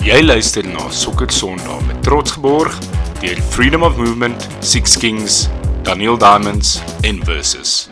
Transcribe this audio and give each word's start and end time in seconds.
Jy 0.00 0.22
luister 0.24 0.64
na 0.64 0.86
Sokker 0.88 1.28
Sondag 1.28 1.82
met 1.84 1.98
trots 2.00 2.32
geborg 2.32 2.72
deur 3.20 3.40
Freedom 3.52 3.82
of 3.84 3.98
Movement, 4.00 4.46
Six 4.64 4.94
Kings, 4.96 5.42
Daniel 5.84 6.16
Diamonds 6.16 6.78
en 7.04 7.18
Versus. 7.24 7.90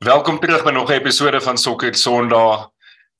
Welkom 0.00 0.40
terug 0.40 0.64
by 0.64 0.72
nog 0.72 0.88
'n 0.88 0.96
episode 0.96 1.40
van 1.40 1.58
Sokker 1.58 1.94
Sondag. 1.94 2.70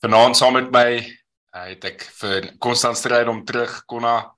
Vanaand 0.00 0.36
saam 0.36 0.52
met 0.52 0.70
my 0.70 0.96
uh, 0.96 1.64
het 1.68 1.84
ek 1.84 2.08
vir 2.24 2.56
konstant 2.58 2.96
stryd 2.96 3.28
om 3.28 3.44
terug 3.44 3.84
konna 3.84 4.32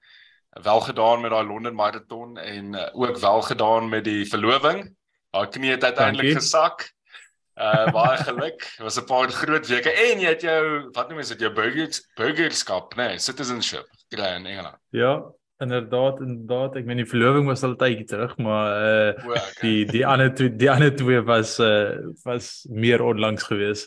wel 0.50 0.80
gedaan 0.80 1.20
met 1.20 1.30
daai 1.30 1.46
Londen 1.46 1.74
marathon 1.74 2.34
en 2.38 2.74
uh, 2.74 2.88
ook 2.92 3.18
wel 3.18 3.42
gedaan 3.42 3.88
met 3.88 4.04
die 4.04 4.26
verloving. 4.26 4.90
Haar 5.30 5.48
knie 5.48 5.70
het 5.70 5.84
uiteindelik 5.84 6.34
gesak. 6.34 6.90
Uh 7.62 7.92
baie 7.94 8.16
geluk. 8.26 8.64
Dit 8.76 8.82
was 8.86 8.98
'n 8.98 9.06
paar 9.06 9.30
groot 9.30 9.66
weke 9.66 9.90
en 9.90 10.20
jy 10.20 10.32
het 10.34 10.42
jou 10.42 10.90
wat 10.96 11.08
noem 11.08 11.20
jy 11.20 11.28
dit 11.28 11.44
jou 11.46 11.52
burgers 11.54 12.02
burgerskap, 12.18 12.96
nee, 12.96 13.18
citizenship 13.18 13.86
kry 14.10 14.34
in 14.36 14.46
Engeland. 14.46 14.78
Ja, 14.90 15.22
inderdaad, 15.62 16.20
inderdaad. 16.20 16.76
Ek 16.76 16.84
meen 16.84 17.02
die 17.02 17.08
verloving 17.08 17.46
was 17.46 17.62
al 17.62 17.76
tydjie 17.78 18.06
terug, 18.10 18.36
maar 18.42 18.68
uh 18.82 19.26
o, 19.26 19.30
okay. 19.30 19.62
die 19.62 19.86
die 19.86 20.06
ander 20.06 20.34
twee 20.34 20.50
die 20.50 20.70
ander 20.70 20.94
twee 20.96 21.22
was 21.22 21.58
uh 21.62 21.98
was 22.24 22.66
meer 22.68 23.02
onlangs 23.02 23.46
gewees. 23.46 23.86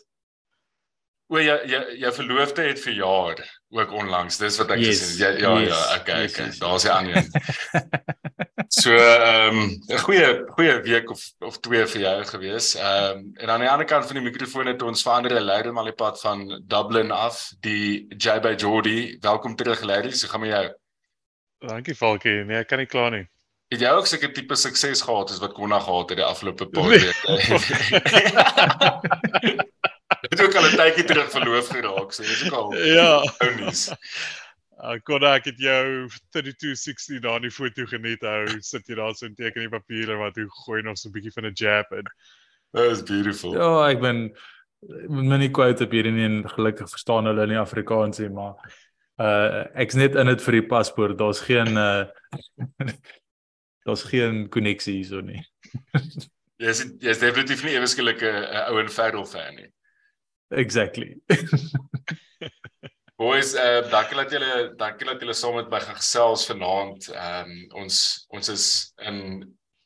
O 1.28 1.42
ja, 1.42 1.58
jy 1.66 1.82
jou 2.00 2.14
verloofde 2.14 2.62
het 2.62 2.80
verjaar 2.80 3.42
ook 3.70 3.92
onlangs. 3.92 4.38
Dis 4.38 4.58
wat 4.58 4.72
ek 4.76 4.80
yes, 4.80 5.00
gesien 5.00 5.26
het. 5.26 5.40
Ja, 5.40 5.50
ja, 5.50 5.60
yes, 5.60 5.70
ja, 5.70 6.00
okay, 6.00 6.22
yes, 6.22 6.32
okay. 6.32 6.46
Yes, 6.46 6.60
Daar's 6.60 6.82
die 6.82 6.92
ander. 6.92 7.24
so 8.82 8.96
ehm 8.96 9.58
um, 9.58 9.82
'n 9.88 9.98
goeie 9.98 10.44
goeie 10.56 10.82
week 10.82 11.10
of 11.12 11.22
of 11.40 11.60
twee 11.60 11.86
vir 11.86 12.02
jou 12.02 12.26
gewees. 12.26 12.76
Ehm 12.76 13.18
um, 13.18 13.32
en 13.34 13.50
aan 13.50 13.60
die 13.60 13.70
ander 13.70 13.86
kant 13.86 14.06
van 14.06 14.16
die 14.16 14.26
mikrofoon 14.26 14.68
het 14.72 14.82
ons 14.82 15.02
verander 15.02 15.42
leier 15.42 15.74
maar 15.74 15.84
die 15.84 15.94
pad 15.94 16.20
van 16.22 16.64
Dublin 16.66 17.12
af, 17.12 17.52
die 17.60 18.06
JB 18.18 18.60
Jordy. 18.60 19.18
Welkom 19.20 19.56
terug 19.56 19.82
Larry. 19.82 20.12
So 20.12 20.28
gaan 20.28 20.40
met 20.40 20.50
jou. 20.50 20.74
Dankie 21.60 21.96
Falkie. 21.96 22.44
Nee, 22.44 22.58
ek 22.58 22.68
kan 22.68 22.78
nie 22.78 22.88
kla 22.88 23.10
nie. 23.10 23.30
Het 23.74 23.82
jy 23.82 23.90
ook 23.98 24.08
seker 24.08 24.34
tipe 24.34 24.56
sukses 24.56 25.02
gehad 25.02 25.32
as 25.32 25.40
wat 25.42 25.54
Konna 25.54 25.80
gehad 25.80 26.10
het 26.10 26.18
die 26.18 26.26
afgelope 26.26 26.68
paar 26.70 26.90
nee. 26.90 27.00
weke? 27.00 27.24
Het 30.30 30.42
ook 30.42 30.56
al 30.56 30.66
'n 30.66 30.75
tydjie 30.86 31.08
terug 31.10 31.32
verloof 31.34 31.72
geraak, 31.74 32.14
so 32.14 32.24
dis 32.24 32.46
ook 32.46 32.58
al 32.60 32.74
Ja. 32.86 33.24
Ounis. 33.46 33.90
Ek 34.86 35.06
kon 35.08 35.24
ek 35.24 35.48
het 35.50 35.60
jou 35.62 36.08
3260 36.36 37.22
daar 37.24 37.40
in 37.40 37.48
die 37.48 37.54
foto 37.54 37.86
geniet 37.90 38.24
hou. 38.28 38.60
Sit 38.62 38.90
jy 38.90 38.98
daar 39.00 39.16
so 39.16 39.26
'n 39.26 39.36
teken 39.36 39.64
in 39.64 39.72
papier 39.74 40.18
wat 40.20 40.36
jy 40.38 40.46
gooi 40.66 40.82
nog 40.84 40.98
so 40.98 41.10
'n 41.10 41.14
bietjie 41.14 41.34
van 41.34 41.46
'n 41.46 41.56
jab 41.56 41.92
in. 41.92 42.06
That 42.74 42.92
is 42.92 43.04
beautiful. 43.04 43.54
Ja, 43.56 43.90
ek 43.90 44.02
ben 44.02 44.36
met 45.10 45.40
my 45.40 45.50
quote 45.50 45.84
op 45.84 45.92
hier 45.92 46.06
in 46.06 46.44
gelukkig 46.50 46.90
verstaan 46.90 47.26
hulle 47.26 47.48
in 47.48 47.58
Afrikaans 47.58 48.20
nie, 48.20 48.30
maar 48.30 48.56
uh 49.18 49.66
ek's 49.80 49.96
net 49.96 50.16
in 50.16 50.28
dit 50.28 50.42
vir 50.44 50.60
die 50.60 50.68
paspoort. 50.68 51.18
Daar's 51.18 51.40
geen 51.40 51.78
uh 51.78 52.06
daar's 53.86 54.04
geen 54.04 54.50
koneksie 54.50 55.00
hierso 55.00 55.22
nie. 55.22 55.42
Jy's 56.64 56.86
jy's 57.00 57.20
definitief 57.20 57.64
nie 57.64 57.76
ewesklik 57.76 58.22
'n 58.22 58.46
ou 58.70 58.80
en 58.80 58.90
Ferrell 58.90 59.26
fan 59.26 59.56
nie. 59.56 59.72
Exactly. 60.50 61.16
Boys, 63.18 63.54
uh 63.56 63.82
dankie 63.90 64.18
dat 64.20 64.32
julle 64.32 64.74
dankie 64.78 65.08
dat 65.08 65.22
julle 65.24 65.34
saam 65.34 65.56
met 65.56 65.70
my 65.72 65.80
gaan 65.80 65.96
gesels 65.96 66.46
vanaand. 66.50 67.08
Ehm 67.14 67.52
um, 67.52 67.84
ons 67.84 68.00
ons 68.28 68.50
is 68.52 68.66
in 69.08 69.22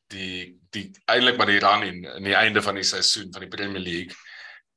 die 0.09 0.57
die 0.73 0.89
eintlik 1.05 1.37
maar 1.37 1.51
die 1.51 1.61
run 1.61 1.85
in 1.85 2.01
in 2.17 2.25
die 2.25 2.35
einde 2.35 2.61
van 2.65 2.79
die 2.79 2.83
seisoen 2.83 3.29
van 3.33 3.45
die 3.45 3.51
Premier 3.53 3.83
League 3.83 4.17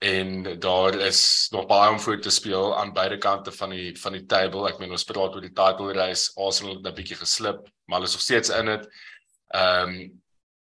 en 0.02 0.58
daar 0.61 0.98
is 1.06 1.48
nog 1.55 1.66
baie 1.66 1.91
om 1.91 2.00
voor 2.00 2.20
te 2.20 2.30
speel 2.30 2.77
aan 2.77 2.92
beide 2.92 3.19
kante 3.19 3.52
van 3.52 3.70
die 3.70 4.00
van 4.00 4.12
die 4.12 4.27
table. 4.27 4.67
Ek 4.69 4.78
meen 4.78 4.91
ons 4.91 5.06
praat 5.06 5.34
oor 5.34 5.44
die 5.44 5.55
title 5.55 5.92
race. 5.96 6.33
Arsenal 6.36 6.77
het 6.77 6.86
'n 6.86 6.94
bietjie 6.94 7.17
geslip, 7.17 7.68
maar 7.86 7.98
hulle 7.98 8.11
is 8.11 8.18
nog 8.18 8.27
steeds 8.28 8.51
in 8.51 8.67
dit. 8.67 8.89
Ehm 9.55 9.89
um, 9.89 10.23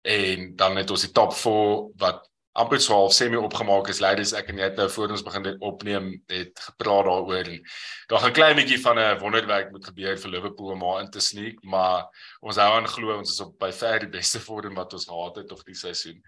en 0.04 0.56
dan 0.56 0.76
het 0.76 0.90
ons 0.90 1.00
die 1.00 1.12
top 1.12 1.32
4 1.32 1.90
wat 1.96 2.28
amper 2.54 2.78
so 2.80 2.94
half 2.94 3.12
semi 3.12 3.36
opgemaak 3.36 3.88
is 3.90 4.00
ladies 4.00 4.32
ek 4.38 4.52
en 4.52 4.60
jy 4.60 4.68
het 4.68 4.76
nou 4.78 4.86
voor 4.94 5.14
ons 5.16 5.24
begin 5.26 5.46
opneem 5.66 6.10
het 6.30 6.60
gepraat 6.68 7.08
daaroor. 7.08 7.50
En 7.50 7.64
daar 8.12 8.22
gaan 8.22 8.36
klein 8.36 8.56
bietjie 8.60 8.78
van 8.82 8.98
'n 8.98 9.18
wonderwerk 9.18 9.72
moet 9.72 9.88
gebeur 9.90 10.16
vir 10.18 10.30
Liverpool 10.30 10.70
om 10.72 10.78
maar 10.78 11.00
in 11.00 11.10
te 11.10 11.20
sneek 11.20 11.58
maar 11.62 12.06
ons 12.40 12.56
hou 12.56 12.70
aan 12.76 12.86
glo 12.86 13.18
ons 13.18 13.30
is 13.30 13.40
op 13.40 13.58
by 13.58 13.72
ver 13.72 13.98
die 14.06 14.12
beste 14.18 14.40
vorm 14.40 14.74
wat 14.74 14.92
ons 14.92 15.08
gehad 15.10 15.36
het 15.36 15.52
of 15.52 15.64
die 15.64 15.74
seisoen. 15.74 16.22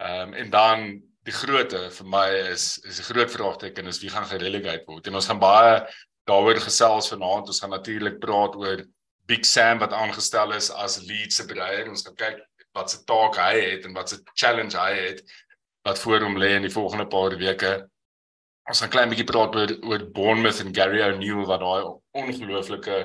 Ehm 0.00 0.28
um, 0.28 0.34
en 0.34 0.50
dan 0.50 1.02
die 1.24 1.36
grootte 1.36 1.90
vir 1.90 2.06
my 2.06 2.28
is 2.52 2.78
is 2.84 3.00
'n 3.00 3.12
groot 3.12 3.30
vraagteken 3.30 3.86
is 3.86 4.00
wie 4.00 4.10
gaan 4.10 4.26
gerelegate 4.26 4.84
word. 4.86 5.06
En 5.06 5.14
ons 5.14 5.26
gaan 5.26 5.38
baie 5.38 5.84
daaroor 6.24 6.60
gesels 6.60 7.08
vanaand. 7.08 7.46
Ons 7.46 7.60
gaan 7.60 7.70
natuurlik 7.70 8.18
praat 8.20 8.56
oor 8.56 8.84
Big 9.26 9.44
Sam 9.44 9.78
wat 9.78 9.92
aangestel 9.92 10.52
is 10.52 10.70
as 10.70 11.02
lead 11.04 11.32
se 11.32 11.44
breier 11.44 11.88
ons 11.88 12.06
gaan 12.06 12.16
kyk 12.16 12.38
wat 12.72 12.90
se 12.90 13.04
taak 13.04 13.36
hy 13.36 13.60
het 13.60 13.84
en 13.84 13.92
wat 13.92 14.08
se 14.08 14.18
challenge 14.34 14.78
hy 14.78 14.94
het 14.96 15.22
wat 15.82 15.98
voor 15.98 16.20
hom 16.20 16.38
lê 16.38 16.54
in 16.56 16.66
die 16.66 16.72
volgende 16.72 17.06
paar 17.06 17.36
weke. 17.36 17.88
Ons 18.68 18.80
gaan 18.80 18.92
klein 18.92 19.08
bietjie 19.08 19.26
praat 19.28 19.54
oor 19.56 19.72
oor 19.88 20.10
Bournemouth 20.12 20.60
en 20.60 20.74
Gary 20.74 21.00
O'Neill 21.02 21.46
wat 21.48 21.60
daai 21.60 21.88
ongelooflike 22.12 22.98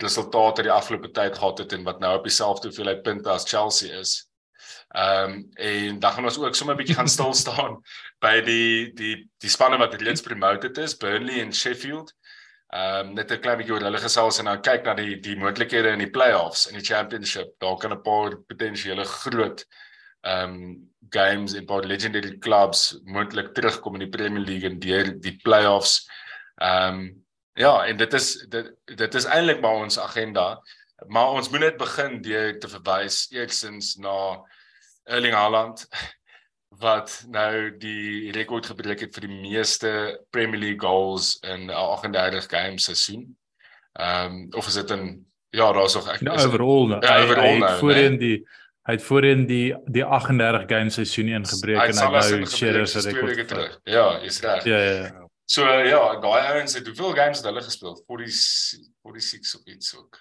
resultate 0.00 0.62
die 0.62 0.72
afgelope 0.72 1.10
tyd 1.12 1.38
gehad 1.38 1.58
het 1.58 1.72
en 1.72 1.84
wat 1.84 2.00
nou 2.00 2.16
op 2.18 2.28
dieselfde 2.28 2.68
hoeveelheid 2.68 3.02
punte 3.02 3.30
as 3.30 3.48
Chelsea 3.48 3.98
is. 4.00 4.18
Ehm 4.92 5.30
um, 5.30 5.48
en 5.54 5.98
dan 5.98 6.12
gaan 6.12 6.24
ons 6.24 6.38
ook 6.38 6.54
sommer 6.54 6.74
'n 6.74 6.78
bietjie 6.78 6.96
gaan 6.96 7.08
stil 7.08 7.34
staan 7.44 7.80
by 8.20 8.40
die 8.40 8.92
die 8.92 9.30
die 9.40 9.50
spanne 9.50 9.78
wat 9.78 9.94
reeds 9.94 10.20
promoted 10.20 10.78
is, 10.78 10.96
Burnley 10.96 11.40
en 11.40 11.52
Sheffield. 11.52 12.12
Ehm 12.68 13.08
um, 13.08 13.14
net 13.14 13.32
'n 13.32 13.40
klein 13.40 13.58
bietjie 13.58 13.74
oor 13.74 13.84
hulle 13.88 13.98
gesels 13.98 14.38
en 14.38 14.44
dan 14.44 14.62
kyk 14.62 14.84
na 14.84 14.94
die 14.94 15.20
die 15.20 15.36
moontlikhede 15.36 15.92
in 15.92 16.04
die 16.04 16.10
play-offs 16.10 16.66
in 16.66 16.76
die 16.78 16.84
championship. 16.84 17.56
Daar 17.58 17.76
kan 17.76 17.92
'n 17.92 18.02
paar 18.02 18.36
potensiële 18.36 19.04
groot 19.04 19.66
ehm 20.20 20.54
um, 20.54 20.91
games 21.12 21.54
en 21.54 21.66
baie 21.68 21.86
legendary 21.86 22.36
clubs 22.38 22.92
moontlik 23.04 23.52
terugkom 23.56 23.98
in 23.98 24.06
die 24.06 24.12
Premier 24.12 24.44
League 24.44 24.68
en 24.68 24.78
deur 24.82 25.12
die 25.20 25.36
play-offs. 25.44 26.02
Ehm 26.60 27.02
um, 27.02 27.20
ja, 27.54 27.84
en 27.84 27.96
dit 28.00 28.14
is 28.16 28.46
dit 28.48 28.72
dit 28.96 29.14
is 29.14 29.28
eintlik 29.28 29.60
maar 29.60 29.84
ons 29.84 29.98
agenda, 30.00 30.46
maar 31.12 31.34
ons 31.36 31.50
moet 31.52 31.60
net 31.60 31.76
begin 31.76 32.22
deur 32.24 32.58
te 32.58 32.68
verwys 32.68 33.26
eersins 33.34 33.96
na 34.00 34.40
Erling 35.04 35.34
Haaland 35.36 35.84
wat 36.80 37.24
nou 37.28 37.76
die 37.76 38.32
rekord 38.32 38.66
gebreek 38.66 39.04
het 39.04 39.14
vir 39.18 39.26
die 39.28 39.40
meeste 39.42 39.90
Premier 40.32 40.60
League 40.60 40.80
goals 40.80 41.36
in 41.44 41.68
'n 41.68 41.76
38 41.76 42.48
game 42.48 42.78
seisoen. 42.78 43.36
Ehm 44.00 44.32
um, 44.32 44.48
of 44.56 44.66
is 44.66 44.80
dit 44.80 44.90
'n 44.90 45.26
ja, 45.52 45.72
daar's 45.72 45.94
nog 45.94 46.08
ek 46.08 46.20
nou, 46.20 46.38
overall 46.46 46.86
nou. 46.88 47.00
Ja, 47.04 47.22
overall 47.22 47.58
nou. 47.58 47.78
Voorheen 47.78 48.18
die 48.18 48.48
Hy 48.82 48.96
het 48.96 49.02
voorheen 49.06 49.44
die 49.46 49.74
die 49.94 50.02
38 50.04 50.64
game 50.66 50.90
seisoen 50.90 51.28
ingebreek 51.36 51.82
en 51.92 51.98
hy 52.02 52.06
nou 52.10 52.46
Shearer 52.50 52.88
se 52.90 53.02
rekord. 53.06 53.78
Ja, 53.86 54.06
is 54.26 54.40
reg. 54.42 54.64
Ja, 54.66 54.78
ja, 54.78 54.94
ja. 55.04 55.28
So 55.46 55.66
ja, 55.66 56.00
daai 56.22 56.40
ouens 56.54 56.74
het 56.74 56.86
hoeveel 56.86 57.14
games 57.14 57.42
het 57.42 57.46
hulle 57.46 57.62
gespeel? 57.62 57.94
40 58.08 58.32
46 59.04 59.60
of 59.60 59.66
iets 59.74 59.94
ook. 59.98 60.18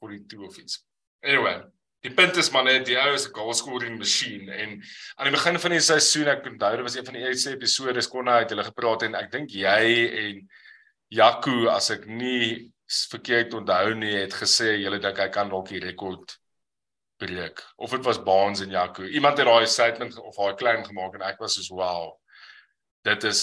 42 0.00 0.48
of 0.48 0.58
iets. 0.58 0.80
Anyway, 1.20 1.60
die 2.00 2.12
punt 2.16 2.36
is 2.40 2.50
maar 2.50 2.64
net 2.64 2.88
die 2.88 2.98
ou 2.98 3.12
is 3.14 3.28
'n 3.28 3.34
goal 3.36 3.54
scoring 3.54 3.98
machine 3.98 4.50
en 4.50 4.82
aan 5.16 5.28
die 5.28 5.36
begin 5.36 5.58
van 5.58 5.70
die 5.70 5.80
seisoen 5.80 6.32
ek 6.34 6.46
onthou 6.46 6.76
dit 6.76 6.86
was 6.88 6.96
een 6.96 7.04
van 7.04 7.14
die 7.14 7.26
eerste 7.28 7.54
episode 7.54 8.08
kon 8.08 8.26
hy 8.26 8.38
het 8.40 8.50
hulle 8.50 8.64
gepraat 8.64 9.02
en 9.02 9.14
ek 9.14 9.30
dink 9.30 9.50
jy 9.50 10.08
en 10.24 10.48
Jaco 11.08 11.68
as 11.68 11.90
ek 11.90 12.06
nie 12.06 12.72
verkeerd 13.10 13.54
onthou 13.54 13.94
nie 13.94 14.16
het 14.16 14.34
gesê 14.34 14.80
julle 14.80 14.98
dink 14.98 15.18
hy 15.18 15.28
kan 15.28 15.48
dalk 15.48 15.68
die 15.68 15.84
rekord 15.84 16.39
breek 17.20 17.60
of 17.76 17.92
dit 17.94 18.04
was 18.04 18.22
Baans 18.22 18.62
en 18.64 18.72
Jaco. 18.72 19.04
Iemand 19.04 19.38
het 19.38 19.46
daai 19.46 19.66
statement 19.66 20.16
of 20.18 20.36
daai 20.36 20.54
claim 20.60 20.84
gemaak 20.84 21.18
en 21.18 21.26
ek 21.28 21.42
was 21.42 21.58
so 21.60 21.76
wow. 21.76 22.16
Dit 23.06 23.24
is 23.28 23.42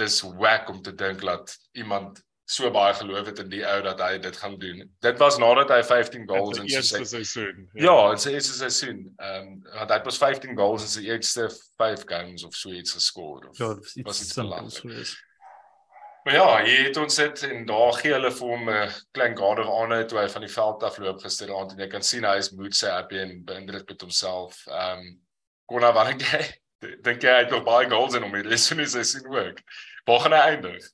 dis 0.00 0.20
whack 0.22 0.68
om 0.70 0.82
te 0.82 0.94
dink 0.94 1.22
dat 1.26 1.56
iemand 1.72 2.22
so 2.50 2.70
baie 2.74 2.94
geloof 2.98 3.28
het 3.30 3.38
in 3.44 3.50
die 3.52 3.62
ou 3.66 3.78
dat 3.84 4.00
hy 4.02 4.18
dit 4.18 4.36
gaan 4.42 4.56
doen. 4.58 4.82
Dit 5.04 5.18
was 5.22 5.38
nadat 5.38 5.70
hy 5.70 5.80
15 5.86 6.26
goals 6.28 6.58
in 6.58 6.68
sy 6.82 7.04
seisoen. 7.06 7.68
Ja, 7.78 7.94
in 8.10 8.18
sy 8.18 8.34
eerste 8.34 8.56
seisoen. 8.58 9.04
Ehm 9.22 9.52
um, 9.52 9.56
hy 9.76 9.86
het 9.92 10.06
pas 10.06 10.18
15 10.18 10.56
goals 10.58 10.86
in 10.88 10.92
sy 10.96 11.04
eerste 11.12 11.46
5 11.78 12.06
games 12.10 12.44
of 12.46 12.56
so 12.58 12.74
iets 12.74 12.96
geskor 12.98 13.46
of 13.48 13.58
ja, 13.58 13.74
was 14.06 14.22
iets 14.24 14.80
geweest. 14.82 15.18
Maar 16.24 16.34
ja, 16.34 16.48
jy 16.66 16.76
het 16.84 16.98
ons 17.00 17.16
dit 17.16 17.42
en 17.48 17.62
daar 17.66 17.94
gee 17.96 18.12
hulle 18.12 18.30
vir 18.30 18.48
hom 18.52 18.68
'n 18.70 18.90
klein 19.16 19.36
garder 19.36 19.68
aan 19.72 20.06
toe 20.06 20.18
hy 20.20 20.28
van 20.28 20.44
die 20.44 20.52
veld 20.52 20.82
af 20.82 20.98
loop 20.98 21.20
gisteraand 21.24 21.72
en 21.72 21.78
jy 21.78 21.88
kan 21.88 22.02
sien 22.02 22.24
hy 22.24 22.36
is 22.36 22.52
mood 22.52 22.74
sy 22.76 22.90
happy 22.92 23.16
en 23.16 23.44
beïndruk 23.44 23.88
met 23.88 24.00
homself. 24.00 24.66
Ehm 24.66 24.98
um, 24.98 25.20
kon 25.66 25.82
hy 25.82 25.92
wat 25.92 26.10
hy 26.12 26.14
dink 27.06 27.22
hy 27.22 27.36
het 27.40 27.50
nog 27.50 27.64
baie 27.64 27.88
goals 27.88 28.14
in 28.14 28.22
hom 28.22 28.34
hier. 28.34 28.48
Dis 28.48 28.68
net 28.74 28.90
sy 28.90 29.02
sien 29.02 29.30
werk. 29.32 29.62
Waar 30.04 30.20
gaan 30.20 30.36
hy 30.36 30.42
eindig? 30.52 30.90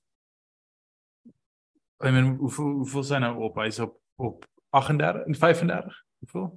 I 2.04 2.10
mean, 2.10 2.36
hoeveel 2.36 2.72
hoeveel 2.82 3.04
sy 3.04 3.18
nou 3.18 3.34
op? 3.48 3.58
Hy's 3.62 3.80
op 3.82 3.98
op 4.16 4.46
38 4.70 5.26
en 5.26 5.34
35. 5.34 6.00
Hoeveel? 6.18 6.48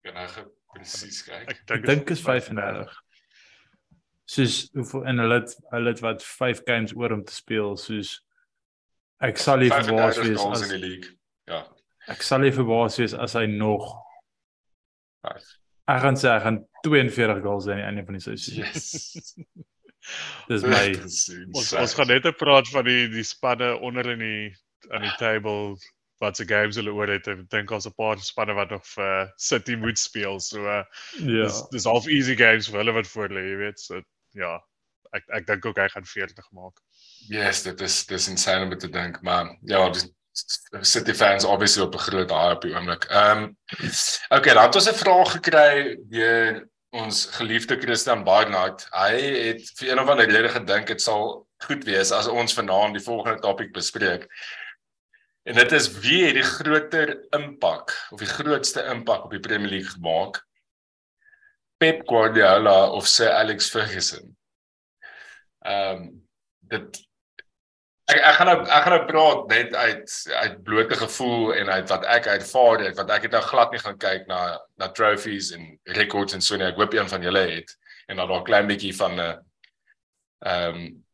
Ja, 0.00 0.12
nou 0.12 0.28
presies 0.74 1.22
kyk. 1.24 1.62
Ek 1.72 1.86
dink 1.86 2.10
is 2.10 2.20
35. 2.20 2.92
Soos 4.26 4.56
hoeveel 4.74 5.04
en 5.06 5.22
hulle 5.22 5.40
het, 5.40 5.52
hulle 5.70 5.92
het 5.94 6.02
wat 6.04 6.24
5 6.24 6.62
games 6.66 6.94
oor 6.96 7.14
om 7.14 7.22
te 7.24 7.34
speel 7.34 7.76
soos 7.80 8.16
ek 9.24 9.38
sal 9.40 9.62
nie 9.62 9.70
verbaas 9.72 10.18
35 10.18 10.26
wees 10.26 10.46
as 10.46 10.64
in 10.66 10.74
die 10.74 10.82
league. 10.82 11.12
Ja. 11.46 11.62
ek 12.10 12.26
sal 12.26 12.42
nie 12.42 12.52
verbaas 12.54 12.98
wees 13.00 13.14
as 13.14 13.36
hy 13.38 13.46
nog 13.50 13.86
Vyf. 15.26 15.46
ek 15.94 16.02
gaan 16.04 16.18
sê 16.20 16.34
hy 16.34 16.42
gaan 16.44 16.60
42 16.86 17.42
goals 17.46 17.70
hê 17.70 17.76
aan 17.76 17.82
die 17.82 17.88
einde 17.90 18.06
van 18.08 18.18
die 18.18 18.24
seisoen. 18.26 18.62
Yes. 18.64 19.34
Dis 20.50 20.62
my 20.62 20.84
Ons 21.58 21.72
ons 21.74 21.94
gaan 21.98 22.10
net 22.12 22.28
praat 22.38 22.68
van 22.70 22.86
die 22.86 23.06
die 23.10 23.26
spanne 23.26 23.74
onder 23.82 24.12
in 24.14 24.22
die 24.22 24.42
aan 24.94 25.06
die 25.06 25.14
table 25.18 25.76
wat 26.22 26.38
se 26.38 26.46
games 26.48 26.78
hulle 26.80 26.94
oor 26.96 27.10
het. 27.12 27.26
Ek 27.28 27.42
dink 27.52 27.72
ons 27.74 27.88
'n 27.88 27.94
paar 27.98 28.20
spanne 28.22 28.54
wat 28.56 28.70
nog 28.72 28.84
vir 28.94 29.32
City 29.36 29.76
moet 29.76 29.98
speel. 29.98 30.40
So 30.40 30.62
uh, 30.64 30.84
ja. 31.20 31.44
dis 31.44 31.62
dis 31.72 31.88
half 31.88 32.06
easy 32.08 32.36
games 32.38 32.70
vir 32.70 32.80
hulle 32.82 32.94
wat 32.96 33.10
voor 33.12 33.34
lê, 33.34 33.42
jy 33.50 33.56
weet. 33.64 33.80
So 33.80 34.00
ja, 34.36 34.58
ek 35.16 35.24
ek 35.40 35.48
dink 35.48 35.66
ook 35.66 35.80
hy 35.80 35.88
gaan 35.92 36.06
40 36.08 36.52
maak. 36.56 36.80
Yes, 37.32 37.64
dit 37.66 37.80
is 37.80 38.04
dis 38.10 38.28
insane 38.32 38.68
om 38.68 38.78
te 38.78 38.90
dink, 38.92 39.22
maar 39.26 39.56
ja, 39.62 39.82
dis 39.90 40.08
City 40.84 41.14
fans 41.16 41.44
obviously 41.48 41.82
op 41.82 41.94
'n 41.94 41.98
groot 41.98 42.30
hype 42.30 42.54
op 42.54 42.62
die 42.62 42.74
oomblik. 42.74 43.04
Ehm 43.04 43.42
um, 43.42 43.56
okay, 44.28 44.52
dan 44.54 44.66
het 44.66 44.74
ons 44.74 44.90
'n 44.90 45.02
vraag 45.02 45.30
gekry 45.32 45.96
deur 46.10 46.68
ons 46.90 47.26
geliefde 47.38 47.76
Christian 47.80 48.24
Barnard. 48.24 48.86
Hy 48.90 49.12
het 49.48 49.72
vir 49.78 49.90
een 49.90 50.00
of 50.00 50.08
ander 50.08 50.28
rede 50.28 50.48
gedink 50.48 50.86
dit 50.86 51.02
sal 51.02 51.46
goed 51.66 51.84
wees 51.84 52.12
as 52.12 52.28
ons 52.28 52.54
vanaand 52.54 52.96
die 52.96 53.04
volgende 53.04 53.40
topik 53.40 53.72
bespreek. 53.72 54.28
En 55.46 55.54
dit 55.54 55.72
is 55.72 55.88
wie 56.02 56.24
het 56.26 56.34
die 56.34 56.46
groter 56.46 57.16
impak 57.36 57.94
of 58.10 58.18
die 58.18 58.28
grootste 58.28 58.84
impak 58.92 59.24
op 59.24 59.30
die 59.30 59.40
Premier 59.40 59.70
League 59.70 59.90
gemaak? 59.90 60.42
Pep 61.78 62.06
Guardiola 62.08 62.90
of 62.90 63.06
Sir 63.08 63.30
Alex 63.30 63.70
Ferguson? 63.70 64.36
Ehm 65.64 65.96
um, 65.96 66.22
dit 66.66 66.98
ek 68.10 68.20
ek 68.20 68.36
gaan 68.38 68.48
nou 68.50 68.58
ek 68.62 68.84
gaan 68.84 68.94
nou 68.94 69.06
praat 69.08 69.48
net 69.50 69.74
uit 69.74 70.12
uit 70.42 70.60
blote 70.66 70.98
gevoel 70.98 71.54
en 71.54 71.70
uit 71.70 71.88
wat 71.90 72.04
ek 72.16 72.28
ervaar 72.36 72.84
het 72.86 72.98
want 72.98 73.10
ek 73.10 73.26
het 73.26 73.34
nou 73.34 73.42
glad 73.42 73.74
nie 73.74 73.82
gaan 73.82 73.98
kyk 73.98 74.28
na 74.30 74.40
na 74.78 74.88
trophies 74.94 75.50
en 75.56 75.72
records 75.98 76.34
en 76.34 76.44
so 76.44 76.56
nie. 76.56 76.68
Ek 76.68 76.78
hoop 76.78 76.94
een 76.94 77.10
van 77.10 77.26
julle 77.26 77.44
het 77.50 77.74
en 78.06 78.16
dan 78.16 78.28
daar 78.28 78.40
'n 78.40 78.50
klein 78.50 78.70
bietjie 78.70 78.94
van 78.96 79.18
'n 79.18 79.26
uh, 79.26 79.34
ehm 80.46 80.74
um, 80.74 81.06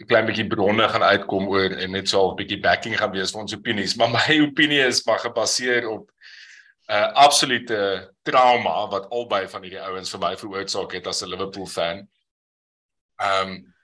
'n 0.00 0.06
klein 0.06 0.26
bietjie 0.26 0.46
bronne 0.46 0.88
gaan 0.88 1.02
uitkom 1.02 1.48
oor 1.48 1.70
en 1.70 1.90
net 1.90 2.08
so 2.08 2.30
'n 2.30 2.36
bietjie 2.36 2.60
backing 2.60 2.96
gaan 2.98 3.12
wees 3.12 3.32
vir 3.32 3.40
ons 3.40 3.54
opinies, 3.54 3.96
maar 3.96 4.10
my 4.10 4.40
opinie 4.48 4.82
is 4.86 5.04
maar 5.06 5.18
gebaseer 5.18 5.88
op 5.88 6.10
'n 6.10 6.92
uh, 6.92 7.12
absolute 7.12 8.13
trauma 8.24 8.88
wat 8.92 9.10
albei 9.10 9.44
van 9.48 9.62
hierdie 9.66 9.82
ouens 9.84 10.10
vir 10.14 10.22
my 10.22 10.34
veroorsaak 10.40 10.96
het 10.96 11.06
as 11.06 11.22
'n 11.22 11.30
Liverpool 11.32 11.66
fan. 11.66 12.06
Ehm 13.20 13.48
um, 13.48 13.74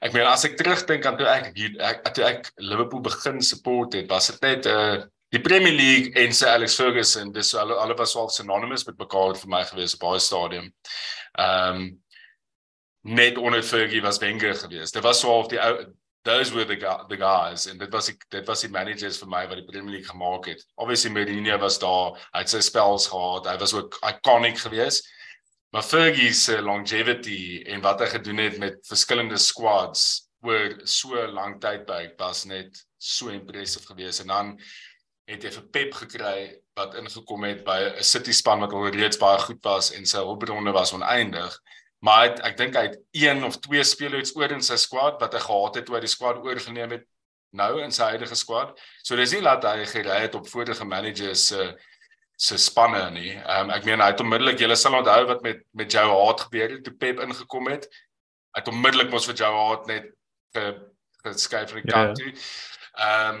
ek 0.00 0.12
meen 0.12 0.26
as 0.28 0.44
ek 0.44 0.56
terugdink 0.56 1.06
aan 1.06 1.16
toe 1.16 1.26
ek 1.26 1.52
ek 1.80 2.14
toe 2.14 2.24
ek 2.24 2.50
Liverpool 2.56 3.00
begin 3.00 3.42
support 3.42 3.94
het, 3.94 4.08
was 4.10 4.30
dit 4.32 4.42
net 4.42 4.66
'n 4.66 4.70
uh, 4.70 5.04
die 5.34 5.40
Premier 5.40 5.72
League 5.72 6.14
en 6.14 6.32
Sir 6.32 6.48
Alex 6.48 6.76
Ferguson, 6.76 7.32
dis 7.32 7.52
hulle 7.52 7.76
hulle 7.80 7.96
was 7.98 8.16
al 8.16 8.28
synonymous 8.28 8.86
met 8.86 8.98
mekaar 8.98 9.36
vir 9.36 9.48
my 9.48 9.62
gewees 9.64 9.94
op 9.94 10.00
baie 10.00 10.20
stadium. 10.20 10.72
Ehm 11.38 11.76
um, 11.76 12.04
net 13.06 13.38
onder 13.38 13.62
Fergie 13.62 14.02
was 14.02 14.18
Wenger 14.18 14.54
geweest. 14.54 14.94
Dit 14.94 15.02
was 15.02 15.20
so 15.20 15.30
of 15.30 15.48
die 15.48 15.60
ou 15.62 15.86
those 16.26 16.52
were 16.52 16.66
the 16.66 16.76
the 17.08 17.16
guys 17.16 17.66
and 17.70 17.78
dit 17.78 17.92
was 17.92 18.10
die, 18.10 18.16
dit 18.34 18.46
was 18.50 18.64
die 18.66 18.70
managers 18.74 19.20
vir 19.22 19.30
my 19.30 19.44
wat 19.46 19.60
die 19.60 19.68
Premier 19.68 19.96
League 19.96 20.10
gemaak 20.10 20.48
het. 20.50 20.64
Obviously 20.76 21.12
Mourinho 21.14 21.58
was 21.62 21.78
daar, 21.78 22.18
hy 22.34 22.42
het 22.42 22.52
sy 22.52 22.62
spels 22.66 23.06
gehad, 23.12 23.46
hy 23.46 23.56
was 23.62 23.74
ook 23.76 23.98
iconic 24.02 24.58
geweest. 24.58 25.06
Maar 25.74 25.86
Fergie 25.86 26.32
se 26.34 26.58
longevity 26.62 27.62
en 27.70 27.82
wat 27.84 28.02
hy 28.02 28.10
gedoen 28.10 28.42
het 28.42 28.58
met 28.58 28.82
verskillende 28.88 29.38
squads 29.38 30.26
oor 30.46 30.76
so 30.84 31.14
'n 31.14 31.34
lang 31.34 31.56
tydperk 31.62 32.18
was 32.18 32.44
net 32.44 32.84
so 32.98 33.28
impressive 33.28 33.86
geweest 33.86 34.20
en 34.20 34.26
dan 34.34 34.52
het 35.26 35.42
hy 35.42 35.50
vir 35.50 35.66
Pep 35.74 35.94
gekry 35.94 36.38
wat 36.78 36.94
ingekom 36.94 37.44
het 37.44 37.64
by 37.64 37.78
'n 37.98 38.02
City 38.02 38.32
span 38.32 38.60
wat 38.60 38.72
al 38.72 38.90
reeds 38.90 39.18
baie 39.18 39.38
goed 39.38 39.62
was 39.62 39.92
en 39.92 40.06
sy 40.06 40.18
hulpbronne 40.18 40.72
was 40.72 40.92
oneindig. 40.92 41.60
Maar 42.06 42.22
het, 42.28 42.40
ek 42.46 42.56
dink 42.60 42.76
hy 42.78 42.86
het 42.90 42.96
een 43.16 43.42
of 43.46 43.58
twee 43.64 43.82
spelers 43.86 44.34
oor 44.38 44.52
in 44.54 44.62
sy 44.64 44.76
squad 44.78 45.18
wat 45.22 45.34
hy 45.34 45.42
gehad 45.42 45.78
het 45.80 45.86
toe 45.88 45.96
hy 45.98 46.02
die 46.04 46.12
squad 46.12 46.38
oorgeneem 46.44 46.96
het 46.98 47.06
nou 47.56 47.72
in 47.82 47.94
sy 47.94 48.10
huidige 48.12 48.36
squad. 48.38 48.74
So 49.02 49.16
dis 49.18 49.32
nie 49.34 49.42
dat 49.44 49.64
hy 49.66 49.86
gery 49.90 50.18
het 50.26 50.34
op 50.38 50.48
vorige 50.50 50.86
managers 50.86 51.48
se 51.52 51.70
se 52.36 52.58
spanne 52.60 53.00
nie. 53.14 53.30
Ehm 53.32 53.70
um, 53.70 53.70
ek 53.72 53.86
meen 53.88 54.02
hy 54.04 54.10
het 54.12 54.20
onmiddellik 54.20 54.58
julle 54.60 54.76
sal 54.76 54.98
onthou 54.98 55.22
wat 55.30 55.40
met 55.46 55.62
met 55.72 55.92
Joe 55.92 56.10
Hart 56.12 56.42
gebeur 56.46 56.74
het 56.74 56.82
toe 56.84 56.92
Pep 57.00 57.22
ingekom 57.24 57.70
het. 57.72 57.88
Hy 58.52 58.60
het 58.60 58.68
onmiddellik 58.68 59.08
mos 59.10 59.28
vir 59.30 59.38
Joe 59.40 59.54
Hart 59.56 59.88
net 59.88 60.10
ge, 60.52 60.66
geskuif 61.24 61.72
van 61.72 61.80
die 61.80 61.88
Ja, 61.90 62.02
ja. 62.02 62.04
kant 62.04 62.20
toe. 62.20 62.34
Ehm 63.06 63.40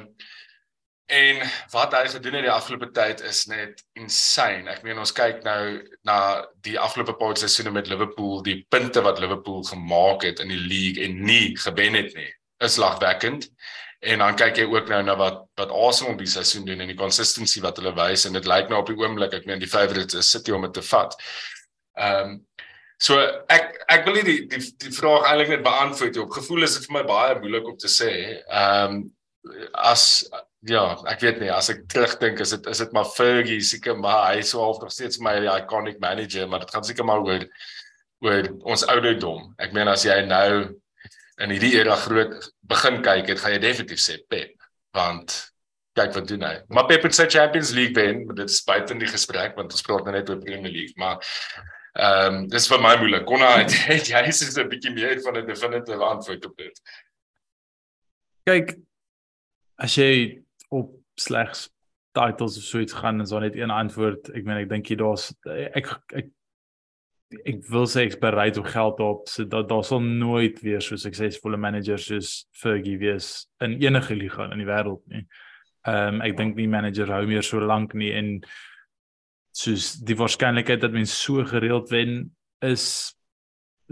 En 1.06 1.38
wat 1.70 1.92
hy 1.94 2.08
gedoen 2.10 2.34
het 2.34 2.48
die 2.48 2.50
afgelope 2.50 2.88
tyd 2.90 3.20
is 3.22 3.44
net 3.46 3.82
insane. 3.94 4.66
Ek 4.72 4.82
meen 4.82 4.98
ons 4.98 5.14
kyk 5.14 5.44
nou 5.46 5.78
na 6.06 6.18
die 6.66 6.74
afgelope 6.82 7.14
paar 7.20 7.36
seisoene 7.38 7.70
met 7.70 7.86
Liverpool, 7.86 8.40
die 8.42 8.64
punte 8.74 9.04
wat 9.06 9.20
Liverpool 9.22 9.62
gemaak 9.68 10.26
het 10.26 10.42
in 10.42 10.50
die 10.50 10.58
league 10.58 11.04
en 11.04 11.20
nie 11.22 11.54
gewen 11.62 11.94
het 11.94 12.10
nie, 12.18 12.26
is 12.66 12.78
lagwekkend. 12.82 13.46
En 14.02 14.18
dan 14.24 14.38
kyk 14.38 14.58
jy 14.58 14.66
ook 14.66 14.90
nou 14.90 14.98
na 15.06 15.14
wat 15.18 15.44
wat 15.60 15.70
Arsenal 15.70 16.18
die 16.18 16.28
seisoen 16.30 16.66
doen 16.66 16.82
en 16.82 16.90
die 16.90 16.98
consistency 16.98 17.62
wat 17.62 17.78
hulle 17.78 17.94
wys 17.94 18.26
en 18.26 18.34
dit 18.34 18.48
lyk 18.50 18.68
nou 18.70 18.82
op 18.82 18.90
die 18.90 18.98
oomblik, 18.98 19.38
ek 19.38 19.46
meen 19.46 19.62
die 19.62 19.70
favourites 19.70 20.18
is 20.18 20.30
City 20.34 20.52
om 20.52 20.66
dit 20.66 20.74
te 20.74 20.84
vat. 20.90 21.14
Ehm 21.94 22.34
um, 22.34 22.36
so 22.98 23.20
ek 23.52 23.76
ek 23.92 24.06
wil 24.08 24.18
nie 24.18 24.26
die 24.26 24.40
die 24.50 24.60
die 24.82 24.92
vraag 24.96 25.30
eintlik 25.30 25.54
net 25.54 25.64
beantwoord 25.64 26.16
nie. 26.16 26.24
Op 26.26 26.34
gevoel 26.34 26.66
is 26.66 26.76
dit 26.80 26.88
vir 26.88 26.98
my 26.98 27.04
baie 27.06 27.38
moeilik 27.38 27.70
om 27.70 27.78
te 27.78 27.92
sê. 27.92 28.10
Ehm 28.42 28.98
um, 28.98 29.00
as 29.86 30.26
ja, 30.68 30.84
ek 31.10 31.22
weet 31.22 31.40
nie 31.42 31.50
as 31.52 31.70
ek 31.72 31.84
terugdink 31.92 32.40
is 32.42 32.52
dit 32.54 32.68
is 32.72 32.82
dit 32.82 32.94
maar 32.96 33.08
Fergie 33.08 33.60
seker 33.64 33.96
maar 33.98 34.30
hy 34.30 34.40
is 34.42 34.52
so 34.52 34.62
half 34.64 34.80
nog 34.82 34.92
steeds 34.94 35.20
my 35.22 35.36
iconic 35.56 36.00
manager, 36.02 36.46
maar 36.48 36.64
dit 36.64 36.72
gaan 36.74 36.86
seker 36.86 37.06
maar 37.06 37.24
oor 37.24 37.46
oor 38.24 38.48
ons 38.72 38.86
ouderdom. 38.88 39.52
Ek 39.60 39.74
meen 39.76 39.90
as 39.92 40.06
jy 40.06 40.16
nou 40.26 40.76
in 41.44 41.52
hierdie 41.52 41.74
era 41.76 41.96
groot 42.00 42.32
begin 42.68 43.02
kyk, 43.04 43.28
het 43.28 43.42
gaan 43.42 43.54
jy 43.56 43.60
definitief 43.62 44.00
sê 44.00 44.16
Pep, 44.30 44.54
want 44.96 45.34
kyk 45.96 46.14
wat 46.16 46.28
doen 46.28 46.44
hy. 46.44 46.54
Maar 46.72 46.88
Pep 46.88 47.04
het 47.06 47.16
sy 47.16 47.28
Champions 47.32 47.72
League 47.76 47.96
wen, 47.96 48.24
maar 48.26 48.38
dit 48.40 48.52
is 48.52 48.62
buite 48.66 48.94
in 48.96 49.02
die 49.02 49.10
gesprek 49.10 49.56
want 49.58 49.76
ons 49.76 49.84
praat 49.86 50.08
nou 50.08 50.16
net 50.16 50.32
oor 50.32 50.40
Premier 50.42 50.72
League, 50.72 50.96
maar 51.00 51.20
ehm 51.96 52.42
um, 52.42 52.48
dis 52.52 52.66
vir 52.68 52.82
my 52.84 52.96
moeilik. 53.00 53.24
Kon 53.28 53.44
hy 53.44 53.62
het 53.92 54.10
jy 54.10 54.24
is 54.28 54.42
'n 54.56 54.68
bietjie 54.72 54.94
meer 54.96 55.20
van 55.24 55.38
'n 55.38 55.46
definitive 55.46 56.04
antwoord 56.04 56.48
op 56.50 56.56
dit. 56.56 56.82
Kyk 58.48 58.76
as 59.76 59.96
jy 59.96 60.45
op 60.74 60.94
slegs 61.14 61.68
titles 62.16 62.56
of 62.56 62.64
so 62.64 62.80
iets 62.80 62.96
gaan 62.96 63.20
en 63.20 63.26
so 63.26 63.38
net 63.38 63.56
een 63.56 63.70
antwoord. 63.70 64.30
Ek 64.34 64.44
meen 64.44 64.62
ek 64.64 64.70
dink 64.72 64.90
jy 64.90 64.98
daar's 65.00 65.30
ek 65.46 65.92
ek 66.16 66.32
ek 67.50 67.64
wil 67.72 67.88
sê 67.90 68.04
ek's 68.06 68.20
bereid 68.22 68.58
om 68.60 68.66
geld 68.70 69.00
op 69.02 69.26
so 69.28 69.44
dat 69.50 69.68
daar 69.68 69.84
sal 69.84 70.00
nooit 70.00 70.60
weer 70.62 70.82
so 70.84 70.96
suksesvolle 71.00 71.58
managers 71.58 72.06
soos 72.06 72.30
Fergie 72.54 72.96
wees 73.02 73.48
in 73.64 73.80
enige 73.82 74.14
liga 74.14 74.46
in 74.52 74.62
die 74.62 74.68
wêreld 74.68 75.02
nie. 75.12 75.26
Ehm 75.86 76.16
um, 76.16 76.22
ek 76.26 76.36
dink 76.38 76.56
die 76.58 76.70
manager 76.70 77.10
hou 77.14 77.24
meer 77.26 77.44
so 77.46 77.60
lank 77.62 77.94
nie 77.94 78.12
en 78.14 78.40
soos 79.56 79.94
die 80.06 80.16
waarskynlikheid 80.18 80.82
dat 80.82 80.94
mens 80.94 81.14
so 81.14 81.44
gereeld 81.44 81.90
wen 81.90 82.18
is 82.64 83.14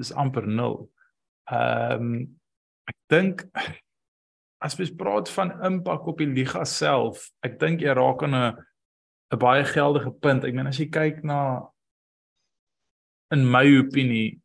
is 0.01 0.13
amper 0.13 0.47
nul. 0.47 0.85
Ehm 1.51 2.09
um, 2.15 2.17
ek 2.91 2.99
dink 3.11 3.47
as 4.65 4.79
mens 4.79 4.95
praat 4.97 5.29
van 5.37 5.53
impak 5.67 6.07
op 6.09 6.23
die 6.23 6.31
liga 6.31 6.65
self, 6.65 7.29
ek 7.45 7.59
dink 7.61 7.85
jy 7.85 7.93
raak 7.93 8.23
aan 8.25 8.35
'n 8.35 8.57
'n 9.35 9.39
baie 9.39 9.65
geldige 9.65 10.13
punt. 10.21 10.45
Ek 10.45 10.55
meen 10.55 10.67
as 10.67 10.79
jy 10.79 10.89
kyk 10.91 11.25
na 11.25 11.69
in 13.33 13.45
my 13.51 13.65
opinie 13.79 14.41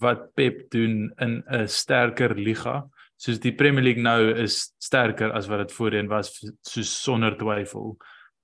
wat 0.00 0.34
Pep 0.34 0.70
doen 0.70 1.12
in 1.20 1.42
'n 1.46 1.68
sterker 1.68 2.34
liga, 2.34 2.88
soos 3.16 3.38
die 3.38 3.52
Premier 3.52 3.84
League 3.84 4.02
nou 4.02 4.32
is 4.34 4.74
sterker 4.80 5.32
as 5.32 5.48
wat 5.48 5.68
dit 5.68 5.72
voorheen 5.72 6.08
was, 6.08 6.32
soos 6.62 6.90
sonder 7.02 7.36
twyfel. 7.36 7.96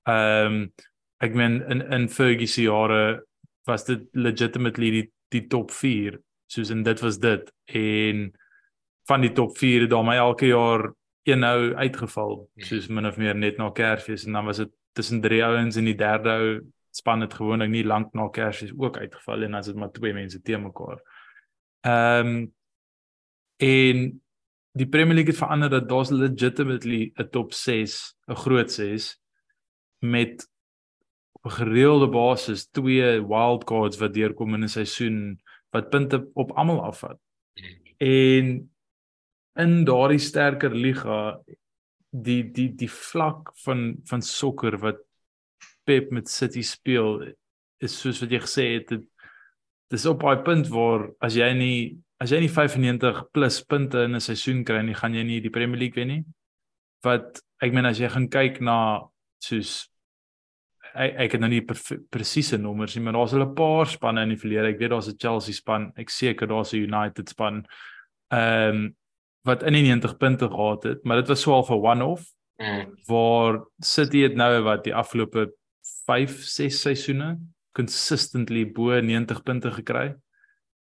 Ehm 0.06 0.46
um, 0.46 0.72
ek 1.20 1.34
meen 1.34 1.62
in 1.70 1.82
in 1.92 2.08
Fergie 2.08 2.46
se 2.46 2.62
jare 2.62 3.22
was 3.66 3.84
dit 3.84 4.06
legitimately 4.12 4.90
die 4.90 5.06
die 5.30 5.46
top 5.48 5.70
4, 5.70 6.18
soos 6.46 6.70
en 6.70 6.82
dit 6.82 7.00
was 7.00 7.18
dit 7.18 7.50
en 7.66 8.32
van 9.08 9.20
die 9.20 9.32
top 9.32 9.56
4 9.58 9.80
het 9.80 9.90
daar 9.90 10.04
my 10.04 10.16
elke 10.16 10.46
jaar 10.46 10.92
een 11.28 11.44
nou 11.44 11.74
uitgeval 11.74 12.50
soos 12.56 12.88
min 12.88 13.06
of 13.06 13.16
meer 13.16 13.36
net 13.36 13.58
na 13.58 13.70
Kersfees 13.70 14.24
en 14.26 14.32
dan 14.32 14.44
was 14.44 14.56
dit 14.56 14.70
tussen 14.92 15.20
drie 15.20 15.44
ouens 15.44 15.76
en 15.76 15.84
die 15.84 15.96
derde 15.98 16.30
ou 16.30 16.60
span 16.90 17.20
het 17.20 17.34
gewoonlik 17.34 17.70
nie 17.70 17.84
lank 17.84 18.12
na 18.16 18.28
Kersfees 18.28 18.72
ook 18.76 18.96
uitgeval 18.98 19.42
en 19.42 19.50
dan 19.50 19.60
is 19.60 19.66
dit 19.66 19.76
maar 19.76 19.92
twee 19.92 20.12
mense 20.12 20.40
te 20.42 20.58
mekaar. 20.58 21.02
Ehm 21.80 22.26
um, 22.26 22.54
en 23.58 24.22
die 24.78 24.86
Premier 24.86 25.14
League 25.14 25.32
het 25.32 25.40
verander 25.40 25.70
dat 25.70 25.88
daar's 25.88 26.10
legitimately 26.10 27.12
'n 27.14 27.28
top 27.30 27.52
6, 27.52 28.14
'n 28.26 28.34
groot 28.34 28.72
6 28.72 29.20
met 29.98 30.48
op 31.32 31.44
'n 31.44 31.54
gereelde 31.54 32.08
basis 32.08 32.66
twee 32.66 33.26
wildcards 33.26 33.98
wat 33.98 34.14
deurkom 34.14 34.54
in 34.54 34.62
'n 34.62 34.68
seisoen 34.68 35.40
wat 35.70 35.90
punte 35.90 36.30
op 36.32 36.50
almal 36.52 36.82
afvat. 36.82 37.18
En 37.96 38.70
in 39.58 39.84
daardie 39.84 40.22
sterker 40.22 40.74
liga 40.74 41.38
die 42.10 42.42
die 42.54 42.70
die 42.78 42.90
vlak 42.90 43.52
van 43.64 43.98
van 44.08 44.22
sokker 44.22 44.78
wat 44.84 45.04
Pep 45.88 46.10
met 46.12 46.28
City 46.28 46.62
speel 46.62 47.22
is 47.80 47.96
soos 48.00 48.20
wat 48.22 48.32
jy 48.32 48.40
gesê 48.44 48.66
het 48.76 48.88
dit 48.94 49.06
dis 49.92 50.06
op 50.06 50.22
daai 50.22 50.44
punt 50.44 50.68
waar 50.72 51.08
as 51.24 51.36
jy 51.36 51.48
nie 51.56 51.98
as 52.20 52.32
jy 52.34 52.42
nie 52.42 52.52
95 52.52 53.28
plus 53.32 53.60
punte 53.64 54.02
in 54.04 54.16
'n 54.16 54.20
seisoen 54.20 54.64
kry 54.64 54.82
nie 54.82 54.94
gaan 54.94 55.14
jy 55.14 55.24
nie 55.24 55.40
die 55.40 55.54
Premier 55.54 55.78
League 55.78 55.96
wen 55.96 56.08
nie 56.08 56.24
wat 57.04 57.40
ek 57.62 57.72
meen 57.72 57.86
as 57.86 57.98
jy 57.98 58.08
gaan 58.08 58.28
kyk 58.28 58.60
na 58.60 59.08
soos 59.42 59.88
ek 60.94 61.14
ek 61.24 61.34
het 61.36 61.42
nou 61.42 61.50
nie 61.50 61.64
presiese 62.10 62.58
nommers 62.58 62.96
nie, 62.96 63.04
maar 63.04 63.12
daar's 63.12 63.34
'n 63.34 63.54
paar 63.54 63.86
spanne 63.86 64.22
in 64.22 64.30
die 64.30 64.36
verlede. 64.36 64.68
Ek 64.68 64.78
weet 64.78 64.90
daar's 64.90 65.08
'n 65.08 65.18
Chelsea 65.18 65.54
span, 65.54 65.92
ek 65.96 66.10
seker 66.10 66.46
daar's 66.46 66.72
'n 66.72 66.82
United 66.82 67.28
span. 67.28 67.66
Ehm 68.32 68.76
um, 68.76 68.96
wat 69.46 69.62
in 69.62 69.72
die 69.72 69.82
90 69.86 70.16
punte 70.16 70.48
gehad 70.48 70.82
het, 70.82 71.04
maar 71.04 71.16
dit 71.22 71.28
was 71.28 71.40
so 71.40 71.52
al 71.52 71.64
vir 71.64 71.82
one-off. 71.82 72.26
Mm. 72.58 72.94
Waar 73.06 73.60
City 73.84 74.24
het 74.26 74.34
nou 74.34 74.62
wat 74.66 74.84
die 74.84 74.94
afgelope 74.94 75.52
5, 76.06 76.42
6 76.44 76.80
seisoene 76.80 77.38
consistently 77.78 78.64
bo 78.66 79.00
90 79.00 79.42
punte 79.42 79.70
gekry. 79.70 80.14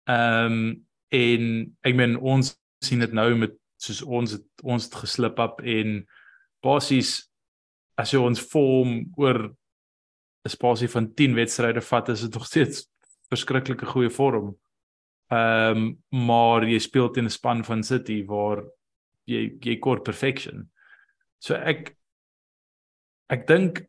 Ehm 0.05 0.53
um, 0.53 0.87
en 1.15 1.45
ek 1.87 1.95
meen 1.95 2.17
ons 2.19 2.49
sien 2.83 2.99
dit 2.99 3.13
nou 3.15 3.29
met 3.39 3.53
soos 3.79 4.01
ons 4.03 4.33
het 4.35 4.65
ons 4.67 4.85
het 4.85 4.97
geslip 4.99 5.39
op 5.39 5.61
en 5.63 6.01
basies 6.65 7.13
as 8.01 8.11
jy 8.11 8.19
ons 8.19 8.43
vorm 8.51 8.97
oor 9.21 9.39
'n 10.45 10.51
spasie 10.51 10.89
van 10.89 11.07
10 11.15 11.35
wedstryde 11.35 11.81
vat, 11.81 12.09
is 12.09 12.21
dit 12.27 12.35
nog 12.35 12.47
steeds 12.47 12.89
verskriklike 13.31 13.87
goeie 13.87 14.11
vorm. 14.11 14.57
Ehm 15.35 15.77
um, 15.77 15.85
maar 16.27 16.67
jy 16.69 16.79
speel 16.79 17.11
teen 17.11 17.27
'n 17.27 17.33
span 17.33 17.65
van 17.65 17.83
City 17.83 18.23
waar 18.29 18.63
jy 19.27 19.59
jy 19.61 19.77
kort 19.81 20.05
perfection. 20.05 20.69
So 21.39 21.55
ek 21.55 21.97
ek 23.33 23.47
dink 23.49 23.83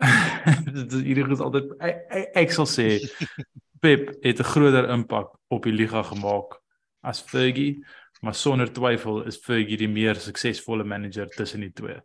hierdie 1.08 1.32
is 1.32 1.40
altyd 1.40 1.72
ek, 1.80 1.96
ek, 2.10 2.26
ek 2.44 2.52
sal 2.52 2.68
sê 2.70 2.88
Pep 3.82 4.12
het 4.24 4.40
'n 4.40 4.50
groter 4.52 4.88
impak 4.94 5.32
op 5.48 5.64
die 5.64 5.74
liga 5.74 6.02
gemaak 6.02 6.60
as 7.02 7.22
Fergie, 7.22 7.84
maar 8.22 8.34
sonder 8.34 8.72
twyfel 8.72 9.24
is 9.26 9.36
Fergie 9.36 9.76
die 9.76 9.88
meer 9.88 10.14
suksesvolle 10.14 10.84
manager 10.84 11.28
tussen 11.28 11.60
die 11.60 11.72
twee. 11.72 11.98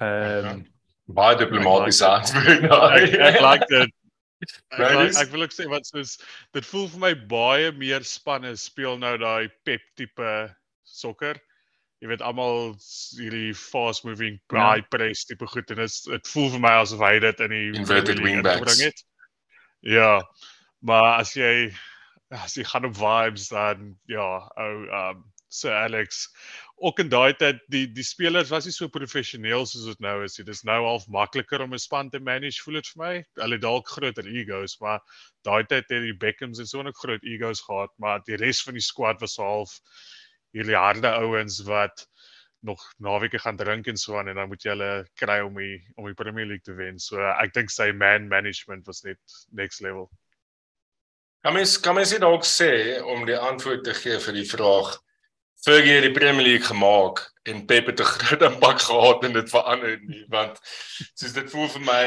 Ehm 0.00 0.50
um, 0.50 0.66
baie 1.08 1.36
diplomatiese 1.36 2.06
antwoord. 2.06 2.66
Ek, 2.68 3.14
ek 3.30 3.40
like 3.40 3.66
dit. 3.72 3.97
Ek, 4.38 5.16
ek 5.18 5.30
wil 5.32 5.46
ook 5.46 5.54
sê 5.54 5.66
wat 5.70 5.88
soos 5.88 6.16
dit 6.54 6.66
voel 6.70 6.86
vir 6.92 7.02
my 7.02 7.12
baie 7.30 7.70
meer 7.74 8.06
spanne 8.06 8.54
speel 8.60 8.98
nou 9.00 9.16
daai 9.18 9.50
pep 9.66 9.82
tipe 9.98 10.32
sokker. 10.86 11.40
Jy 11.98 12.12
weet 12.12 12.22
almal 12.22 12.76
hierdie 13.18 13.50
fast 13.58 14.04
moving 14.06 14.38
high 14.54 14.84
ja. 14.84 14.88
press 14.92 15.24
tipe 15.26 15.48
goed 15.50 15.72
en 15.74 15.82
dit 15.82 16.30
voel 16.32 16.52
vir 16.54 16.62
my 16.62 16.74
asof 16.84 17.02
hy 17.02 17.16
dit 17.24 17.42
in 17.48 17.54
die 17.56 17.64
inverted 17.80 18.22
wingbacks. 18.22 19.02
Ja. 19.82 20.20
Maar 20.86 21.24
as 21.24 21.34
jy 21.34 21.72
as 22.30 22.54
jy 22.54 22.62
gaan 22.68 22.86
op 22.86 22.94
vibes 22.98 23.48
dan 23.50 23.96
ja, 24.06 24.28
ou 24.54 24.70
oh, 24.86 25.02
um 25.08 25.26
Sir 25.48 25.72
Alex 25.72 26.28
ook 26.80 27.00
in 27.02 27.08
daai 27.10 27.34
tyd 27.38 27.58
die 27.72 27.86
die 27.90 28.04
spelers 28.06 28.50
was 28.54 28.66
nie 28.68 28.74
so 28.74 28.88
professioneel 28.92 29.66
soos 29.66 29.86
dit 29.90 30.02
nou 30.04 30.22
is. 30.24 30.36
Dit 30.38 30.48
is 30.52 30.62
nou 30.66 30.78
half 30.84 31.06
makliker 31.08 31.62
om 31.64 31.74
'n 31.74 31.78
span 31.78 32.10
te 32.10 32.20
manage, 32.20 32.62
voel 32.62 32.80
dit 32.80 32.90
vir 32.92 33.02
my. 33.02 33.14
Hulle 33.42 33.58
dalk 33.58 33.88
groter 33.88 34.26
egos, 34.26 34.78
maar 34.80 35.00
daai 35.44 35.64
tyd 35.64 35.90
het 35.90 36.02
die 36.06 36.14
Beckhams 36.14 36.58
en 36.58 36.66
so 36.66 36.80
'n 36.80 36.92
groot 36.92 37.24
egos 37.24 37.60
gehad, 37.60 37.90
maar 37.98 38.20
die 38.26 38.36
res 38.36 38.62
van 38.62 38.74
die 38.74 38.86
squad 38.90 39.20
was 39.20 39.36
half 39.36 39.80
hierdie 40.52 40.76
harde 40.76 41.08
ouens 41.08 41.60
wat 41.66 42.06
nog 42.60 42.80
naweke 42.98 43.38
gaan 43.38 43.56
drink 43.56 43.86
en 43.86 43.96
so 43.96 44.18
aan 44.18 44.28
en 44.28 44.34
dan 44.34 44.48
moet 44.48 44.62
jy 44.62 44.70
hulle 44.70 45.06
kry 45.14 45.40
om 45.40 45.54
die 45.54 45.78
om 45.96 46.06
die 46.06 46.14
Premier 46.14 46.46
League 46.46 46.64
te 46.64 46.74
wen. 46.74 46.98
So 46.98 47.20
ek 47.20 47.52
dink 47.54 47.70
sy 47.70 47.92
man 47.92 48.28
management 48.28 48.86
was 48.86 49.02
net 49.02 49.18
next 49.52 49.80
level. 49.80 50.10
Kan 51.42 51.54
mens 51.54 51.78
kan 51.80 51.94
mens 51.94 52.10
dit 52.10 52.20
dalk 52.20 52.44
sê 52.44 53.02
om 53.02 53.26
die 53.26 53.38
antwoord 53.38 53.84
te 53.84 53.94
gee 53.94 54.18
vir 54.18 54.34
die 54.34 54.48
vraag 54.48 54.98
Fergie 55.64 55.96
het 55.96 56.06
die 56.06 56.14
Premier 56.14 56.44
League 56.46 56.66
gemaak 56.66 57.24
en 57.42 57.64
Pep 57.66 57.86
het 57.86 58.00
'n 58.00 58.04
groot 58.04 58.42
impak 58.42 58.80
gehad 58.80 59.24
en 59.24 59.32
dit 59.32 59.50
verander 59.50 59.98
nie 60.02 60.24
want 60.28 60.58
soos 61.14 61.32
dit 61.32 61.50
voel 61.50 61.68
vir 61.68 61.80
my 61.80 62.04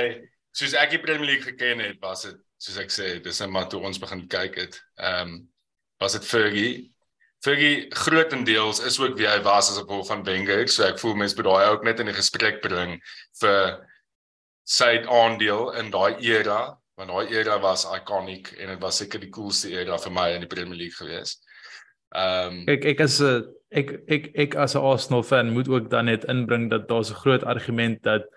soos 0.51 0.73
ek 0.73 0.95
die 0.95 1.03
Premier 1.03 1.25
League 1.25 1.47
geken 1.47 1.79
het 1.79 1.99
was 1.99 2.21
dit 2.27 2.37
soos 2.57 2.77
ek 2.77 2.91
sê 2.91 3.19
dis 3.23 3.39
net 3.39 3.49
maar 3.49 3.67
toe 3.69 3.81
ons 3.81 3.99
begin 3.99 4.27
kyk 4.27 4.55
het 4.55 4.81
ehm 4.97 5.27
um, 5.27 5.49
was 6.01 6.13
dit 6.17 6.25
Fergie. 6.25 6.91
Fergie 7.45 7.85
grootendeels 7.93 8.79
is 8.79 8.99
ook 8.99 9.17
wie 9.17 9.27
hy 9.27 9.37
was 9.45 9.69
as 9.69 9.77
gevolg 9.77 10.07
van 10.07 10.23
Wenger 10.23 10.67
so 10.67 10.83
ek 10.83 10.99
voel 10.99 11.15
mense 11.15 11.35
bedaai 11.35 11.69
ook 11.69 11.83
net 11.83 11.99
in 11.99 12.09
'n 12.09 12.13
gesprek 12.13 12.61
bring 12.61 13.01
vir 13.41 13.87
sy 14.63 15.03
aandeel 15.05 15.71
in 15.77 15.91
daai 15.91 16.15
era 16.21 16.77
want 16.97 17.09
daai 17.09 17.33
era 17.37 17.59
was 17.59 17.85
iconic 17.85 18.53
en 18.57 18.67
dit 18.67 18.81
was 18.81 18.97
seker 18.97 19.19
die 19.19 19.29
coolste 19.29 19.69
era 19.69 19.97
vir 19.97 20.11
my 20.11 20.29
in 20.35 20.41
die 20.41 20.53
Premier 20.55 20.77
League 20.77 20.97
geweest 20.97 21.43
Ehm 22.11 22.61
um, 22.61 22.63
ek 22.67 22.85
ek 22.85 23.01
as 23.01 23.21
'n 23.21 23.47
ek 23.71 23.91
ek 24.07 24.31
ek 24.35 24.55
as 24.55 24.75
'n 24.75 24.83
Arsenal 24.83 25.23
fan 25.23 25.53
moet 25.53 25.69
ook 25.69 25.89
dan 25.89 26.05
net 26.05 26.23
inbring 26.23 26.69
dat 26.69 26.87
daar 26.87 27.03
'n 27.03 27.21
groot 27.23 27.43
argument 27.43 28.03
dat 28.03 28.27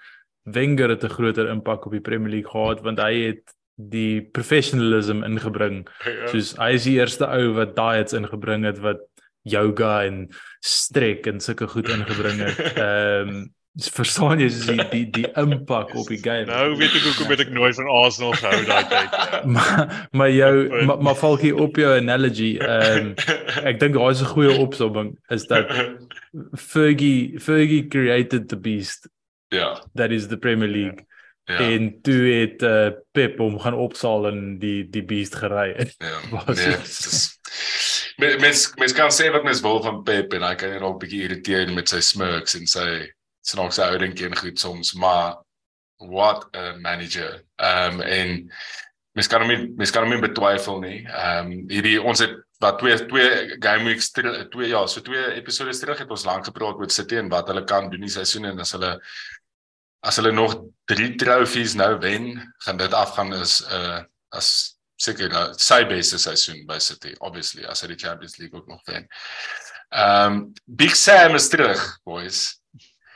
Wenger 0.45 0.88
het 0.88 1.04
'n 1.04 1.16
groter 1.16 1.49
impak 1.49 1.87
op 1.87 1.93
die 1.93 2.00
Premier 2.00 2.31
League 2.31 2.50
gehad 2.50 2.81
want 2.81 2.99
hy 2.99 3.14
het 3.33 3.54
die 3.75 4.23
professionalism 4.23 5.23
ingebring. 5.23 5.88
Ja. 6.04 6.26
Soos 6.26 6.54
hy 6.57 6.75
is 6.78 6.85
die 6.85 6.99
eerste 6.99 7.26
ou 7.26 7.54
wat 7.59 7.75
diets 7.76 8.12
ingebring 8.12 8.64
het 8.64 8.78
wat 8.78 9.00
yoga 9.43 10.04
en 10.04 10.28
strek 10.61 11.26
en 11.26 11.40
sulke 11.40 11.66
goed 11.66 11.88
ingebring 11.88 12.38
het. 12.38 12.59
Ehm 12.76 13.28
um, 13.28 13.54
verstaan 13.75 14.38
jy 14.38 14.49
die 14.49 14.85
die 14.90 15.07
die 15.11 15.28
impak 15.40 15.95
op 15.99 16.07
die 16.07 16.21
game. 16.23 16.47
Nou 16.47 16.76
weet 16.78 16.95
ek 16.95 17.07
hoekom 17.09 17.33
ek 17.35 17.50
nooit 17.50 17.75
van 17.75 17.88
Arsenal 17.90 18.37
gehou 18.38 18.61
daai 18.69 18.85
tyd. 18.90 19.16
Ja. 19.19 19.40
maar 19.57 20.09
maar 20.12 20.31
jou 20.31 20.85
maar, 20.87 21.02
maar 21.02 21.19
valkie 21.19 21.54
op 21.57 21.76
jou 21.76 21.90
analogy. 21.97 22.54
Ehm 22.62 23.11
um, 23.11 23.14
ek 23.71 23.81
dink 23.83 23.99
daai 23.99 24.12
is 24.14 24.23
'n 24.23 24.31
goeie 24.31 24.54
opsomming 24.59 25.16
is 25.35 25.47
dat 25.50 25.66
Fergie 26.54 27.40
Fergie 27.40 27.88
created 27.88 28.49
the 28.49 28.57
beast. 28.57 29.09
Ja. 29.49 29.59
Yeah. 29.59 29.83
That 29.95 30.11
is 30.11 30.28
the 30.28 30.38
Premier 30.38 30.69
League. 30.71 31.07
Ja. 31.45 31.59
Yeah. 31.59 31.75
En 31.75 31.99
toe 32.02 32.23
het 32.31 32.62
uh, 32.62 32.88
Pep 33.12 33.38
hom 33.38 33.59
gaan 33.59 33.75
opsaal 33.75 34.31
en 34.31 34.59
die 34.59 34.88
die 34.88 35.04
beast 35.04 35.35
gery. 35.35 35.90
Ja. 35.99 36.19
Nee, 38.16 38.38
mens 38.38 38.73
mens 38.78 38.93
kan 38.95 39.11
sê 39.11 39.26
wat 39.35 39.43
mens 39.43 39.61
wil 39.61 39.83
van 39.83 40.02
Pep 40.07 40.33
en 40.33 40.43
hy 40.47 40.54
kan 40.54 40.71
net 40.71 40.83
ook 40.87 40.95
'n 40.95 41.02
bietjie 41.02 41.23
irriteer 41.26 41.73
met 41.75 41.88
sy 41.90 41.99
smirks 42.00 42.54
en 42.54 42.66
sy 42.71 43.11
snaakse 43.44 43.82
houding 43.84 44.16
en 44.24 44.36
goed 44.36 44.60
soms, 44.60 44.94
maar 44.94 45.36
what 45.98 46.48
a 46.56 46.74
manager. 46.80 47.44
Ehm 47.56 48.00
um, 48.00 48.00
en 48.00 48.50
mens 49.14 49.28
kan 49.30 49.44
hom 49.44 49.52
nie 49.52 49.68
mens 49.78 49.92
kan 49.94 50.02
hom 50.06 50.14
nie 50.14 50.24
betwyfel 50.24 50.80
nie. 50.82 50.98
Ehm 51.06 51.52
um, 51.52 51.54
hierdie 51.70 52.00
ons 52.02 52.24
het 52.24 52.34
wat 52.64 52.78
twee 52.80 52.96
twee 53.06 53.56
game 53.62 53.84
weeks 53.90 54.10
twee 54.14 54.68
ja, 54.70 54.84
so 54.86 55.04
twee 55.04 55.34
episode 55.38 55.74
terug 55.78 56.00
het 56.02 56.10
ons 56.10 56.26
lank 56.26 56.48
gepraat 56.48 56.80
oor 56.80 56.90
City 56.90 57.18
en 57.20 57.30
wat 57.32 57.48
hulle 57.52 57.64
kan 57.68 57.90
doen 57.92 58.06
die 58.06 58.12
seisoen 58.12 58.50
en 58.52 58.62
as 58.64 58.74
hulle 58.76 58.94
as 60.04 60.20
hulle 60.20 60.34
nog 60.36 60.58
3 60.92 61.14
trofees 61.20 61.74
nou 61.80 61.94
wen, 62.02 62.34
gaan 62.66 62.80
dit 62.80 62.92
afgaan 62.92 63.32
is 63.32 63.62
'n 63.64 63.72
uh, 63.72 64.00
as 64.36 64.76
seker 64.96 65.32
uh, 65.32 65.52
sy 65.56 65.84
beste 65.88 66.18
seisoen 66.18 66.66
by 66.66 66.78
City 66.78 67.14
obviously 67.20 67.64
as 67.64 67.82
hy 67.82 67.88
die 67.92 68.02
Champions 68.06 68.38
League 68.38 68.58
ook 68.58 68.68
nog 68.68 68.82
wen. 68.86 69.08
Ehm 69.90 70.32
um, 70.32 70.52
Big 70.66 70.96
Sam 70.96 71.34
is 71.34 71.48
terug, 71.48 71.80
boys. 72.04 72.63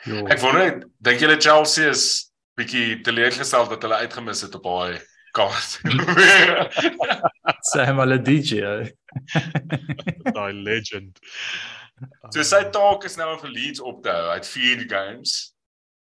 Jo. 0.07 0.25
Ek 0.31 0.41
wonder, 0.41 0.83
dink 1.03 1.23
julle 1.23 1.37
Chelsea 1.43 1.91
is 1.91 2.33
bietjie 2.59 3.01
teleurgestel 3.07 3.69
dat 3.71 3.83
hulle 3.83 4.01
uitgemis 4.05 4.43
het 4.47 4.55
op 4.59 4.67
daai 4.67 4.99
kaart. 5.37 5.79
Sê 7.71 7.87
hom 7.89 8.03
al 8.03 8.17
'n 8.19 8.25
DJ. 8.25 8.63
Daai 10.35 10.53
legend. 10.53 11.19
So 12.33 12.43
sy 12.47 12.63
taak 12.75 13.05
is 13.05 13.17
nou 13.19 13.33
om 13.35 13.41
vir 13.43 13.55
Leeds 13.55 13.81
op 13.83 14.03
te 14.03 14.13
hou. 14.15 14.29
Hy 14.31 14.39
het 14.39 14.47
4 14.49 14.85
games. 14.91 15.39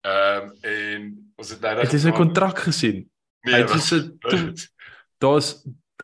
Ehm 0.07 0.49
um, 0.49 0.51
en 0.61 1.07
ons 1.37 1.49
het 1.49 1.61
nou 1.61 1.75
Dit 1.81 1.93
is 1.93 2.05
'n 2.05 2.15
kontrak 2.15 2.59
gesien. 2.59 3.07
Nee, 3.41 3.55
hy 3.55 3.61
het 3.63 3.81
so 3.81 3.97
daar's 5.23 5.63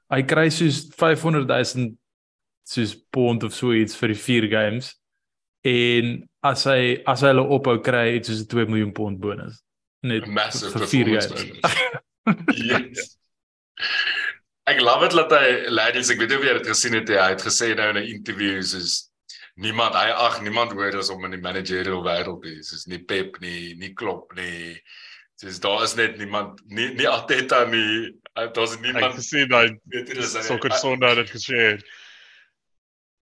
hy 0.09 0.21
kry 0.23 0.49
soos 0.49 0.87
500 0.95 1.47
000 1.47 1.93
soos 2.63 2.95
pond 3.09 3.43
of 3.43 3.53
so 3.53 3.73
iets 3.73 3.95
vir 3.97 4.13
die 4.13 4.19
4 4.19 4.47
games 4.49 4.93
en 5.63 6.29
as 6.43 6.65
hy 6.67 7.03
as 7.07 7.23
hy 7.23 7.31
hulle 7.31 7.45
ophou 7.55 7.79
kry 7.83 8.17
iets 8.17 8.29
soos 8.29 8.43
'n 8.43 8.49
2 8.51 8.65
miljoen 8.67 8.93
pond 8.93 9.19
bonus. 9.19 9.63
Net 10.03 10.27
vir 10.27 10.87
vier 10.91 11.13
jaar. 11.15 11.31
yes. 12.55 13.13
Ek 14.71 14.79
love 14.79 15.09
dit 15.09 15.17
dat 15.19 15.33
hy 15.35 15.47
ladies 15.67 16.09
ek 16.11 16.21
weet 16.21 16.29
nie 16.31 16.37
of 16.39 16.45
jy 16.47 16.53
dit 16.55 16.67
gesien 16.71 16.93
het 16.95 17.09
hy 17.11 17.31
het 17.33 17.41
gesê 17.43 17.73
nou 17.75 17.89
in 17.91 17.97
'n 17.99 18.11
interview 18.15 18.59
is 18.63 19.09
niemand 19.55 19.95
hy 19.95 20.09
ag 20.27 20.41
niemand 20.41 20.71
hoor 20.71 20.95
as 20.97 21.09
om 21.11 21.25
in 21.25 21.35
die 21.35 21.41
managerial 21.41 22.03
wêreld 22.03 22.45
is 22.47 22.71
is 22.71 22.85
nie 22.87 22.99
Pep 23.03 23.39
nie 23.41 23.75
nie 23.75 23.93
Klopp 23.93 24.31
nie. 24.35 24.79
Dis 25.41 25.59
daar 25.59 25.83
is 25.83 25.95
net 25.95 26.17
niemand 26.17 26.61
nie 26.65 26.93
nie 26.93 27.07
Arteta 27.07 27.65
nie. 27.65 28.15
Daar's 28.35 28.79
niemand 28.79 29.15
gesien 29.19 29.49
daai 29.49 29.75
sokker 30.47 30.71
sonde 30.79 31.11
het 31.11 31.29
gesê 31.29 31.75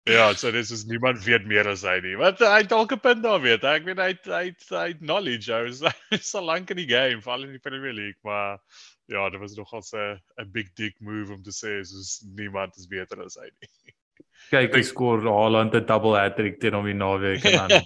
Ja, 0.10 0.31
so 0.34 0.50
dis 0.50 0.72
is 0.74 0.88
niemand 0.89 1.22
weet 1.27 1.43
meer 1.46 1.67
as 1.70 1.84
hy 1.86 2.00
nie. 2.01 2.15
Wat 2.17 2.39
hy 2.41 2.63
dalk 2.65 2.93
'n 2.96 3.00
punt 3.00 3.22
daar 3.22 3.41
weet. 3.41 3.63
Ek 3.63 3.86
weet 3.86 4.00
hy 4.01 4.13
hy 4.25 4.50
hy 4.74 4.93
knowledge 4.98 5.53
hy 5.53 5.70
is 5.70 5.84
so 6.25 6.41
lank 6.51 6.74
in 6.74 6.81
die 6.81 6.89
game, 6.89 7.22
veral 7.22 7.46
in 7.46 7.53
die 7.53 7.62
Premier 7.62 7.93
League, 7.93 8.17
maar 8.25 8.58
ja, 9.05 9.29
dit 9.29 9.39
was 9.39 9.55
nogal 9.55 9.86
'n 9.93 10.17
'n 10.41 10.51
big 10.51 10.74
dick 10.74 10.96
move 11.00 11.31
om 11.31 11.43
te 11.43 11.53
sê 11.53 11.86
soos 11.86 12.25
niemand 12.34 12.74
is 12.77 12.88
beter 12.88 13.22
as 13.22 13.38
hy 13.38 13.46
nie. 13.46 13.70
Kyk, 14.51 14.74
hy 14.74 14.81
skoor 14.81 15.22
Haaland 15.22 15.75
'n 15.75 15.86
double 15.86 16.17
hat-trick 16.17 16.60
teen 16.60 16.74
hom 16.74 16.89
die 16.89 16.98
naweek 16.98 17.46
en 17.46 17.58
dan. 17.62 17.81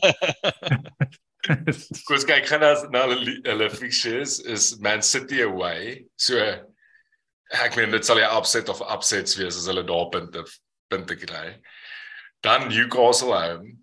Koos 2.07 2.25
kyk 2.25 2.47
gaan 2.47 2.63
as 2.63 2.87
na 2.89 3.05
hulle 3.05 3.41
hulle 3.43 3.69
fixtures 3.69 4.39
is 4.39 4.79
Man 4.79 5.01
City 5.01 5.41
away. 5.41 6.05
So 6.15 6.39
ek 7.51 7.75
meen 7.75 7.91
dit 7.91 8.05
sal 8.07 8.17
jy 8.17 8.29
upset 8.37 8.71
of 8.71 8.81
upsets 8.81 9.37
wees 9.37 9.59
as 9.59 9.67
hulle 9.67 9.83
daar 9.83 10.07
punte 10.15 10.47
punte 10.89 11.15
kry. 11.19 11.59
Dan 12.45 12.67
Newcastle 12.67 13.33
home 13.33 13.73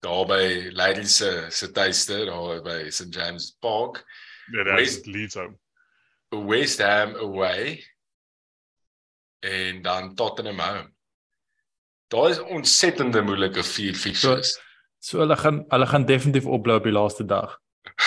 daar 0.00 0.26
by 0.26 0.68
Lady 0.72 1.04
se 1.04 1.46
se 1.48 1.70
tuiste 1.70 2.24
daar 2.24 2.62
by 2.62 2.90
St 2.90 3.14
James 3.14 3.56
Park. 3.60 4.04
Ja, 4.52 4.64
dit 4.64 4.78
is 4.78 5.04
Leeds 5.04 5.34
home. 5.34 5.56
West 6.28 6.78
Ham 6.82 7.14
away 7.14 7.86
en 9.38 9.82
dan 9.82 10.14
Tottenham 10.14 10.58
home. 10.58 10.92
Daar 12.06 12.30
is 12.30 12.38
ontsettende 12.38 13.22
moeilike 13.22 13.62
vier 13.64 13.94
fixtures. 13.94 14.52
So, 14.52 14.60
so 14.98 15.18
hulle 15.18 15.36
gaan 15.36 15.64
hulle 15.68 15.86
gaan 15.86 16.04
definitief 16.04 16.44
opblou 16.44 16.76
op 16.76 16.84
die 16.84 16.92
laaste 16.92 17.24
dag. 17.24 17.60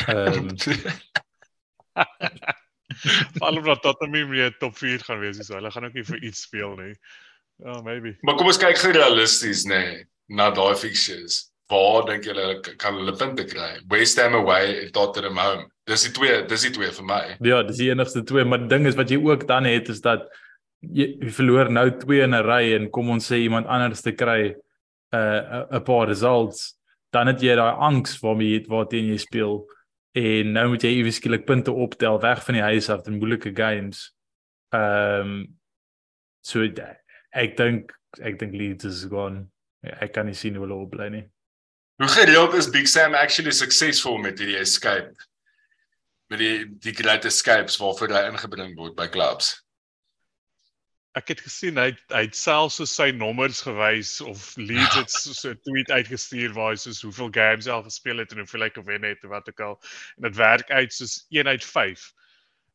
Ehm 0.08 0.38
um, 0.44 0.56
Alhoewel 3.40 3.74
dat 3.74 3.82
Tottenham 3.82 4.30
nie 4.30 4.58
top 4.58 4.78
4 4.78 5.00
gaan 5.04 5.20
wees 5.20 5.38
nie, 5.38 5.46
so 5.46 5.58
hulle 5.58 5.72
gaan 5.72 5.86
ook 5.90 5.98
nie 5.98 6.06
vir 6.06 6.22
iets 6.24 6.46
speel 6.46 6.78
nie. 6.78 6.94
Ja, 7.64 7.72
oh, 7.72 7.82
maybe. 7.84 8.18
Maar 8.22 8.36
kom 8.36 8.50
ons 8.52 8.60
kyk 8.60 8.80
gou 8.82 8.92
realisties 8.96 9.64
nê 9.70 9.82
nee, 9.82 10.00
na 10.36 10.50
daai 10.52 10.76
fixtures. 10.80 11.46
Waar 11.72 12.04
dink 12.10 12.28
julle 12.28 12.60
kan 12.82 12.98
hulle 13.00 13.14
punte 13.18 13.46
kry? 13.48 13.70
West 13.90 14.20
Ham 14.22 14.36
away 14.38 14.84
en 14.84 14.92
Tottenham 14.94 15.40
home. 15.40 15.70
Dis 15.90 16.04
die 16.06 16.12
twee, 16.14 16.42
dis 16.50 16.66
die 16.68 16.74
twee 16.76 16.92
vir 16.94 17.08
my. 17.08 17.22
Ja, 17.46 17.62
dis 17.66 17.80
die 17.82 17.90
enigste 17.94 18.26
twee, 18.28 18.46
maar 18.46 18.62
die 18.64 18.70
ding 18.70 18.86
is 18.90 18.98
wat 19.00 19.14
jy 19.14 19.22
ook 19.24 19.48
dan 19.50 19.70
het 19.70 19.90
is 19.94 20.02
dat 20.06 20.28
jy, 20.82 21.08
jy 21.22 21.32
verloor 21.34 21.72
nou 21.74 21.88
twee 22.02 22.26
in 22.26 22.36
'n 22.36 22.44
ry 22.46 22.76
en 22.76 22.90
kom 22.92 23.10
ons 23.10 23.32
sê 23.32 23.40
iemand 23.46 23.68
anders 23.68 24.02
te 24.02 24.12
kry 24.12 24.52
'n 24.52 25.18
uh, 25.18 25.66
'n 25.80 25.84
paar 25.84 26.08
results, 26.08 26.76
dan 27.14 27.28
het 27.28 27.42
jy 27.42 27.56
daai 27.56 27.80
angs 27.80 28.20
waarmee 28.20 28.60
jy 28.60 28.66
waarteen 28.68 29.10
jy 29.10 29.18
speel 29.18 29.66
en 30.16 30.54
nou 30.54 30.68
moet 30.70 30.84
jy 30.84 30.92
iewes 31.00 31.16
skielik 31.20 31.46
punte 31.46 31.72
optel 31.72 32.20
weg 32.20 32.44
van 32.46 32.54
die 32.54 32.64
huis 32.64 32.90
af 32.90 33.08
in 33.08 33.20
moeilike 33.20 33.52
games. 33.56 34.12
Ehm 34.72 35.22
um, 35.22 35.58
so 36.42 36.62
ek 37.36 37.58
dink 37.60 37.94
ek 38.24 38.40
dink 38.40 38.56
Leeds 38.56 38.88
is 38.88 39.04
gone. 39.12 39.46
Ek 39.84 40.14
kan 40.16 40.30
nie 40.30 40.38
sien 40.38 40.56
hoe 40.56 40.64
hulle 40.66 40.78
opbly 40.86 41.10
nie. 41.14 41.26
Hoe 42.02 42.12
gereeld 42.12 42.56
is 42.56 42.72
Big 42.72 42.88
Sam 42.92 43.16
actually 43.16 43.52
suksesvol 43.56 44.18
met 44.24 44.40
hierdie 44.40 44.60
escape? 44.60 45.14
Met 46.32 46.42
die 46.42 46.66
die 46.84 46.96
great 46.96 47.28
escapes 47.28 47.78
waarvoor 47.80 48.16
hy 48.16 48.26
ingebring 48.32 48.74
word 48.80 48.96
by 48.98 49.08
clubs? 49.12 49.54
ek 51.16 51.32
het 51.32 51.42
gesien 51.46 51.80
hy 51.80 51.92
hy 52.12 52.26
het 52.26 52.36
selfs 52.36 52.80
so 52.82 52.88
sy 52.90 53.08
nommers 53.16 53.62
gewys 53.64 54.18
of 54.24 54.42
Leeds 54.60 54.98
het 55.00 55.14
so, 55.14 55.32
so 55.32 55.54
'n 55.54 55.62
tweet 55.64 55.92
uitgestuur 55.92 56.52
waar 56.58 56.74
hy 56.74 56.80
soos 56.82 57.02
hoeveel 57.08 57.32
games 57.38 57.70
hy 57.70 57.76
al 57.76 57.86
gespeel 57.88 58.20
het 58.20 58.34
en 58.34 58.44
hoeveel 58.44 58.68
hy 58.68 58.72
gewen 58.76 59.08
het 59.08 59.24
of 59.24 59.32
wat 59.32 59.48
ook 59.50 59.64
al 59.68 59.78
en 60.18 60.28
dit 60.28 60.36
werk 60.36 60.72
uit 60.72 60.94
soos 60.94 61.16
1 61.32 61.48
uit 61.48 61.64
5. 61.64 62.04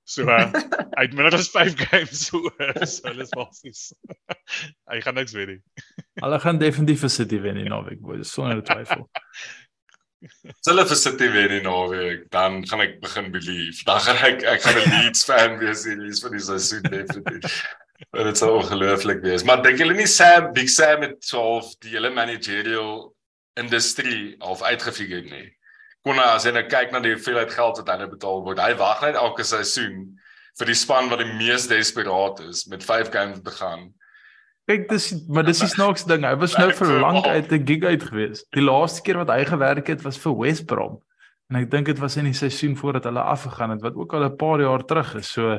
So 0.09 0.27
uh, 0.27 0.49
hy 0.97 1.05
het 1.07 1.15
minder 1.15 1.37
as 1.37 1.49
5 1.53 1.77
games 1.87 2.27
so 2.27 2.41
so 2.85 3.09
hulle 3.09 3.23
is 3.27 3.35
basies. 3.37 3.83
hy 4.91 5.01
gaan 5.05 5.19
niks 5.21 5.35
wen 5.37 5.55
nie. 5.55 5.61
Hulle 6.25 6.39
gaan 6.43 6.59
definitief 6.61 7.05
vir 7.05 7.13
City 7.15 7.39
wen 7.41 7.61
in 7.61 7.71
Norwich, 7.73 8.01
boys, 8.05 8.33
sonder 8.33 8.61
twyfel. 8.67 9.07
Hulle 10.67 10.85
vir 10.91 10.99
City 11.01 11.31
wen 11.33 11.55
in 11.61 11.63
Norwich, 11.65 12.27
dan 12.35 12.59
gaan 12.69 12.83
ek 12.85 12.99
begin 13.05 13.31
believe. 13.33 13.85
Dan 13.89 14.03
gaan 14.05 14.19
ek 14.27 14.43
ek 14.57 14.67
gaan 14.67 14.81
'n 14.83 14.91
Leeds 14.97 15.25
fan 15.29 15.57
wees 15.63 15.87
hier 15.89 16.03
vir 16.03 16.37
die 16.37 16.43
seisoen 16.49 16.91
definitief. 16.91 17.63
Maar 18.11 18.31
dit 18.31 18.41
sou 18.41 18.51
ongelooflik 18.59 19.23
wees. 19.25 19.45
Maar 19.45 19.63
dink 19.63 19.81
julle 19.81 19.95
nie 19.97 20.09
Sam 20.09 20.53
Big 20.57 20.69
Sam 20.73 21.07
het 21.07 21.33
half 21.33 21.73
die 21.85 21.95
hele 21.95 22.11
managerial 22.11 23.11
industrie 23.61 24.37
half 24.41 24.63
uitgefigure 24.63 25.29
nie. 25.29 25.49
Kon 26.07 26.17
hy 26.17 26.27
as 26.35 26.47
hy 26.49 26.55
nou 26.57 26.65
kyk 26.69 26.93
na 26.93 27.01
die 27.05 27.15
hoeveelheid 27.15 27.53
geld 27.53 27.81
wat 27.81 27.91
nou 28.01 28.09
betaal 28.09 28.45
word, 28.47 28.61
hy 28.63 28.75
wag 28.81 29.03
net 29.05 29.19
elke 29.21 29.45
seisoen 29.45 30.07
vir 30.59 30.71
die 30.71 30.77
span 30.77 31.11
wat 31.13 31.21
die 31.23 31.33
mees 31.39 31.69
desperaat 31.71 32.41
is 32.49 32.67
met 32.69 32.85
5 32.85 33.13
games 33.13 33.43
te 33.45 33.53
gaan. 33.59 33.91
Kyk 34.69 34.89
dis 34.89 35.11
maar 35.29 35.45
dis 35.45 35.63
is 35.65 35.75
snaaks 35.75 36.07
ding. 36.09 36.25
Hy 36.25 36.35
was 36.39 36.57
nou 36.59 36.71
vir 36.73 36.97
lank 37.01 37.27
uit 37.27 37.53
'n 37.53 37.67
gig 37.67 37.85
uit 37.85 38.03
gewees. 38.03 38.45
Die 38.53 38.65
laaste 38.65 39.03
keer 39.03 39.19
wat 39.19 39.31
hy 39.31 39.45
gewerk 39.45 39.87
het 39.89 40.03
was 40.03 40.19
vir 40.19 40.37
West 40.39 40.67
Brom. 40.67 41.01
En 41.51 41.57
ek 41.57 41.71
dink 41.71 41.87
dit 41.87 41.99
was 41.99 42.17
in 42.17 42.25
die 42.25 42.37
seisoen 42.37 42.77
voordat 42.77 43.05
hulle 43.05 43.21
afgegaan 43.21 43.71
het 43.71 43.83
wat 43.83 43.95
ook 43.95 44.15
al 44.15 44.25
'n 44.25 44.37
paar 44.37 44.61
jaar 44.61 44.85
terug 44.85 45.15
is. 45.15 45.33
So 45.33 45.59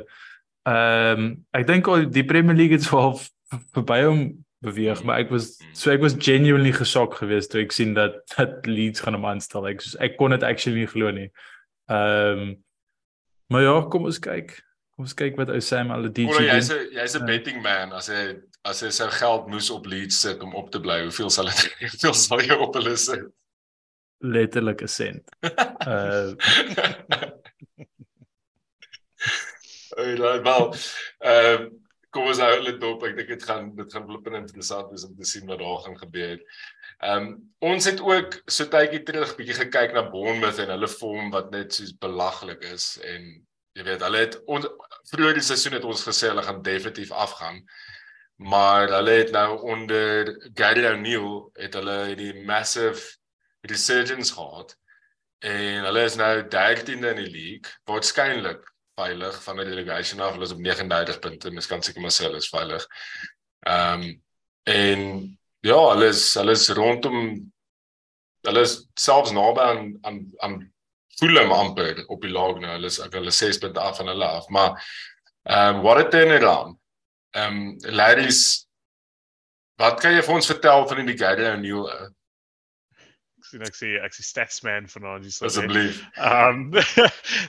Ehm 0.62 1.19
um, 1.19 1.30
ek 1.58 1.65
dink 1.65 1.88
al 1.89 2.04
die 2.13 2.25
Premier 2.25 2.54
League 2.56 2.77
het 2.77 2.86
wel 2.91 3.15
verby 3.75 4.04
hom 4.06 4.19
beweeg, 4.62 5.04
maar 5.04 5.19
ek 5.24 5.32
was 5.34 5.56
so 5.74 5.91
ek 5.93 6.04
was 6.04 6.15
genuinely 6.21 6.71
gesok 6.76 7.17
geweest 7.17 7.52
toe 7.52 7.63
ek 7.63 7.74
sien 7.76 7.95
dat 7.97 8.21
dat 8.36 8.67
Leeds 8.69 9.02
gaan 9.02 9.17
hom 9.17 9.26
aanstel. 9.30 9.67
Ek 9.69 9.82
soos 9.82 9.97
ek 10.04 10.17
kon 10.19 10.36
dit 10.36 10.45
actually 10.45 10.84
nie 10.84 10.91
glo 10.91 11.13
nie. 11.15 11.30
Ehm 11.91 12.43
um, 12.45 12.52
maar 13.52 13.65
ja, 13.65 13.74
kom 13.91 14.06
ons 14.08 14.21
kyk. 14.24 14.54
Kom 14.95 15.04
ons 15.04 15.17
kyk 15.17 15.36
wat 15.36 15.50
ou 15.52 15.60
Sam 15.60 15.91
al 15.91 16.08
die 16.08 16.13
DJ. 16.21 16.45
Jy's 16.47 16.71
'n 16.71 16.93
jy's 16.95 17.17
'n 17.17 17.28
betting 17.28 17.60
man 17.65 17.91
as 17.97 18.08
hy 18.13 18.38
as 18.63 18.80
hy 18.86 18.91
sy 18.93 19.10
geld 19.17 19.50
moes 19.52 19.71
op 19.74 19.89
Leeds 19.89 20.21
sit 20.21 20.41
om 20.45 20.56
op 20.56 20.71
te 20.71 20.80
bly. 20.80 21.02
Hoeveel 21.10 21.34
sal 21.34 21.50
dit 21.50 21.67
hoeveel 21.82 22.13
sal 22.13 22.45
jy 22.45 22.56
op 22.56 22.78
hulle 22.78 22.95
sit? 22.95 23.28
Letterlik 24.21 24.86
'n 24.86 24.88
sent. 24.88 25.26
Uh 25.88 26.38
Ey, 30.00 30.15
daai 30.15 30.39
wel. 30.45 30.76
Ehm 31.19 31.81
kom 32.12 32.28
ons 32.32 32.41
hou 32.43 32.56
dit 32.65 32.84
op. 32.88 33.06
Ek 33.08 33.15
dink 33.17 33.30
dit 33.34 33.45
gaan 33.47 33.69
dit 33.78 33.93
gaan 33.95 34.08
flippend 34.08 34.39
interessant 34.41 34.91
wees 34.91 35.06
om 35.08 35.13
te 35.17 35.28
sien 35.28 35.47
wat 35.50 35.62
daar 35.63 35.80
gaan 35.86 35.97
gebeur. 36.00 36.41
Ehm 37.02 37.30
um, 37.30 37.30
ons 37.71 37.88
het 37.89 38.02
ook 38.04 38.36
so 38.47 38.67
tydjie 38.74 39.04
terug 39.08 39.36
bietjie 39.38 39.58
gekyk 39.62 39.95
na 39.95 40.04
Bournemouth 40.10 40.60
en 40.62 40.74
hulle 40.76 40.91
vorm 40.97 41.32
wat 41.36 41.52
net 41.56 41.74
soos 41.78 41.95
belaglik 42.04 42.65
is 42.74 42.93
en 43.13 43.32
jy 43.78 43.88
weet 43.88 44.04
hulle 44.04 44.26
het 44.26 44.38
ons 44.52 44.67
vroeër 45.13 45.39
die 45.39 45.47
seisoen 45.47 45.78
het 45.80 45.88
ons 45.88 46.04
gesê 46.08 46.30
hulle 46.32 46.43
gaan 46.45 46.62
definitief 46.65 47.12
afgaan. 47.12 47.63
Maar 48.41 48.89
hulle 48.97 49.17
het 49.21 49.32
nou 49.32 49.62
onder 49.69 50.32
Gary 50.58 50.86
O'Neil 50.89 51.52
het 51.62 51.78
hulle 51.78 52.15
die 52.17 52.34
massive 52.45 53.17
resurgence 53.69 54.34
gehad 54.34 54.76
en 55.45 55.86
hulle 55.88 56.04
is 56.06 56.17
nou 56.17 56.34
13de 56.43 57.13
in 57.13 57.21
die 57.21 57.32
league 57.32 57.78
waarskynlik 57.89 58.71
veilig 59.02 59.38
van 59.44 59.62
die 59.62 59.68
relegation 59.68 60.22
af. 60.24 60.36
Hulle 60.36 60.48
is 60.48 60.56
op 60.56 60.64
39 60.64 61.20
punte. 61.20 61.52
Mens 61.52 61.70
kan 61.70 61.84
seker 61.84 62.04
maar 62.04 62.14
sê 62.16 62.28
hulle 62.28 62.42
is 62.42 62.52
veilig. 62.54 62.88
Ehm 63.68 64.06
um, 64.06 64.12
en 64.72 65.00
ja, 65.66 65.80
hulle 65.90 66.12
is 66.14 66.26
hulle 66.38 66.54
is 66.54 66.70
rondom 66.78 67.18
hulle 68.46 68.62
is 68.66 68.76
selfs 69.00 69.34
naby 69.34 69.62
aan 69.62 69.82
aan 70.02 70.20
aan 70.46 70.60
Fulham 71.20 71.52
amper 71.52 72.04
op 72.08 72.22
die 72.22 72.32
laag 72.32 72.62
nou. 72.62 72.72
Hulle 72.76 72.90
is 72.90 73.00
ek 73.04 73.18
hulle 73.18 73.34
6 73.34 73.60
punte 73.62 73.82
af 73.82 73.98
van 74.00 74.12
hulle 74.14 74.28
af, 74.28 74.48
maar 74.50 74.78
ehm 75.50 75.76
um, 75.76 75.82
what 75.86 76.02
a 76.02 76.08
turnaround. 76.10 76.78
Ehm 77.36 77.58
um, 77.58 77.78
ladies 78.02 78.68
wat 79.82 80.02
kan 80.02 80.14
jy 80.14 80.22
vir 80.26 80.36
ons 80.38 80.50
vertel 80.54 80.88
van 80.88 81.06
die 81.06 81.18
Gary 81.18 81.48
O'Neil 81.50 81.88
sien 83.52 83.64
ek 83.68 83.76
sê 83.78 83.92
ek 84.04 84.16
sê 84.16 84.24
statsman 84.26 84.88
vanaand 84.92 85.28
hier 85.28 85.36
so. 85.36 85.48
Asseblief. 85.50 86.00
Ehm 86.18 86.70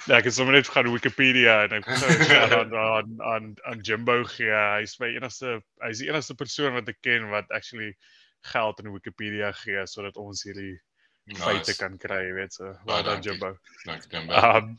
nou 0.06 0.16
ek 0.18 0.28
het 0.28 0.36
sommer 0.36 0.56
net 0.58 0.70
gaan 0.70 0.90
Wikipedia 0.92 1.62
en 1.66 1.76
ek 1.78 1.88
het 1.88 2.34
aan 2.50 2.74
aan 2.78 3.12
aan 3.32 3.52
aan 3.70 3.84
Jimbo 3.86 4.20
gee. 4.34 4.50
Hy's 4.50 4.98
my 5.02 5.12
enigste 5.14 5.60
hy's 5.84 6.02
die 6.02 6.10
enigste 6.10 6.36
persoon 6.38 6.76
wat 6.78 6.90
ek 6.92 7.00
ken 7.06 7.30
wat 7.32 7.50
actually 7.54 7.92
geld 8.52 8.82
in 8.82 8.92
Wikipedia 8.94 9.52
gee 9.62 9.86
sodat 9.86 10.18
ons 10.18 10.42
hierdie 10.46 10.74
nice. 11.30 11.42
feite 11.42 11.78
kan 11.78 11.98
kry, 12.02 12.24
weet 12.34 12.58
so. 12.58 12.74
Waar 12.88 13.06
dan 13.06 13.22
Jimbo. 13.22 13.54
Ehm 13.86 14.76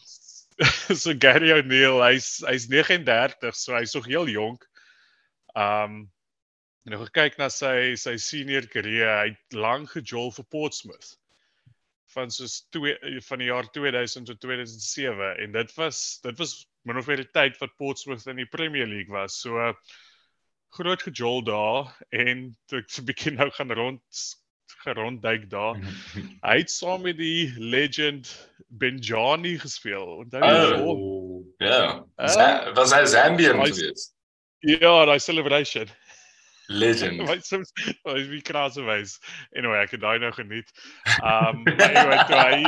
so 1.01 1.13
Gary 1.17 1.51
O'Neil, 1.51 2.01
hy's 2.03 2.43
hy's 2.45 2.67
39, 2.69 3.55
so 3.57 3.73
hy's 3.73 3.95
nog 3.97 4.05
heel 4.05 4.27
jonk. 4.29 4.67
Ehm 5.55 5.83
um, 5.83 6.11
En 6.83 6.91
nou 6.91 6.99
gekyk 7.05 7.37
na 7.39 7.47
sy 7.53 7.93
sy 7.99 8.17
senior 8.19 8.65
carrière, 8.71 9.13
hy 9.21 9.27
het 9.31 9.55
lank 9.55 9.93
gejol 9.95 10.33
vir 10.35 10.47
Portsmouth 10.51 11.13
van 12.13 12.29
soos 12.29 12.59
twee 12.75 13.21
van 13.25 13.41
die 13.41 13.47
jaar 13.49 13.69
2000 13.73 14.27
tot 14.29 14.41
2007 14.43 15.29
en 15.45 15.55
dit 15.55 15.71
was 15.79 16.01
dit 16.21 16.37
was 16.37 16.51
min 16.85 16.99
of 16.99 17.07
meer 17.09 17.23
die 17.23 17.31
tyd 17.33 17.57
wat 17.61 17.77
Portsmouth 17.79 18.27
in 18.29 18.41
die 18.41 18.49
Premier 18.49 18.85
League 18.89 19.13
was. 19.13 19.39
So 19.41 19.71
groot 20.77 21.05
gejol 21.07 21.43
daar 21.47 21.93
en 22.11 22.49
ek 22.75 22.89
so 22.93 23.01
'n 23.01 23.09
bietjie 23.09 23.35
nou 23.37 23.49
gaan 23.57 23.71
rond 23.71 24.23
gerondduik 24.83 25.49
daar. 25.49 25.79
hy 26.49 26.57
het 26.59 26.71
saam 26.71 27.07
met 27.07 27.17
die 27.17 27.53
legend 27.57 28.27
Benjani 28.67 29.55
gespeel. 29.61 30.25
Onthou 30.25 30.43
jy? 30.43 30.81
Oh, 30.83 31.45
ja. 31.63 32.03
Was 32.75 32.91
hy 32.91 33.05
Zambian 33.05 33.63
geweest? 33.63 34.11
Ja, 34.63 35.05
daai 35.05 35.19
celebration. 35.19 35.87
Legend. 36.67 37.21
Wat 37.27 37.45
soms 37.45 37.71
is 38.03 38.27
wie 38.27 38.41
krasse 38.41 38.83
wys. 38.83 39.17
Anyway, 39.51 39.81
ek 39.83 39.95
het 39.97 40.03
daai 40.03 40.19
nou 40.23 40.31
geniet. 40.35 40.71
Um 41.19 41.63
anyway, 41.75 42.19
toe 42.29 42.39
hy 42.39 42.61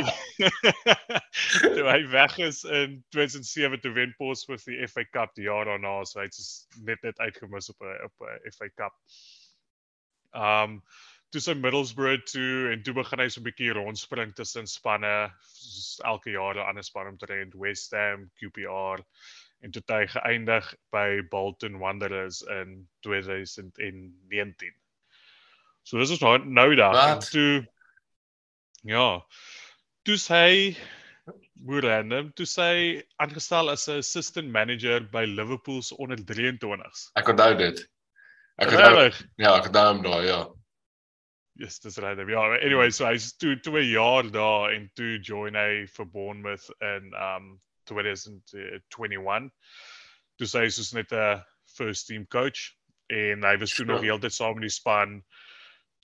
toe 1.76 1.86
hy 1.88 2.00
weg 2.12 2.38
is 2.44 2.62
in 2.64 3.00
2007 3.16 3.80
toe 3.80 3.94
wen 3.96 4.14
Portsmouth 4.20 4.66
die 4.68 4.80
FA 4.88 5.06
Cup 5.10 5.34
die 5.38 5.48
jaar 5.48 5.68
daarna, 5.68 5.98
so 6.04 6.20
hy 6.20 6.28
het 6.28 6.40
net 6.84 7.02
net 7.06 7.20
uitgemis 7.24 7.72
op 7.72 7.82
'n 7.82 7.98
op 8.08 8.28
'n 8.28 8.54
FA 8.56 8.70
Cup. 8.76 8.96
Um 10.36 10.82
toe 11.32 11.40
sy 11.42 11.54
Middlesbrough 11.58 12.24
toe 12.30 12.72
en 12.72 12.82
toe 12.86 12.94
begin 12.94 13.22
hy 13.22 13.28
so 13.28 13.40
'n 13.40 13.46
bietjie 13.48 13.74
rondspring 13.74 14.34
tussen 14.34 14.66
spanne, 14.66 15.30
elke 16.04 16.30
jaar 16.30 16.56
'n 16.56 16.68
ander 16.68 16.86
span 16.86 17.08
omtrent 17.12 17.54
West 17.54 17.92
Ham, 17.92 18.30
QPR 18.38 19.02
en 19.64 19.72
toe 19.72 19.82
hy 19.88 20.06
geëindig 20.12 20.74
by 20.92 21.22
Bolton 21.30 21.78
Wanderers 21.78 22.42
in 22.42 22.88
2019. 23.06 24.74
So 25.86 25.98
dis 25.98 26.10
is 26.10 26.20
nou 26.20 26.38
nou 26.44 26.74
daar 26.74 27.18
toe 27.22 27.66
ja. 28.82 29.22
Toe 30.06 30.16
hy 30.28 30.76
hoe 31.66 31.80
random 31.82 32.30
toe 32.38 32.46
sy 32.46 33.02
aangestel 33.22 33.70
as 33.72 33.88
'n 33.88 34.02
assistant 34.02 34.50
manager 34.50 35.00
by 35.00 35.24
Liverpool 35.24 35.82
se 35.82 35.96
onder 35.96 36.16
23s. 36.18 37.10
Ek 37.16 37.28
onthou 37.28 37.56
dit. 37.58 37.82
Ek 38.58 38.70
onthou 38.70 39.10
ja, 39.36 39.56
ek 39.56 39.66
onthou 39.70 39.86
hom 39.88 40.02
daai 40.02 40.26
ja. 40.26 40.40
Yes, 41.58 41.78
dis 41.78 41.98
random. 41.98 42.28
Ja, 42.28 42.42
anyway, 42.60 42.90
so 42.90 43.06
hy's 43.08 43.32
toe 43.40 43.56
toe 43.64 43.80
'n 43.80 43.88
jaar 43.88 44.26
daar 44.30 44.72
en 44.74 44.90
toe 44.94 45.16
join 45.24 45.54
hy 45.56 45.86
vir 45.88 46.06
Bournemouth 46.12 46.68
in 46.84 47.14
um 47.16 47.60
2021. 47.88 49.50
Toe 50.36 50.46
sy 50.46 50.66
is 50.68 50.76
soos 50.76 50.92
net 50.92 51.12
'n 51.12 51.40
first 51.76 52.08
team 52.08 52.26
coach 52.26 52.76
en 53.08 53.42
hy 53.42 53.56
was 53.56 53.70
toe 53.70 53.86
sure. 53.86 53.92
nog 53.92 54.04
heeltyd 54.04 54.32
saam 54.32 54.54
met 54.58 54.68
die 54.68 54.74
span 54.74 55.22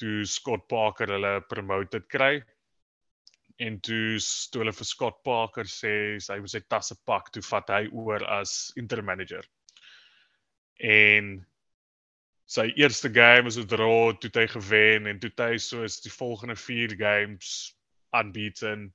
toe 0.01 0.25
Scott 0.25 0.69
Parker 0.69 1.07
hulle 1.07 1.41
promoted 1.49 2.09
kry. 2.09 2.43
En 3.61 3.79
toe 3.81 4.17
toe 4.51 4.63
hulle 4.63 4.73
vir 4.73 4.89
Scott 4.89 5.23
Parker 5.23 5.69
sê 5.69 6.17
hy 6.17 6.41
moet 6.41 6.51
sy 6.51 6.61
tasse 6.61 6.97
pak, 7.05 7.29
toe 7.31 7.43
vat 7.43 7.69
hy 7.69 7.89
oor 7.93 8.25
as 8.41 8.73
interim 8.81 9.05
manager. 9.05 9.45
En 10.81 11.45
sy 12.53 12.69
eerste 12.77 13.09
game 13.13 13.49
was 13.49 13.57
'n 13.59 13.67
draw, 13.67 14.13
toe 14.13 14.31
hy 14.35 14.47
gewen 14.47 15.07
en 15.07 15.21
toe 15.21 15.33
hy 15.39 15.57
soos 15.59 16.01
die 16.05 16.13
volgende 16.13 16.57
4 16.57 16.97
games 17.01 17.77
unbeaten. 18.13 18.93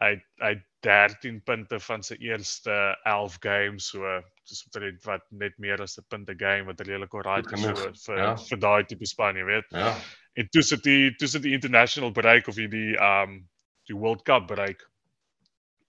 Hy 0.00 0.14
hy 0.44 0.54
13 0.86 1.40
punte 1.42 1.80
van 1.82 2.04
sy 2.06 2.14
eerste 2.22 2.74
11 3.04 3.38
games 3.42 3.88
so 3.90 4.12
dis 4.46 4.62
omtrent 4.68 5.02
wat 5.08 5.24
net 5.30 5.58
meer 5.58 5.82
as 5.82 5.98
'n 5.98 6.06
punt 6.08 6.30
'n 6.30 6.38
game 6.38 6.66
wat 6.70 6.80
redelik 6.80 7.14
alright 7.14 7.52
is 7.52 7.60
so 7.60 8.12
vir 8.12 8.22
ja. 8.22 8.36
vir 8.36 8.58
daai 8.58 8.84
tipe 8.86 9.06
span 9.06 9.36
jy 9.36 9.44
weet. 9.44 9.66
Ja. 9.70 9.96
En 10.36 10.48
toe 10.48 10.62
sit 10.62 10.82
die 10.84 11.10
toe 11.18 11.28
sit 11.28 11.42
die 11.42 11.52
international 11.52 12.12
bereik 12.12 12.46
of 12.48 12.54
die 12.54 12.68
die 12.68 12.94
um 12.94 13.48
die 13.90 13.96
World 13.96 14.22
Cup 14.24 14.46
bereik. 14.46 14.86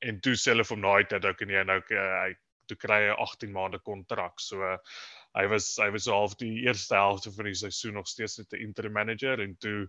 En 0.01 0.19
toe 0.19 0.35
self 0.35 0.71
om 0.71 0.81
daai 0.81 1.05
tyd 1.05 1.25
ook 1.25 1.41
en 1.41 1.49
jy 1.49 1.63
nou 1.63 1.79
uh, 1.91 2.23
hy 2.23 2.33
toe 2.65 2.77
kry 2.77 3.01
hy 3.09 3.15
18 3.15 3.51
maande 3.51 3.79
kontrak. 3.79 4.39
So 4.39 4.63
uh, 4.63 4.77
hy 5.37 5.47
was 5.47 5.77
hy 5.77 5.89
was 5.91 6.07
half 6.07 6.35
die 6.35 6.65
eerste 6.65 6.95
helfte 6.95 7.31
van 7.31 7.45
die 7.45 7.55
seisoen 7.55 7.93
nog 7.93 8.07
steeds 8.07 8.37
net 8.37 8.53
'n 8.53 8.63
interim 8.67 8.93
manager 8.93 9.39
en 9.39 9.55
toe 9.57 9.87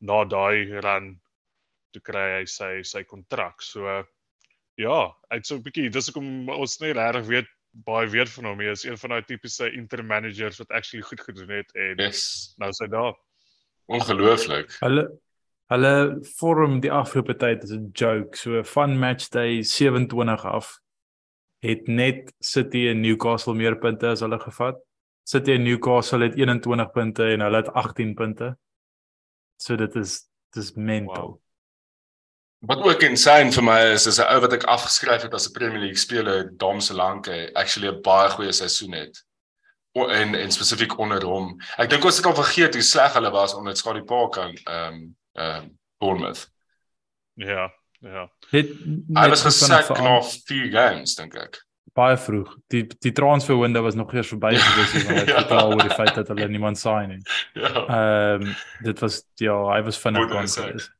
na 0.00 0.24
daai 0.24 0.80
run 0.80 1.20
toe 1.92 2.02
kry 2.02 2.38
hy 2.38 2.44
sy 2.46 2.82
sy 2.82 3.04
kontrak. 3.04 3.62
So 3.62 4.04
Ja, 4.80 5.12
hy't 5.28 5.46
so 5.46 5.56
'n 5.56 5.64
bietjie 5.64 5.90
dis 5.92 6.08
hoekom 6.08 6.48
ons 6.48 6.78
nie 6.80 6.92
regtig 6.96 7.26
weet 7.28 7.50
baie 7.86 8.08
weet 8.08 8.30
van 8.32 8.44
hom 8.44 8.58
nie. 8.58 8.68
Hy 8.68 8.76
is 8.76 8.84
een 8.84 8.98
van 9.00 9.10
daai 9.14 9.24
tipiese 9.28 9.68
interim 9.72 10.06
managers 10.06 10.58
wat 10.60 10.70
actually 10.70 11.04
goed 11.04 11.20
gedoen 11.20 11.52
het 11.58 11.72
en 11.76 12.00
yes. 12.00 12.54
nou 12.58 12.70
is 12.72 12.80
hy 12.80 12.88
daar. 12.92 13.14
Ongelooflik. 13.86 14.72
Hulle 14.80 15.10
hulle 15.72 16.20
vorm 16.36 16.80
die 16.84 16.92
afgelope 16.92 17.36
tyd 17.40 17.62
as 17.64 17.72
'n 17.72 17.90
joke. 17.92 18.36
So 18.36 18.62
van 18.62 18.98
match 18.98 19.28
day 19.28 19.62
27 19.62 20.44
af 20.44 20.78
het 21.62 21.86
net 21.86 22.32
City 22.42 22.88
en 22.90 23.00
Newcastle 23.00 23.54
meer 23.54 23.78
punte 23.78 24.10
as 24.10 24.22
hulle 24.24 24.38
gevat. 24.42 24.80
City 25.28 25.54
en 25.54 25.62
Newcastle 25.62 26.26
het 26.26 26.34
21 26.38 26.90
punte 26.90 27.28
en 27.34 27.44
hulle 27.46 27.62
het 27.62 27.70
18 27.70 28.14
punte. 28.18 28.50
So 29.62 29.78
dit 29.78 29.94
is 29.96 30.24
dis 30.56 30.72
mental. 30.74 31.28
Wow. 31.28 31.38
Wat 32.62 32.82
ook 32.86 33.02
insane 33.02 33.50
vir 33.50 33.64
my 33.66 33.78
is 33.94 34.06
is 34.06 34.18
'n 34.18 34.26
ou 34.30 34.40
wat 34.40 34.52
ek 34.52 34.64
afgeskryf 34.70 35.22
het 35.22 35.34
as 35.34 35.48
'n 35.48 35.52
Premier 35.52 35.78
League 35.78 35.98
speler, 35.98 36.50
Dom 36.56 36.80
Solanke, 36.80 37.50
actually 37.54 37.88
'n 37.88 38.02
baie 38.02 38.30
goeie 38.30 38.52
seisoen 38.52 38.92
het. 38.92 39.24
O, 39.92 40.08
en 40.08 40.34
en 40.34 40.50
spesifiek 40.50 40.98
onder 40.98 41.24
hom. 41.24 41.60
Ek 41.78 41.90
dink 41.90 42.04
ons 42.04 42.16
het 42.16 42.26
al 42.26 42.34
vergeet 42.34 42.74
hoe 42.74 42.82
sleg 42.82 43.12
hulle 43.12 43.30
was 43.30 43.54
onder 43.54 43.76
Scotty 43.76 44.00
Parker 44.00 44.42
aan 44.42 44.54
ehm 44.64 44.94
um, 44.94 45.16
ehm 45.32 45.62
um, 45.62 45.78
Bournemouth. 45.98 46.50
Ja, 47.34 47.72
ja. 48.02 48.24
Het 48.50 48.72
hy 49.16 49.28
was 49.32 49.44
gesak 49.46 49.92
na 49.98 50.16
4 50.22 50.70
games 50.72 51.14
dink 51.18 51.36
ek. 51.38 51.60
Baie 51.96 52.16
vroeg. 52.16 52.54
Die 52.72 52.86
die 53.04 53.12
transfer 53.12 53.58
window 53.60 53.82
was 53.84 53.96
nog 53.98 54.12
eers 54.14 54.32
verby 54.32 54.54
gewees 54.56 54.92
want 54.96 55.08
hy 55.12 55.20
het 55.20 55.30
ja. 55.52 55.60
al 55.60 55.74
oor 55.74 55.84
die 55.84 55.94
feit 55.94 56.14
dat 56.16 56.32
hulle 56.32 56.48
niemand 56.48 56.80
sign 56.80 57.14
nie. 57.14 57.22
Ja. 57.58 57.72
Ehm 57.84 58.48
um, 58.48 58.54
dit 58.86 59.02
was 59.04 59.22
ja, 59.42 59.56
hy 59.74 59.80
was 59.86 60.00
vinnig 60.00 60.28
kon 60.32 60.48
gewees. 60.48 60.90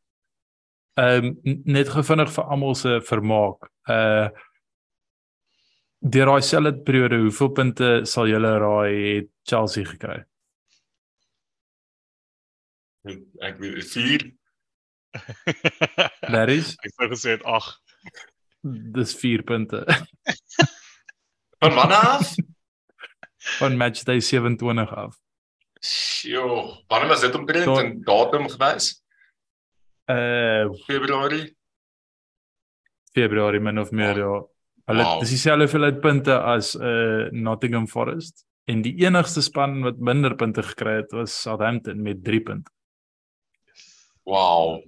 Ehm 1.00 1.30
um, 1.32 1.60
net 1.64 1.92
gevinnig 1.92 2.32
vir 2.34 2.50
almal 2.56 2.76
se 2.78 2.98
vermaak. 3.08 3.70
Uh 3.88 4.28
deur 6.02 6.26
daai 6.26 6.42
selfde 6.42 6.82
periode, 6.82 7.20
hoeveel 7.22 7.50
punte 7.54 7.88
sal 8.10 8.26
julle 8.26 8.56
raai 8.58 8.94
het 9.20 9.28
Chelsea 9.46 9.86
gekry? 9.86 10.16
Ek 13.42 13.58
weet 13.62 13.86
4. 13.86 14.24
Daar 16.20 16.48
is. 16.48 16.74
Ek 16.84 16.94
sou 16.96 17.08
gesê 17.12 17.36
8. 17.42 17.80
Dis 18.96 19.14
4 19.18 19.42
punte. 19.42 19.82
Van 21.62 21.74
wanneer 21.74 21.96
af? 21.96 22.34
Van 23.58 23.76
match 23.76 24.04
day 24.04 24.20
27 24.20 24.94
af. 24.94 25.18
Sjoe, 25.82 26.84
wanneer 26.88 27.08
was 27.08 27.20
dit 27.20 27.34
omtrent 27.34 27.78
'n 27.78 28.02
datum 28.06 28.48
gewys? 28.48 29.02
Uh 30.06 30.70
Februarie. 30.86 31.56
Februarie 33.12 33.60
min 33.60 33.78
of 33.78 33.90
meer 33.90 34.18
ja. 34.18 34.46
Hulle 34.84 35.02
wow. 35.02 35.20
dis 35.20 35.30
dieselfde 35.30 35.66
hoeveelheid 35.66 36.00
punte 36.00 36.38
as 36.38 36.74
uh 36.74 37.30
Nottingham 37.30 37.86
Forest 37.88 38.46
en 38.64 38.82
die 38.82 38.94
enigste 39.02 39.42
span 39.42 39.82
wat 39.82 39.98
minder 39.98 40.34
punte 40.38 40.62
gekry 40.62 40.96
het 41.02 41.12
was 41.12 41.34
Southampton 41.42 42.02
met 42.02 42.24
3 42.24 42.40
punte. 42.40 42.70
Wow. 44.22 44.82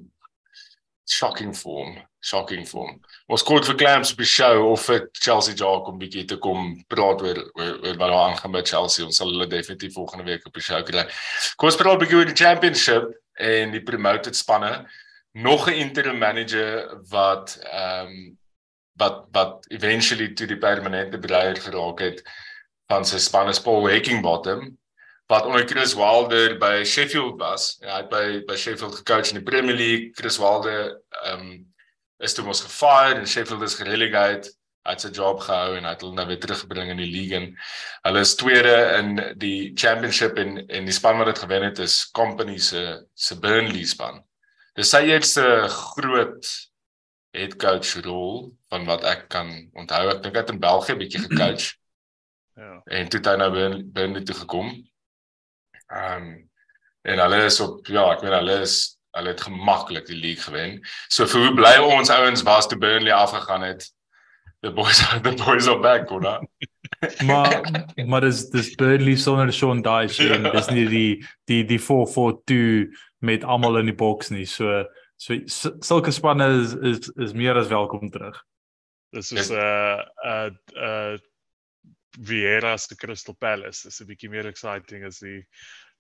Shocking 1.07 1.53
form. 1.55 1.99
Shocking 2.25 2.65
form. 2.67 3.01
Ons 3.29 3.43
kort 3.45 3.67
vir 3.69 3.77
Clamps 3.77 4.13
op 4.15 4.21
die 4.23 4.29
show 4.29 4.71
of 4.71 4.87
vir 4.89 5.09
Chelsea 5.13 5.55
Jock 5.55 5.89
om 5.91 5.99
bietjie 6.01 6.25
te 6.29 6.39
kom 6.41 6.71
praat 6.89 7.21
oor 7.23 7.41
oor, 7.43 7.75
oor 7.85 7.99
wat 8.01 8.09
daar 8.09 8.21
aangaan 8.23 8.55
met 8.55 8.69
Chelsea. 8.69 9.05
Ons 9.05 9.21
sal 9.21 9.33
hulle 9.33 9.47
definitief 9.47 9.93
volgende 9.95 10.25
week 10.25 10.47
op 10.49 10.57
die 10.57 10.65
show 10.65 10.81
kry. 10.83 11.05
Kom 11.57 11.69
ons 11.69 11.77
praat 11.77 11.99
'n 11.99 12.05
bietjie 12.05 12.17
oor 12.17 12.31
die 12.33 12.41
championship 12.45 13.13
en 13.37 13.73
die 13.73 13.83
promoted 13.83 14.37
spanne 14.37 14.87
nog 15.35 15.69
'n 15.69 15.81
interim 15.85 16.19
manager 16.19 17.01
wat 17.11 17.59
ehm 17.61 18.07
um, 18.07 18.39
wat 18.97 19.27
wat 19.33 19.67
eventually 19.69 20.33
toe 20.33 20.47
die 20.47 20.59
permanente 20.59 21.19
breier 21.19 21.57
geraak 21.57 22.01
het 22.01 22.23
van 22.87 23.05
sy 23.05 23.19
span 23.19 23.49
is 23.49 23.61
Paul 23.61 23.89
Heckingbottom 23.89 24.79
wat 25.27 25.47
onder 25.47 25.67
Chris 25.69 25.95
Wilder 25.95 26.59
by 26.59 26.83
Sheffield 26.85 27.39
was. 27.41 27.77
Ja, 27.81 27.95
hy 27.95 28.03
het 28.03 28.11
by 28.11 28.27
by 28.49 28.57
Sheffield 28.57 28.99
gecoach 29.01 29.33
in 29.33 29.41
die 29.41 29.47
Premier 29.47 29.77
League. 29.77 30.13
Chris 30.19 30.39
Wilder 30.39 31.01
ehm 31.23 31.41
um, 31.41 31.55
is 32.23 32.35
toe 32.35 32.45
mos 32.45 32.63
gefire 32.63 33.19
en 33.21 33.27
Sheffield 33.29 33.63
is 33.63 33.75
gerelegate. 33.81 34.53
Hy 34.85 34.93
het 34.93 35.01
sy 35.01 35.11
job 35.17 35.41
gehou 35.41 35.79
en 35.79 35.87
hy 35.87 35.95
het 35.95 36.03
hulle 36.05 36.17
nou 36.19 36.27
weer 36.29 36.41
teruggebring 36.41 36.91
in 36.93 37.01
die 37.01 37.09
league 37.09 37.37
en 37.39 37.47
hulle 38.05 38.21
is 38.21 38.35
tweede 38.37 38.75
in 38.99 39.17
die 39.41 39.73
championship 39.81 40.37
en 40.41 40.59
en 40.69 40.85
die 40.85 40.95
span 40.95 41.19
wat 41.19 41.33
dit 41.33 41.41
gewen 41.41 41.65
het 41.65 41.81
is 41.81 41.97
Company 42.13 42.59
se 42.59 42.85
se 43.15 43.39
Burnley 43.41 43.89
span. 43.89 44.21
Dis 44.77 44.93
sy 44.93 45.07
eerste 45.09 45.45
groot 45.73 46.53
head 47.35 47.57
coach 47.59 47.97
rol 48.05 48.53
van 48.71 48.85
wat 48.87 49.07
ek 49.09 49.29
kan 49.33 49.51
onthou. 49.73 50.05
Ek 50.13 50.21
dink 50.23 50.37
hy 50.37 50.45
het 50.45 50.53
in 50.53 50.61
België 50.63 50.99
bietjie 51.01 51.25
gecoach. 51.25 51.73
Ja. 52.55 52.77
En 52.85 53.09
toe 53.09 53.19
het 53.19 53.31
hy 53.33 53.39
nou 53.41 53.51
binne 53.97 54.23
toe 54.23 54.37
gekom. 54.45 54.71
Ehm 55.95 56.23
um, 56.23 56.51
en 57.05 57.19
hulle 57.21 57.45
is 57.45 57.61
op 57.61 57.87
ja, 57.93 58.05
ek 58.15 58.23
weet 58.25 58.33
hulle 58.33 58.61
is 58.65 58.77
hulle 59.15 59.35
het 59.35 59.43
gemaklik 59.47 60.07
die 60.09 60.17
league 60.17 60.43
gewen. 60.43 60.79
So 61.13 61.29
vir 61.31 61.47
hoe 61.47 61.55
bly 61.55 61.75
ons 61.85 62.11
ouens 62.11 62.43
was 62.47 62.67
toe 62.69 62.79
Burnley 62.81 63.13
afgegaan 63.13 63.63
het. 63.63 63.87
The 64.65 64.73
boys 64.73 65.03
the 65.23 65.35
boys 65.45 65.69
are 65.69 65.81
back, 65.81 66.11
oder? 66.11 66.41
maar 67.29 67.61
maar 68.07 68.25
dis 68.25 68.47
dis 68.51 68.75
Burnley 68.81 69.17
sonder 69.17 69.53
Sean 69.53 69.83
Dyche 69.85 70.33
en 70.35 70.49
dis 70.51 70.71
nie 70.73 70.87
die 70.89 71.11
die 71.51 71.63
die 71.69 71.81
442 71.81 72.97
met 73.25 73.45
almal 73.45 73.79
in 73.83 73.93
die 73.93 73.99
boks 74.01 74.33
nie. 74.35 74.47
So 74.49 74.83
so 75.21 75.37
sulke 75.85 76.13
spanne 76.13 76.49
is 76.63 76.75
is 76.75 77.13
is 77.29 77.37
meer 77.37 77.61
as 77.61 77.71
welkom 77.71 78.11
terug. 78.11 78.41
Dis 79.15 79.31
is 79.33 79.51
'n 79.51 79.61
uh, 79.61 80.01
'n 80.25 80.59
uh, 80.75 80.89
uh, 80.89 81.19
Vieira 82.21 82.77
se 82.79 82.95
Crystal 82.97 83.35
Palace. 83.35 83.83
Dis 83.83 84.01
'n 84.01 84.07
bietjie 84.07 84.31
meer 84.31 84.47
exciting 84.47 85.05
as 85.05 85.19
die 85.19 85.47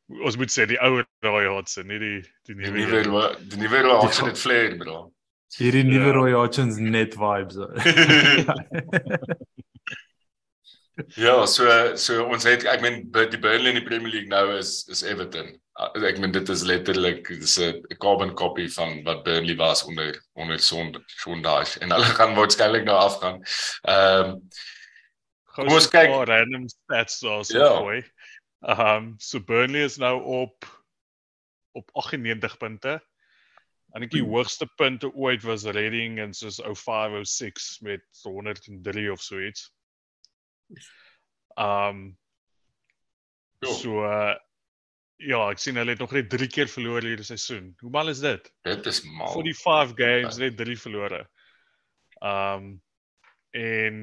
ons 0.08 0.36
moet 0.36 0.50
sê 0.52 0.66
die 0.66 0.78
ou 0.84 1.02
Roy 1.24 1.46
Hodgson, 1.46 1.86
nie 1.86 1.98
die 1.98 2.20
die 2.46 2.54
Die 2.54 2.70
nuwe. 2.70 2.78
nuwe 2.78 2.98
een. 2.98 3.10
Ro- 3.10 3.34
die 3.48 3.56
nuwe 3.58 3.80
Roy 3.82 4.00
Hodgson 4.02 4.28
het 4.28 4.38
flair 4.38 4.76
bro. 4.76 5.12
Hierdie 5.58 5.84
nuwe 5.84 6.06
Ja. 6.06 6.12
Roy 6.12 6.32
Hodgson's 6.32 6.76
net 6.78 7.14
vibes. 7.14 7.56
ja, 11.16 11.46
so 11.46 11.66
so 11.98 12.24
ons 12.30 12.44
het 12.46 12.64
ek 12.70 12.80
meen 12.84 13.00
die 13.10 13.38
Burnley 13.42 13.72
in 13.74 13.80
die 13.80 13.86
Premier 13.86 14.12
League 14.12 14.30
nou 14.30 14.56
is 14.58 14.84
is 14.92 15.02
Everton. 15.02 15.48
Ek 16.06 16.18
meen 16.22 16.30
dit 16.34 16.48
is 16.52 16.62
letterlik 16.62 17.26
dis 17.28 17.56
'n 17.58 17.80
carbon 17.98 18.34
copy 18.38 18.68
van 18.76 19.02
wat 19.06 19.24
Burnley 19.24 19.56
was 19.58 19.82
onder 19.84 20.14
onder 20.34 20.58
Son 20.58 20.94
Sondage 21.18 21.80
en 21.80 21.90
hulle 21.90 22.04
gaan 22.18 22.34
waarskynlik 22.38 22.84
nou 22.84 22.96
afgaan. 22.98 23.42
Ehm 23.88 24.30
um, 24.30 24.48
Kom 25.54 25.68
ons 25.70 25.86
kyk. 25.88 26.10
random 26.26 26.68
stats 26.68 27.20
daar 27.20 27.44
so 27.44 27.58
Ja. 27.58 28.02
Ehm 28.64 29.14
so 29.18 29.40
Burnley 29.44 29.84
is 29.84 29.96
nou 30.00 30.22
op 30.22 30.64
op 31.74 31.90
98 31.92 32.56
punte. 32.56 32.94
En 33.94 34.02
ek 34.02 34.10
die 34.10 34.22
Hmm. 34.22 34.30
hoogste 34.30 34.66
punte 34.76 35.10
ooit 35.14 35.42
was 35.42 35.64
Reading 35.64 36.18
en 36.18 36.32
soos 36.34 36.60
0506 36.62 37.80
met 37.80 38.04
103 38.22 39.10
of 39.12 39.20
so 39.22 39.40
iets. 39.40 39.68
Ehm 41.58 42.12
Jo. 43.64 43.70
so 43.72 44.02
uh, 44.04 44.34
ja, 45.16 45.38
ek 45.50 45.58
sien 45.62 45.76
hulle 45.78 45.94
het 45.94 46.00
nog 46.02 46.12
net 46.12 46.28
3 46.30 46.48
keer 46.50 46.68
verloor 46.68 47.02
hierdie 47.06 47.24
seisoen. 47.24 47.72
Hoe 47.80 47.90
mal 47.90 48.08
is 48.12 48.20
dit? 48.20 48.50
dit 48.66 48.86
is 48.86 49.02
mal. 49.04 49.32
45 49.32 49.94
games 49.96 50.36
net 50.42 50.56
3 50.56 50.76
verlore. 50.78 51.22
Um 52.20 52.82
en 53.54 54.00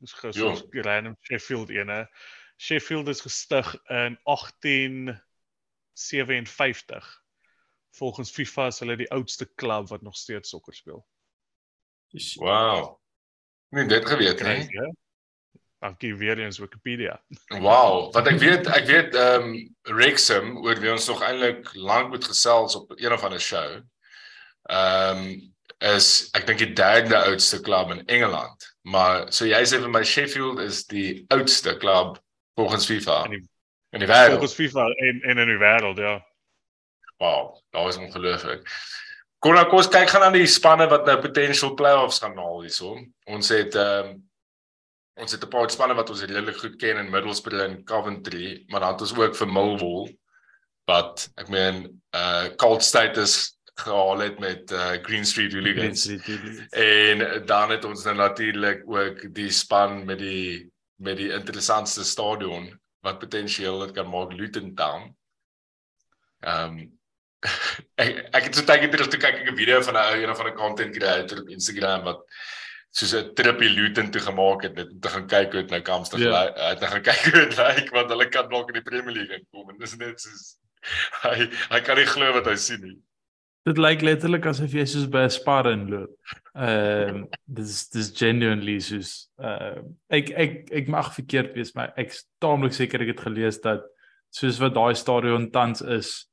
dis 0.00 0.14
Jo. 0.20 0.50
gister 0.54 0.82
random 0.84 1.16
Sheffield 1.20 1.70
ene. 1.70 2.08
Sheffield 2.62 3.08
is 3.08 3.20
gestig 3.20 3.76
in 3.86 4.18
1857. 4.22 7.22
Volgens 7.90 8.30
FIFA 8.30 8.66
is 8.66 8.78
hulle 8.78 8.96
die 8.96 9.10
oudste 9.10 9.50
klub 9.54 9.88
wat 9.88 10.02
nog 10.02 10.16
steeds 10.16 10.48
sokker 10.48 10.74
speel. 10.74 11.06
Wow. 12.34 12.98
Nee, 13.68 13.86
dit 13.86 14.08
geweet 14.08 14.42
nie. 14.42 14.54
Crazy, 14.54 14.78
hè? 14.78 14.92
Dankie 15.78 16.14
weer 16.14 16.38
eens 16.38 16.58
Wikipedia. 16.58 17.24
Wow, 17.46 18.12
wat 18.14 18.26
ek 18.30 18.38
weet, 18.38 18.66
ek 18.70 18.86
weet 18.86 19.14
ehm 19.18 19.42
um, 19.42 19.74
Wrexham 19.96 20.56
oor 20.62 20.78
wie 20.78 20.92
ons 20.94 21.10
nog 21.10 21.22
eintlik 21.26 21.74
lank 21.74 22.14
moet 22.14 22.30
gesels 22.30 22.78
op 22.78 22.94
een 22.94 23.12
of 23.12 23.26
ander 23.26 23.42
show. 23.42 23.82
Ehm 24.70 25.18
um, 25.18 25.50
is 25.82 26.30
ek 26.38 26.46
dink 26.46 26.62
die 26.62 26.78
derde 26.78 27.18
oudste 27.26 27.58
klub 27.60 27.90
in 27.90 28.06
Engeland. 28.06 28.70
Maar 28.86 29.34
so 29.34 29.50
jy 29.50 29.66
sê 29.66 29.82
vir 29.82 29.90
my 29.90 30.06
Sheffield 30.06 30.62
is 30.62 30.86
die 30.86 31.26
oudste 31.34 31.74
klub 31.82 32.22
volgens 32.54 32.86
FIFA 32.86 33.24
In 33.24 33.30
die- 33.30 33.48
in 33.90 33.98
die 33.98 34.08
wêreld. 34.08 34.30
Volgens 34.30 34.54
FIFA 34.54 34.86
en 34.86 35.20
en 35.22 35.38
in 35.38 35.46
die 35.48 35.58
wêreld, 35.58 35.98
ja. 35.98 36.26
Wow, 37.18 37.56
daar 37.70 37.88
is 37.88 37.96
ongelooflik. 37.96 38.66
Kom 39.38 39.54
nou 39.54 39.66
kom 39.68 39.78
ons 39.78 39.88
kyk 39.88 40.08
gaan 40.10 40.22
aan 40.22 40.32
die 40.32 40.46
spanne 40.46 40.86
wat 40.88 41.06
nou 41.06 41.18
potential 41.20 41.74
playoffs 41.74 42.18
gaan 42.18 42.36
haal 42.36 42.60
hierso. 42.62 42.96
Ons 43.26 43.48
het 43.48 43.74
ehm 43.74 44.06
um, 44.08 44.30
ons 45.14 45.32
het 45.32 45.44
'n 45.44 45.48
paar 45.48 45.70
spanne 45.70 45.94
wat 45.94 46.10
ons 46.10 46.22
redelik 46.22 46.56
goed 46.56 46.76
ken 46.76 46.96
in 46.96 47.10
Middlesbrough 47.10 47.62
en 47.64 47.84
Coventry, 47.84 48.64
maar 48.68 48.80
dan 48.80 48.92
het 48.92 49.00
ons 49.00 49.16
ook 49.16 49.36
vir 49.36 49.48
Millwall 49.52 50.16
wat 50.86 51.28
ek 51.36 51.48
meen 51.48 52.02
uh 52.16 52.48
cult 52.56 52.82
status 52.82 53.58
gehaal 53.74 54.18
het 54.18 54.38
met 54.38 54.70
uh 54.72 54.92
Green 55.02 55.24
Street 55.24 55.52
Hooligans. 55.52 56.06
En 56.70 57.46
dan 57.46 57.70
het 57.70 57.84
ons 57.84 58.04
nou 58.04 58.16
natuurlik 58.16 58.82
ook 58.86 59.34
die 59.34 59.50
span 59.50 60.04
met 60.04 60.18
die 60.18 60.71
met 61.02 61.18
die 61.18 61.30
interessantste 61.34 62.04
stadion 62.06 62.70
wat 63.02 63.18
potensieel 63.22 63.78
dit 63.86 63.94
kan 63.96 64.08
maak 64.10 64.32
Luton 64.38 64.74
Town. 64.78 65.10
Ehm 66.46 66.78
um, 66.78 66.98
ek 68.02 68.10
ek 68.38 68.44
het 68.46 68.54
so 68.54 68.62
tydjie 68.66 68.88
terug 68.92 69.08
toe 69.10 69.18
kyk 69.18 69.40
ek 69.42 69.48
'n 69.50 69.56
video 69.58 69.80
van 69.82 69.96
'n 69.98 70.02
ou 70.02 70.18
een 70.22 70.36
van 70.40 70.46
'n 70.50 70.54
content 70.58 70.94
creator 70.96 71.40
op 71.42 71.48
Instagram 71.50 72.04
wat 72.06 72.20
soos 72.94 73.14
'n 73.18 73.32
tripie 73.34 73.70
Luton 73.70 74.10
toe 74.14 74.20
gemaak 74.22 74.62
het 74.62 74.74
net 74.78 74.90
om 74.94 75.00
te 75.00 75.08
gaan 75.08 75.26
kyk 75.26 75.52
hoe 75.52 75.62
dit 75.62 75.70
nou 75.74 75.80
kamstig 75.82 76.20
Ja. 76.22 76.30
lyk. 76.44 76.54
Hy 76.56 76.68
het 76.70 76.80
nou 76.80 76.90
gaan 76.92 77.02
kyk 77.10 77.22
hoe 77.24 77.40
dit 77.46 77.56
lyk 77.58 77.90
want 77.90 78.10
hulle 78.14 78.28
kan 78.28 78.48
dalk 78.48 78.68
in 78.70 78.78
die 78.78 78.82
Premier 78.90 79.14
League 79.16 79.34
inkom 79.38 79.70
en 79.70 79.78
dis 79.78 79.96
net 79.96 80.20
soos 80.20 80.56
hy 81.26 81.50
hy 81.70 81.80
kan 81.80 81.96
nie 81.98 82.06
glo 82.06 82.32
wat 82.32 82.46
hy 82.46 82.54
sien 82.56 82.80
nie. 82.80 82.98
Dit 83.62 83.78
lyk 83.78 84.00
letterlik 84.02 84.46
asof 84.50 84.72
jy 84.74 84.82
soos 84.90 85.06
by 85.06 85.22
'n 85.22 85.30
spar 85.30 85.68
inloop. 85.70 86.10
Ehm 86.58 87.26
dis 87.46 87.88
dis 87.94 88.10
genuinely 88.10 88.80
soos 88.80 89.30
uh 89.38 89.78
ek 90.10 90.30
ek 90.30 90.72
ek 90.72 90.88
mag 90.88 91.12
verkeerd 91.14 91.54
wees, 91.54 91.74
maar 91.74 91.92
ek 91.96 92.10
is 92.10 92.24
taamlik 92.42 92.74
seker 92.74 93.02
ek 93.02 93.14
het 93.14 93.20
gelees 93.20 93.60
dat 93.62 93.86
soos 94.34 94.58
wat 94.58 94.74
daai 94.74 94.94
stadion 94.94 95.50
tans 95.50 95.82
is, 95.82 96.26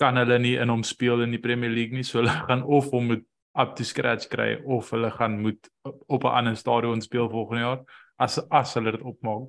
kan 0.00 0.16
hulle 0.16 0.38
nie 0.38 0.56
in 0.58 0.68
hom 0.68 0.82
speel 0.82 1.22
in 1.22 1.30
die 1.30 1.42
Premier 1.42 1.70
League 1.70 1.94
nie, 1.94 2.02
so 2.02 2.18
hulle 2.18 2.34
gaan 2.48 2.62
of 2.66 2.90
hom 2.90 3.06
moet 3.06 3.24
up 3.54 3.76
to 3.76 3.84
scratch 3.84 4.28
kry 4.28 4.58
of 4.66 4.90
hulle 4.90 5.10
gaan 5.10 5.40
moet 5.40 5.70
op 6.08 6.24
'n 6.24 6.34
ander 6.42 6.56
stadion 6.56 7.00
speel 7.00 7.30
volgende 7.30 7.62
jaar 7.62 7.80
as 8.18 8.38
as 8.50 8.74
hulle 8.74 8.90
dit 8.90 9.02
opmaak. 9.02 9.48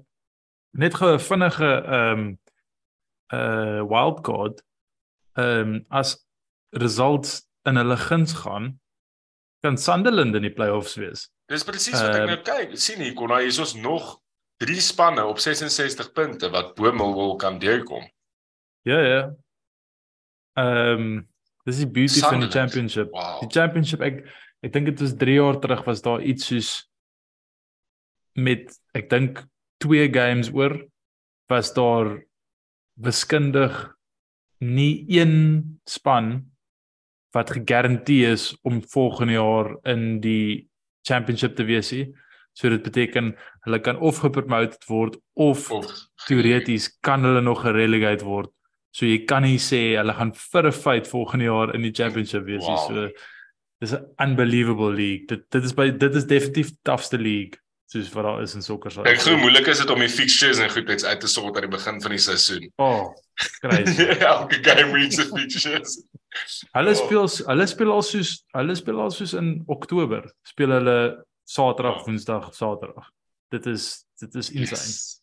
Net 0.77 0.93
gou 0.93 1.13
'n 1.13 1.19
vinnige 1.19 1.73
ehm 1.85 2.19
um, 2.19 2.39
uh 3.33 3.81
wildcard 3.81 4.61
ehm 5.33 5.73
um, 5.73 5.85
as 5.89 6.28
results 6.71 7.47
in 7.67 7.75
hulle 7.75 7.97
guns 7.97 8.33
gaan 8.33 8.79
kan 9.63 9.77
Sunderland 9.77 10.35
in 10.35 10.41
die 10.47 10.53
play-offs 10.55 10.95
wees. 10.95 11.25
Dis 11.51 11.63
presies 11.67 11.97
wat 11.99 12.15
ek 12.15 12.21
Ehm, 12.21 12.27
nou 12.31 12.41
kyk. 12.47 12.77
sien 12.79 12.99
hier 13.01 13.13
kon 13.13 13.29
hy 13.33 13.41
is 13.49 13.59
ons 13.59 13.73
nog 13.75 14.19
drie 14.57 14.79
spanne 14.79 15.25
op 15.25 15.39
66 15.39 16.11
punte 16.13 16.49
wat 16.51 16.75
bo 16.75 16.91
Millwall 16.91 17.35
kan 17.37 17.59
deurkom. 17.59 18.05
Ja 18.87 18.99
ja. 19.01 19.35
Ehm 20.55 20.99
um, 21.01 21.27
dis 21.65 21.77
die 21.77 21.87
beauty 21.87 22.19
van 22.21 22.39
die 22.39 22.47
Sunderland. 22.49 22.53
championship. 22.53 23.11
Wow. 23.11 23.39
Die 23.41 23.49
championship 23.51 24.01
ek 24.01 24.23
ek 24.63 24.73
dink 24.73 24.85
dit 24.85 24.99
was 24.99 25.13
3 25.17 25.33
jaar 25.35 25.59
terug 25.59 25.83
was 25.85 26.01
daar 26.01 26.21
iets 26.21 26.45
soos 26.47 26.89
met 28.35 28.71
ek 28.95 29.09
dink 29.09 29.43
2 29.83 30.09
games 30.13 30.49
oor 30.53 30.79
was 31.49 31.73
daar 31.73 32.23
wiskundig 32.95 33.95
nie 34.59 35.05
een 35.07 35.79
span 35.87 36.48
wat 37.35 37.51
gegarandeer 37.53 38.31
is 38.31 38.51
om 38.63 38.81
volgende 38.93 39.33
jaar 39.33 39.75
in 39.83 40.19
die 40.23 40.67
championship 41.07 41.55
te 41.55 41.65
wees 41.67 41.91
nie. 41.91 42.09
So 42.57 42.69
dit 42.69 42.83
beteken 42.83 43.33
hulle 43.65 43.79
kan 43.79 43.99
of 43.99 44.19
gepromote 44.23 44.77
word 44.87 45.17
of 45.33 45.69
Of 45.71 45.91
teoreties 46.27 46.89
kan 47.05 47.23
hulle 47.23 47.41
nog 47.41 47.61
gerelegate 47.63 48.25
word. 48.25 48.51
So 48.91 49.05
jy 49.05 49.23
kan 49.29 49.45
nie 49.45 49.59
sê 49.61 49.95
hulle 49.99 50.13
gaan 50.17 50.33
vir 50.33 50.67
'n 50.67 50.71
feit 50.71 51.07
volgende 51.07 51.45
jaar 51.45 51.75
in 51.75 51.81
die 51.81 51.93
championship 51.93 52.45
wees 52.45 52.65
nie. 52.65 52.75
Wow. 52.75 52.87
So 52.87 53.09
dis 53.79 53.93
'n 53.93 54.05
unbelievable 54.17 54.91
league. 54.91 55.27
Dit 55.27 55.49
dit 55.51 55.63
is 55.63 55.73
by 55.73 55.89
dit 55.91 56.15
is 56.15 56.25
definitief 56.25 56.71
toughste 56.83 57.17
league 57.17 57.59
soos 57.89 58.09
wat 58.13 58.23
daar 58.23 58.41
is 58.41 58.53
in 58.53 58.61
sokker 58.61 58.91
sal. 58.91 59.03
Kyk 59.03 59.23
hoe 59.25 59.37
moeilik 59.41 59.67
is 59.67 59.79
dit 59.81 59.89
om 59.89 59.99
die 60.03 60.09
fixtures 60.09 60.59
en 60.61 60.69
goed 60.69 60.89
iets 60.93 61.05
uit 61.05 61.19
te 61.23 61.27
sort 61.27 61.55
aan 61.55 61.65
die 61.65 61.73
begin 61.73 62.01
van 62.01 62.13
die 62.13 62.21
seisoen. 62.21 62.67
Oh, 62.77 63.09
crazy. 63.63 64.05
Elke 64.33 64.59
game 64.65 64.91
week 64.93 65.15
se 65.15 65.25
fixtures. 65.25 65.95
Hulle 66.77 66.91
Oh. 66.93 66.99
speel 67.05 67.27
hulle 67.47 67.65
speel 67.67 67.91
al 67.91 68.03
soos 68.05 68.43
hulle 68.53 68.75
speel 68.75 68.99
al 69.01 69.11
soos 69.11 69.33
in 69.33 69.63
Oktober. 69.67 70.27
Speel 70.45 70.69
hulle 70.77 70.97
Saterdag. 71.49 72.03
Woensdag, 72.05 72.51
Saterdag. 72.53 73.07
Dit 73.49 73.65
is 73.65 74.05
dit 74.19 74.35
is 74.35 74.49
insane. 74.51 74.81
Yes. 74.91 75.21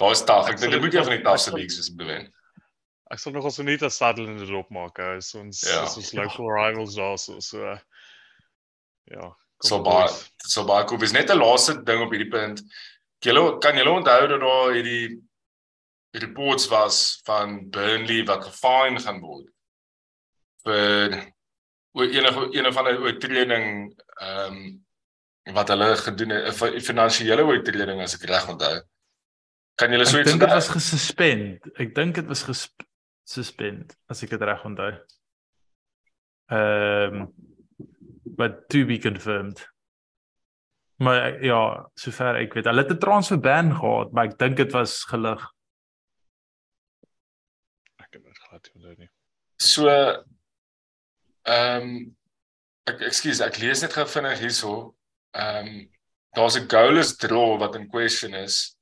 Daar 0.00 0.10
is 0.16 0.24
taaf. 0.24 0.48
Ek 0.48 0.58
dink 0.60 0.72
dit 0.72 0.80
moet 0.80 0.92
jy 0.92 1.02
van 1.04 1.16
die 1.16 1.24
taafste 1.24 1.52
leagues 1.52 1.78
is 1.78 1.90
bewen. 1.94 2.32
Ek 3.12 3.18
sal 3.22 3.32
nogal 3.32 3.50
so 3.54 3.62
net 3.62 3.82
as 3.86 3.96
Sutherland 3.96 4.38
dit 4.40 4.50
opmaak. 4.56 4.96
Hy 4.98 5.16
is 5.20 5.34
ons 5.34 5.60
Ja. 5.68 5.74
ja. 5.82 5.84
is 5.84 5.96
ons 5.96 6.12
local 6.14 6.48
rivals 6.50 6.96
daar 6.96 7.18
so 7.18 7.38
so 7.40 7.60
uh, 7.64 7.78
ja. 9.12 9.30
So 9.64 9.82
baie 9.82 10.08
so 10.46 10.64
baie 10.64 10.84
cool. 10.88 10.98
Dis 10.98 11.12
net 11.12 11.30
'n 11.30 11.38
laaste 11.38 11.76
ding 11.84 12.02
op 12.02 12.10
hierdie 12.12 12.30
punt. 12.32 12.62
Julle 13.24 13.58
kan 13.60 13.76
julle 13.76 13.90
onthou 14.00 14.26
dat 14.28 14.40
daar 14.40 14.72
hierdie 14.72 15.20
reports 16.16 16.68
was 16.68 17.20
van 17.24 17.68
Burnley 17.70 18.24
wat 18.24 18.44
gefine 18.44 19.00
gaan 19.00 19.20
word 19.20 19.48
vir 20.66 21.14
oor 21.96 22.10
enige 22.12 22.42
een 22.58 22.72
van 22.72 22.84
die 22.90 22.98
oortreding 23.06 23.70
ehm 24.20 24.58
um, 24.58 24.82
wat 25.54 25.68
hulle 25.70 25.92
gedoen 25.96 26.30
het, 26.34 26.48
'n 26.50 26.52
fi- 26.58 26.80
finansiële 26.82 27.44
oortreding 27.46 28.00
as 28.02 28.14
ek 28.18 28.24
reg 28.28 28.48
onthou. 28.50 28.80
Kan 29.78 29.92
julle 29.94 30.06
so 30.06 30.18
Ek 30.18 30.24
iets 30.24 30.30
dink 30.32 30.40
dit 30.42 30.50
was 30.56 30.68
gesuspend. 30.68 31.68
Ek 31.78 31.94
dink 31.94 32.14
dit 32.14 32.26
was 32.26 32.42
gesuspend 32.42 33.94
as 34.10 34.22
ek 34.22 34.30
dit 34.34 34.42
reg 34.42 34.64
onthou. 34.64 34.92
Ehm 36.50 37.14
um, 37.20 37.32
but 38.36 38.68
to 38.68 38.84
be 38.86 38.98
confirmed. 38.98 39.62
Maar 40.98 41.42
ja, 41.44 41.90
sover 41.94 42.36
ek 42.40 42.54
weet, 42.54 42.64
hulle 42.64 42.82
het 42.82 42.90
'n 42.92 42.98
transfer 42.98 43.38
ban 43.40 43.70
gehad, 43.74 44.12
maar 44.12 44.24
ek 44.26 44.38
dink 44.38 44.56
dit 44.56 44.72
was 44.72 45.04
gelig. 45.04 45.42
Ek 48.02 48.10
kan 48.10 48.22
dit 48.22 48.38
glad 48.38 48.62
nie 48.66 48.74
onthou 48.74 48.94
nie. 48.98 49.10
So 49.56 49.86
ehm 51.46 51.82
um, 51.82 52.16
ek 52.86 53.00
ekskuus, 53.08 53.40
ek 53.42 53.58
lees 53.58 53.82
net 53.82 53.92
gou 53.92 54.06
vinnig 54.06 54.38
hierso. 54.38 54.72
Ehm 55.34 55.66
um, 55.66 55.90
daar's 56.36 56.56
'n 56.58 56.68
goalless 56.68 57.16
draw 57.16 57.58
wat 57.58 57.74
in 57.74 57.88
question 57.88 58.34
is. 58.34 58.76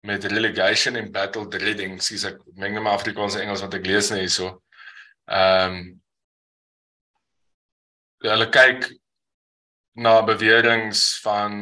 met 0.00 0.24
relegation 0.24 0.96
en 0.96 1.12
battle 1.12 1.48
dreading, 1.48 1.98
sies 2.02 2.24
ek 2.24 2.38
meng 2.56 2.72
net 2.72 2.82
maar 2.82 2.96
Afrikaans 2.96 3.36
en 3.36 3.44
Engels 3.44 3.60
wat 3.60 3.74
ek 3.76 3.88
lees 3.88 4.08
net 4.10 4.24
hierso. 4.24 4.54
Ehm 5.28 5.76
um, 5.76 5.80
hulle 8.20 8.48
kyk 8.52 8.84
na 9.96 10.18
beweringe 10.28 10.96
van 11.24 11.54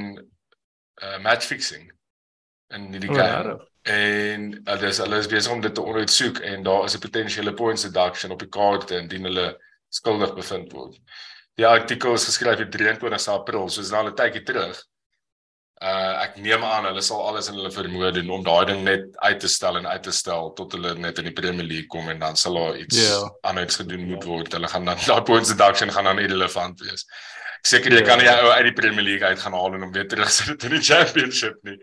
uh 1.03 1.19
match 1.23 1.47
fixing 1.47 1.85
in 2.75 2.91
die 2.91 3.11
game. 3.11 3.53
Oh, 3.55 3.67
en 3.87 4.49
hulle 4.67 4.89
is 4.91 4.99
hulle 4.99 5.21
is 5.23 5.31
besig 5.31 5.53
om 5.55 5.63
dit 5.63 5.75
te 5.75 5.85
ondersoek 5.85 6.41
en 6.47 6.67
daar 6.67 6.85
is 6.85 6.97
'n 6.97 7.05
potensiële 7.07 7.55
points 7.55 7.87
deduction 7.87 8.35
op 8.35 8.43
die 8.43 8.51
kaarte 8.59 8.99
indien 8.99 9.31
hulle 9.31 9.47
skuldig 9.89 10.35
bevind 10.37 10.73
word. 10.73 10.99
Die 11.59 11.67
artikel 11.67 12.15
is 12.15 12.29
geskryf 12.29 12.61
op 12.63 12.71
23 12.71 13.29
April, 13.35 13.69
so 13.69 13.81
is 13.81 13.91
nou 13.91 14.07
'n 14.07 14.15
tydjie 14.15 14.45
terug. 14.47 14.79
Uh 15.79 16.15
ek 16.25 16.37
neem 16.43 16.65
aan 16.67 16.89
hulle 16.89 17.03
sal 17.07 17.21
alles 17.29 17.49
in 17.49 17.55
hulle 17.55 17.71
vermoë 17.71 18.11
doen 18.17 18.31
om 18.35 18.43
daai 18.43 18.67
ding 18.67 18.81
net 18.83 19.05
uit 19.23 19.41
te 19.41 19.49
stel 19.49 19.77
en 19.79 19.87
uit 19.87 20.03
te 20.03 20.11
stel 20.11 20.51
tot 20.59 20.73
hulle 20.75 20.95
net 20.99 21.19
in 21.19 21.29
die 21.31 21.33
Premier 21.33 21.67
League 21.67 21.87
kom 21.87 22.09
en 22.11 22.19
dan 22.19 22.37
sal 22.37 22.59
daar 22.59 22.77
iets 22.77 22.99
yeah. 22.99 23.21
Ja. 23.23 23.29
anders 23.51 23.77
gedoen 23.77 24.09
moet 24.11 24.25
word. 24.25 24.53
Hulle 24.53 24.69
gaan 24.69 24.85
dan 24.85 24.99
daai 25.11 25.23
points 25.23 25.55
deduction 25.55 25.93
gaan 25.95 26.11
dan 26.11 26.19
irrelevant 26.19 26.81
wees. 26.81 27.07
Ek 27.61 27.71
seker 27.71 27.95
jy 27.95 28.03
yeah. 28.03 28.09
kan 28.09 28.19
nie 28.19 28.31
ou 28.31 28.51
uit 28.51 28.67
die 28.71 28.75
Premier 28.81 29.07
League 29.07 29.29
uit 29.29 29.39
gaan 29.39 29.55
haal 29.55 29.79
en 29.79 29.87
om 29.87 29.93
weer 29.93 30.09
terug 30.09 30.35
te 30.35 30.51
sit 30.51 30.67
in 30.67 30.75
die 30.75 30.83
Championship 30.83 31.63
nie. 31.63 31.79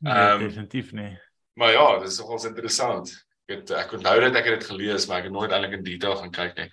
Nee, 0.00 0.32
um, 0.32 0.48
definitief 0.48 0.92
nie. 0.96 1.12
Maar 1.60 1.72
ja, 1.72 1.98
dit 1.98 2.08
is 2.08 2.18
nogals 2.20 2.44
interessant. 2.44 3.12
Ek 3.46 3.60
het 3.60 3.70
ek 3.84 3.92
onthou 3.96 4.16
dat 4.20 4.40
ek 4.40 4.48
dit 4.54 4.64
gelees, 4.72 5.06
maar 5.06 5.20
ek 5.20 5.28
het 5.28 5.36
nooit 5.36 5.52
eintlik 5.52 5.76
in 5.78 5.84
detail 5.86 6.16
gaan 6.20 6.32
kyk 6.34 6.56
nie. 6.56 6.70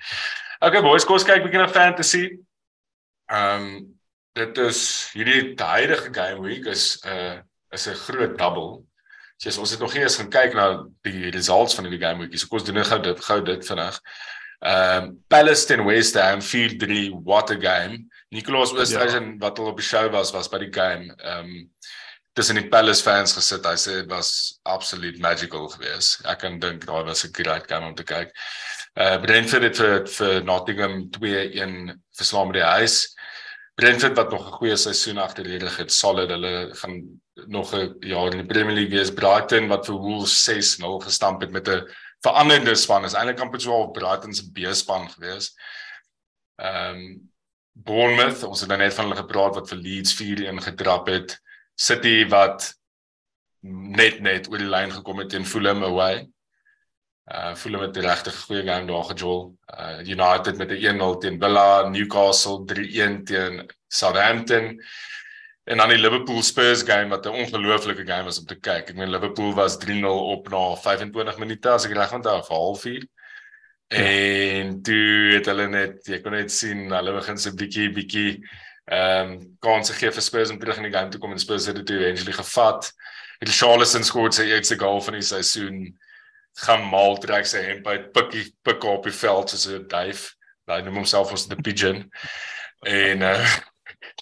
Okay 0.63 0.79
boys, 0.79 1.03
kom 1.03 1.17
ons 1.17 1.25
kyk 1.27 1.41
bietjie 1.43 1.59
na 1.59 1.67
fantasy. 1.67 2.23
Ehm 3.27 3.63
um, 3.65 3.71
dit 4.33 4.59
is 4.63 4.77
hierdie 5.13 5.41
huidige 5.59 6.07
game 6.15 6.39
week 6.41 6.69
is 6.71 7.01
'n 7.03 7.09
uh, 7.11 7.41
is 7.75 7.87
'n 7.91 7.99
groot 8.05 8.37
double. 8.39 8.85
So 9.37 9.59
ons 9.59 9.71
het 9.71 9.79
nog 9.83 9.93
nie 9.93 10.03
eens 10.03 10.15
gaan 10.15 10.29
kyk 10.29 10.55
na 10.55 10.85
die 11.03 11.29
results 11.35 11.75
van 11.75 11.83
hierdie 11.83 11.99
game 11.99 12.23
week. 12.23 12.37
So 12.39 12.47
kom 12.47 12.59
ons 12.59 12.65
doen 12.65 12.79
net 12.79 12.87
gou 12.87 13.01
dit 13.01 13.19
gou 13.19 13.41
dit 13.43 13.67
vinnig. 13.67 13.99
Ehm 14.63 15.03
um, 15.03 15.23
Palace 15.27 15.65
teen 15.67 15.83
West 15.85 16.15
Ham 16.15 16.39
4-3 16.39 17.11
what 17.27 17.51
a 17.51 17.59
game. 17.59 18.07
Nicolas 18.29 18.71
Oosthuizen 18.71 19.25
ja. 19.25 19.37
wat 19.39 19.59
al 19.59 19.67
op 19.73 19.77
die 19.77 19.85
show 19.85 20.07
was 20.11 20.31
was 20.31 20.47
by 20.47 20.63
die 20.63 20.71
game. 20.71 21.13
Ehm 21.17 21.39
um, 21.43 21.69
tussen 22.33 22.55
die 22.55 22.69
Palace 22.69 23.03
fans 23.03 23.33
gesit. 23.35 23.65
Hy 23.65 23.75
sê 23.75 23.99
dit 23.99 24.09
was 24.09 24.59
absoluut 24.63 25.19
magical 25.19 25.67
geweest. 25.75 26.23
Ek 26.25 26.39
kan 26.39 26.55
dink 26.59 26.85
daai 26.85 27.03
was 27.03 27.25
'n 27.25 27.33
great 27.35 27.67
game 27.67 27.85
om 27.85 27.95
te 27.95 28.03
kyk. 28.03 28.31
Uh 28.93 29.17
Brentford 29.21 29.63
het 29.65 29.79
vir, 29.81 30.03
vir 30.05 30.43
Nottingham 30.45 31.07
2-1 31.15 31.93
verslaan 32.13 32.51
met 32.51 32.59
die 32.59 32.67
huis. 32.77 32.97
Brentford 33.73 34.15
wat 34.15 34.31
nog 34.31 34.45
'n 34.47 34.57
goeie 34.59 34.75
seisoen 34.77 35.17
agter 35.17 35.43
die 35.43 35.57
rug 35.57 35.77
het, 35.77 35.91
solid. 35.91 36.29
Hulle 36.29 36.69
gaan 36.75 37.21
nog 37.33 37.73
'n 37.73 37.95
jaar 37.99 38.31
in 38.31 38.45
die 38.45 38.53
Premier 38.53 38.75
League 38.75 38.97
wees. 38.97 39.11
Brighton 39.11 39.67
wat 39.67 39.85
vir 39.85 39.95
Wolves 39.95 40.43
6-0 40.43 40.99
gestamp 40.99 41.41
het 41.41 41.51
met 41.51 41.67
'n 41.67 41.89
veranderde 42.21 42.75
span. 42.75 43.05
Is 43.05 43.13
eintlik 43.13 43.39
amper 43.39 43.61
so 43.61 43.73
op 43.73 43.93
Brighton 43.93 44.33
se 44.33 44.51
B-span 44.51 45.09
geweest. 45.09 45.59
Ehm 46.55 46.95
um, 46.95 47.31
Bournemouth, 47.75 48.43
ons 48.43 48.59
het 48.59 48.69
nou 48.69 48.79
net 48.79 48.93
van 48.93 49.05
hulle 49.05 49.15
gepraat 49.15 49.55
wat 49.55 49.69
vir 49.69 49.77
Leeds 49.77 50.13
4-1 50.13 50.61
getrap 50.61 51.07
het. 51.07 51.41
City 51.75 52.27
wat 52.29 52.75
net 53.59 54.19
net 54.19 54.49
oor 54.51 54.57
die 54.57 54.69
lyn 54.69 54.91
gekom 54.91 55.17
het 55.17 55.29
teen 55.29 55.45
Fulham 55.45 55.83
away. 55.83 56.27
Uh 57.25 57.55
Fulham 57.55 57.81
het 57.81 57.97
'n 57.97 58.05
regtig 58.05 58.35
goeie 58.45 58.63
game 58.63 58.85
daar 58.85 59.03
gejol. 59.03 59.55
Uh 59.79 59.99
United 59.99 60.57
met 60.57 60.69
'n 60.71 60.83
1-0 60.85 61.17
teen 61.17 61.39
Villa, 61.39 61.87
Newcastle 61.89 62.65
3-1 62.65 63.23
teen 63.23 63.69
Southampton. 63.87 64.81
En 65.63 65.77
dan 65.77 65.89
die 65.89 65.97
Liverpool 65.97 66.41
Spurs 66.41 66.81
game 66.81 67.09
wat 67.09 67.25
'n 67.25 67.29
ongelooflike 67.29 68.05
game 68.05 68.23
was 68.23 68.39
om 68.39 68.45
te 68.45 68.59
kyk. 68.59 68.89
Ek 68.89 68.95
meen 68.95 69.09
Liverpool 69.09 69.53
was 69.53 69.77
3-0 69.77 70.19
op 70.35 70.49
na 70.49 70.75
25 70.75 71.37
minute 71.37 71.69
as 71.69 71.85
ek 71.85 71.93
reg 71.93 72.13
onthou, 72.13 72.39
of 72.39 72.47
halfuur. 72.47 73.07
Ja. 73.87 73.97
En 73.97 74.81
toe 74.81 75.33
het 75.33 75.45
hulle 75.45 75.67
net, 75.67 76.05
jy 76.07 76.21
kon 76.21 76.31
net 76.31 76.51
sien, 76.51 76.91
hulle 76.91 77.13
begin 77.13 77.37
so 77.37 77.53
bietjie 77.53 77.91
bietjie 77.93 78.49
ehm 78.85 79.31
um, 79.31 79.57
kanse 79.63 79.93
gee 79.93 80.11
vir 80.11 80.21
Spurs 80.21 80.49
om 80.51 80.59
terug 80.59 80.77
in 80.77 80.83
die 80.83 80.91
game 80.91 81.09
te 81.09 81.17
kom 81.17 81.31
en 81.31 81.39
Spurs 81.39 81.65
het 81.65 81.75
dit 81.75 81.89
eventually 81.89 82.33
gevat. 82.33 82.91
Het 83.39 83.49
Charleston 83.49 84.03
skoor 84.03 84.33
sy 84.33 84.49
eerste 84.49 84.75
goal 84.79 85.01
van 85.01 85.13
die 85.13 85.21
seisoen. 85.21 85.99
Gaan 86.53 86.85
mal 86.89 87.17
trek 87.17 87.45
sy 87.49 87.61
hemp 87.65 87.87
uit 87.87 88.11
pikkie 88.13 88.45
pik 88.61 88.83
op 88.83 89.03
die 89.03 89.15
veld 89.15 89.49
soos 89.49 89.67
'n 89.67 89.87
duif. 89.87 90.35
Hy 90.69 90.81
noem 90.81 91.01
homself 91.01 91.31
ons 91.31 91.47
the 91.47 91.55
pigeon. 91.55 92.09
En 92.85 93.21
uh 93.33 93.47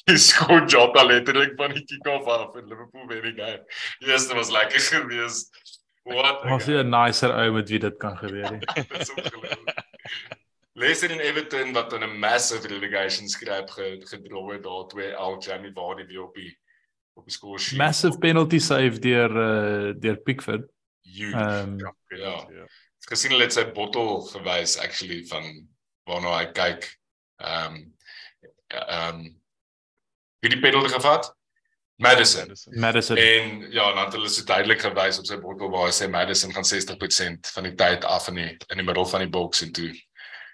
hy 0.10 0.18
skoor 0.18 0.66
Jota 0.70 1.04
letterlik 1.06 1.54
van 1.58 1.74
die 1.76 1.84
kick-off 1.86 2.28
af 2.28 2.56
in 2.58 2.68
Liverpool 2.70 3.08
wen 3.08 3.22
die 3.22 3.36
game. 3.38 3.62
Yes, 4.00 4.28
dit 4.28 4.38
was 4.38 4.50
lekker 4.50 4.80
geweest. 4.80 5.52
Wat? 6.04 6.42
Was 6.50 6.66
hy 6.66 6.82
'n 6.82 6.90
nicer 6.90 7.34
ou 7.34 7.52
met 7.54 7.70
wie 7.70 7.80
dit 7.80 7.98
kan 7.98 8.18
gebeur 8.18 8.52
nie. 8.52 8.60
Dit 8.90 9.02
is 9.02 9.14
ongelooflik. 9.14 9.80
Leicester 10.74 11.12
en 11.12 11.20
Everton 11.20 11.74
wat 11.74 11.94
in 11.94 12.04
'n 12.04 12.20
massive 12.20 12.68
relegation 12.68 13.28
skrap 13.28 13.70
gedroog 13.70 14.52
het 14.52 14.64
daar 14.64 14.88
twee 14.88 15.16
al 15.16 15.38
Jamie 15.40 15.72
Vardy 15.74 16.06
weer 16.06 16.24
op 16.24 16.34
die 16.36 16.58
op 17.14 17.26
die 17.26 17.34
score 17.34 17.60
sheet. 17.60 17.78
Massive 17.78 18.18
penalty 18.18 18.60
save 18.60 19.00
deur 19.00 19.30
uh, 19.30 19.94
deur 20.00 20.18
Pickford. 20.18 20.70
Ehm 21.02 21.78
ja. 21.80 21.94
ja. 22.08 22.38
Ek 23.02 23.10
het 23.10 23.14
gesien 23.16 23.34
hulle 23.34 23.48
het 23.48 23.54
sy 23.54 23.66
bottel 23.74 24.22
gewys 24.30 24.78
actually 24.78 25.24
van 25.30 25.46
waarna 26.10 26.38
hy 26.38 26.48
kyk. 26.56 26.90
Ehm 27.42 27.76
um, 27.76 27.86
ehm 28.68 29.22
um, 29.22 29.24
wie 30.42 30.50
die 30.50 30.60
penalty 30.60 30.90
gevat? 30.94 31.32
Madison. 32.02 32.56
Madison. 32.66 33.18
En 33.18 33.72
ja, 33.72 33.94
dan 33.94 34.04
het 34.04 34.14
hulle 34.14 34.30
so 34.30 34.44
duidelik 34.44 34.82
gewys 34.82 35.20
op 35.22 35.28
sy 35.30 35.38
bottel 35.38 35.70
waar 35.70 35.90
hy 35.90 35.94
sê 35.94 36.08
Madison 36.10 36.54
gaan 36.54 36.66
60% 36.66 37.52
van 37.54 37.68
die 37.68 37.76
tyd 37.78 38.08
af 38.10 38.30
in 38.32 38.40
die 38.42 38.50
in 38.74 38.82
die 38.82 38.86
middel 38.88 39.06
van 39.06 39.22
die 39.22 39.30
boks 39.30 39.62
en 39.62 39.74
toe 39.76 39.92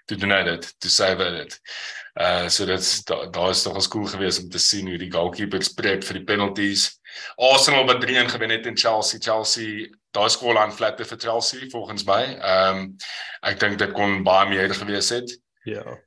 to 0.08 0.16
deny 0.16 0.42
dit 0.44 0.68
to 0.80 0.88
say 0.88 1.14
that 1.14 1.32
it 1.32 1.56
uh 2.20 2.48
so 2.48 2.66
dit's 2.66 3.04
daar 3.04 3.30
da 3.32 3.48
is 3.48 3.64
nog 3.64 3.76
'n 3.76 3.80
skool 3.80 4.06
gewees 4.06 4.40
om 4.42 4.50
te 4.50 4.58
sien 4.58 4.88
hoe 4.88 4.98
die 4.98 5.12
goalkeepers 5.12 5.72
prep 5.72 6.04
vir 6.04 6.20
die 6.20 6.24
penalties 6.24 6.97
Arsenal 7.36 7.86
wat 7.86 8.04
3-1 8.04 8.30
gewen 8.34 8.50
het 8.50 8.66
in 8.66 8.76
Chelsea. 8.76 9.20
Chelsea 9.20 9.88
daai 10.10 10.28
skool 10.32 10.58
aan 10.58 10.72
flatte 10.72 11.04
vir 11.04 11.18
Chelsea 11.18 11.70
volgens 11.70 12.04
my. 12.04 12.22
Ehm 12.36 12.76
um, 12.76 12.84
ek 13.42 13.60
dink 13.60 13.78
dit 13.78 13.92
kon 13.92 14.22
baie 14.26 14.48
meer 14.48 14.74
gewees 14.74 15.10
het. 15.14 15.34
Ja. 15.64 15.98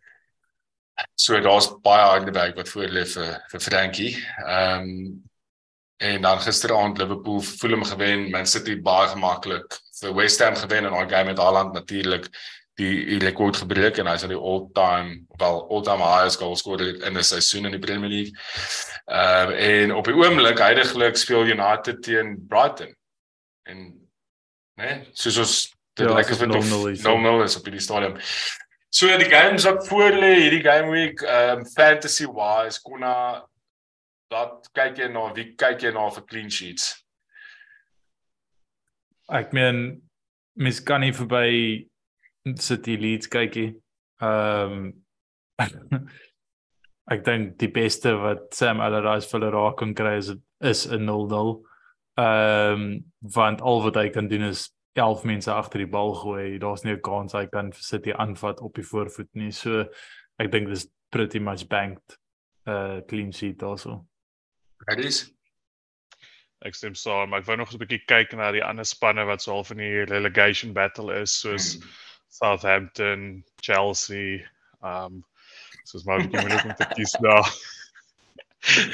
So 1.16 1.40
daar's 1.42 1.70
baie 1.82 2.24
die 2.26 2.36
bag 2.36 2.56
wat 2.56 2.70
voor 2.70 2.90
lê 2.90 3.06
vir 3.06 3.36
vir 3.52 3.68
Frankie. 3.68 4.16
Ehm 4.46 4.88
um, 4.88 5.30
en 6.02 6.22
dan 6.22 6.40
gisteraand 6.42 6.98
Liverpool 6.98 7.42
Fulham 7.42 7.84
gewen 7.86 8.30
Man 8.30 8.48
City 8.50 8.74
baie 8.82 9.08
gemaklik 9.12 9.76
vir 10.00 10.16
West 10.18 10.42
Ham 10.42 10.56
gewen 10.58 10.88
en 10.88 10.96
daai 10.96 11.10
game 11.10 11.30
met 11.30 11.38
Haaland 11.38 11.74
natuurlik 11.74 12.26
die, 12.82 13.06
die 13.14 13.20
rekord 13.22 13.60
gebreek 13.62 14.00
en 14.02 14.10
hy's 14.10 14.26
aan 14.26 14.34
die 14.34 14.40
all-time 14.40 15.22
wel 15.42 15.60
all-time 15.70 16.06
highest 16.06 16.42
goal 16.42 16.56
scorer 16.60 16.98
in 17.06 17.18
'n 17.18 17.24
seisoen 17.24 17.70
in 17.70 17.76
die 17.78 17.84
Premier 17.84 18.10
League. 18.10 18.34
Ehm 19.06 19.52
uh, 19.52 19.82
en 19.82 19.94
op 19.96 20.06
die 20.06 20.16
oomblik 20.16 20.60
heidaglik 20.60 21.18
speel 21.18 21.54
United 21.54 22.02
teen 22.04 22.36
Brighton. 22.48 22.96
En 23.70 23.78
né, 24.80 24.86
nee, 24.86 25.10
soos 25.14 25.38
ons 25.38 25.54
dit 25.94 26.08
ja, 26.08 26.16
lekker 26.16 26.36
vir 26.36 26.48
0-0 26.48 27.44
is 27.44 27.58
op 27.58 27.66
die 27.66 27.80
stadium. 27.80 28.18
So 28.90 29.08
die 29.18 29.30
games 29.30 29.64
wat 29.64 29.88
voor 29.88 30.12
lê 30.12 30.34
hierdie 30.42 30.64
game 30.64 30.92
week, 30.92 31.22
ehm 31.22 31.60
um, 31.60 31.66
fantasy 31.66 32.28
wise, 32.28 32.82
konna 32.82 33.46
wat 34.32 34.70
kyk 34.74 34.98
jy 34.98 35.08
na, 35.12 35.28
wie 35.36 35.52
kyk 35.60 35.84
jy 35.84 35.92
na 35.92 36.10
vir 36.10 36.26
clean 36.28 36.50
sheets? 36.52 36.94
Ek 39.32 39.54
meen 39.56 40.02
mis 40.60 40.82
kan 40.84 41.04
nie 41.04 41.14
verby 41.16 41.88
City 42.56 42.98
Leeds 42.98 43.28
kykie. 43.28 43.76
Ehm 44.22 44.78
um, 44.78 44.94
ek 47.12 47.26
dink 47.26 47.58
die 47.60 47.70
beste 47.74 48.14
wat 48.22 48.54
Sam 48.56 48.80
Allardyce 48.82 49.28
vir 49.30 49.40
hulle 49.40 49.52
raak 49.54 49.78
kan 49.82 49.94
kry 49.98 50.16
is 50.18 50.32
is 50.62 50.86
'n 50.88 51.06
0-0. 51.10 51.52
Ehm 52.18 52.82
um, 52.82 52.86
want 53.22 53.62
al 53.62 53.84
wat 53.84 53.96
hy 53.96 54.10
kan 54.10 54.28
doen 54.28 54.48
is 54.50 54.70
11 54.94 55.24
mense 55.24 55.52
agter 55.52 55.80
die 55.80 55.92
bal 55.92 56.14
gooi. 56.14 56.60
Daar's 56.60 56.84
nie 56.84 56.94
'n 56.94 57.02
kans 57.02 57.34
hy 57.34 57.46
kan 57.48 57.72
vir 57.72 57.84
City 57.84 58.12
aanvat 58.12 58.62
op 58.62 58.76
die 58.76 58.88
voorvoet 58.88 59.30
nie. 59.34 59.52
So 59.52 59.86
ek 60.40 60.52
dink 60.52 60.68
dis 60.68 60.88
pretty 61.12 61.40
much 61.40 61.68
banked 61.68 62.18
uh 62.68 63.02
clean 63.08 63.32
sheet 63.32 63.64
also. 63.64 64.06
Readies? 64.88 65.32
Ek 66.62 66.76
stem 66.76 66.94
saam, 66.96 67.30
maar 67.30 67.42
ek 67.42 67.48
wou 67.48 67.58
nog 67.58 67.74
'n 67.74 67.80
bietjie 67.82 68.06
kyk 68.06 68.34
na 68.38 68.52
die 68.52 68.64
ander 68.64 68.86
spanne 68.86 69.26
wat 69.26 69.42
so 69.42 69.54
half 69.54 69.72
in 69.72 69.78
die 69.78 70.06
relegation 70.06 70.74
battle 70.74 71.14
is 71.22 71.34
soos 71.40 71.76
hmm. 71.76 71.90
Southampton, 72.32 73.44
Chelsea, 73.62 74.42
um 74.82 75.22
soos 75.90 76.06
maar 76.08 76.22
bietjie 76.24 76.40
moeilik 76.40 76.68
om 76.70 76.76
te 76.80 76.88
kies 76.96 77.14
daar. 77.24 77.48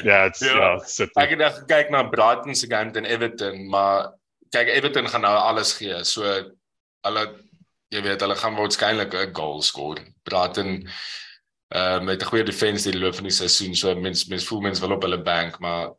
ja, 0.07 0.21
dit's 0.29 0.45
ja, 0.45 0.69
sit. 0.87 1.11
Ek 1.19 1.35
het 1.35 1.41
net 1.41 1.59
gekyk 1.61 1.91
na 1.93 2.05
Brighton 2.09 2.55
se 2.55 2.69
game 2.71 2.93
teen 2.95 3.05
Everton, 3.05 3.67
maar 3.71 4.13
kyk 4.55 4.71
Everton 4.73 5.09
gaan 5.11 5.25
nou 5.27 5.35
alles 5.35 5.75
gee. 5.77 5.99
So 6.07 6.23
hulle 7.05 7.27
jy 7.93 8.01
weet 8.03 8.23
hulle 8.23 8.35
gaan 8.39 8.57
waarskynlik 8.57 9.13
'n 9.13 9.35
goal 9.35 9.61
skoor. 9.61 10.01
Brighton 10.27 10.87
uh 11.75 11.99
met 11.99 12.23
'n 12.23 12.31
goeie 12.31 12.47
defense 12.47 12.89
die 12.89 12.99
loop 12.99 13.15
van 13.15 13.29
die 13.29 13.37
seisoen. 13.37 13.75
So 13.75 13.95
mens 13.95 14.25
mens 14.31 14.47
voel 14.47 14.61
mens 14.61 14.79
wil 14.79 14.95
op 14.95 15.03
hulle 15.03 15.21
bank, 15.21 15.59
maar 15.59 15.93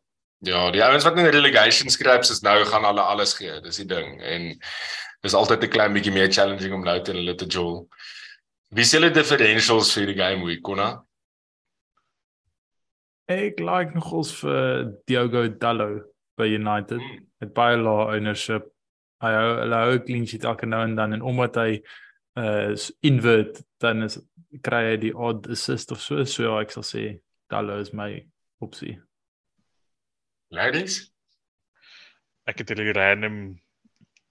Ja, 0.46 0.70
die 0.70 0.82
ouens 0.84 1.02
wat 1.02 1.16
in 1.18 1.26
relegation 1.26 1.90
scraps 1.90 2.30
is 2.30 2.44
nou 2.46 2.60
gaan 2.64 2.84
hulle 2.86 3.02
alles 3.02 3.32
gee. 3.34 3.56
Dis 3.60 3.80
die 3.80 3.88
ding. 3.90 4.20
En 4.22 4.44
dis 5.22 5.34
altyd 5.34 5.64
'n 5.64 5.70
klein 5.74 5.92
bietjie 5.94 6.12
meer 6.12 6.32
challenging 6.32 6.74
om 6.74 6.84
nou 6.84 6.98
teen 7.02 7.16
hulle 7.16 7.34
te 7.34 7.46
jol. 7.46 7.88
Wie 8.70 8.84
sê 8.84 8.98
hulle 8.98 9.10
differentials 9.10 9.92
vir 9.96 10.06
die 10.06 10.18
game 10.18 10.44
week, 10.44 10.62
Konna? 10.62 11.02
Ek 13.28 13.60
like 13.60 13.94
nogals 13.94 14.32
vir 14.40 14.92
Diogo 15.06 15.48
Dallo 15.48 16.00
by 16.36 16.46
United. 16.48 17.00
Hmm. 17.00 17.24
Met 17.40 17.54
baie 17.54 17.76
lae 17.76 18.16
ownership. 18.16 18.68
Hy 19.20 19.32
hou 19.34 19.48
hulle 19.60 19.80
hou 19.84 19.98
clean 20.06 20.26
sheet 20.26 20.44
elke 20.44 20.66
nou 20.66 20.80
en 20.84 20.94
dan 20.96 21.12
en 21.12 21.22
omdat 21.22 21.56
hy 21.56 21.70
uh 22.38 22.76
invert 23.02 23.62
dan 23.82 24.04
is 24.06 24.20
kry 24.62 24.84
hy 24.92 24.96
die 25.02 25.14
odd 25.14 25.48
assist 25.50 25.90
of 25.90 26.00
so 26.00 26.24
so 26.24 26.44
ja, 26.44 26.60
ek 26.62 26.70
sal 26.70 26.86
sê 26.86 27.04
Dallo 27.50 27.80
is 27.80 27.92
my 27.92 28.22
opsie. 28.60 28.98
Ladies? 30.50 31.10
Ek 32.46 32.58
het 32.58 32.70
'n 32.70 32.92
random 32.94 33.58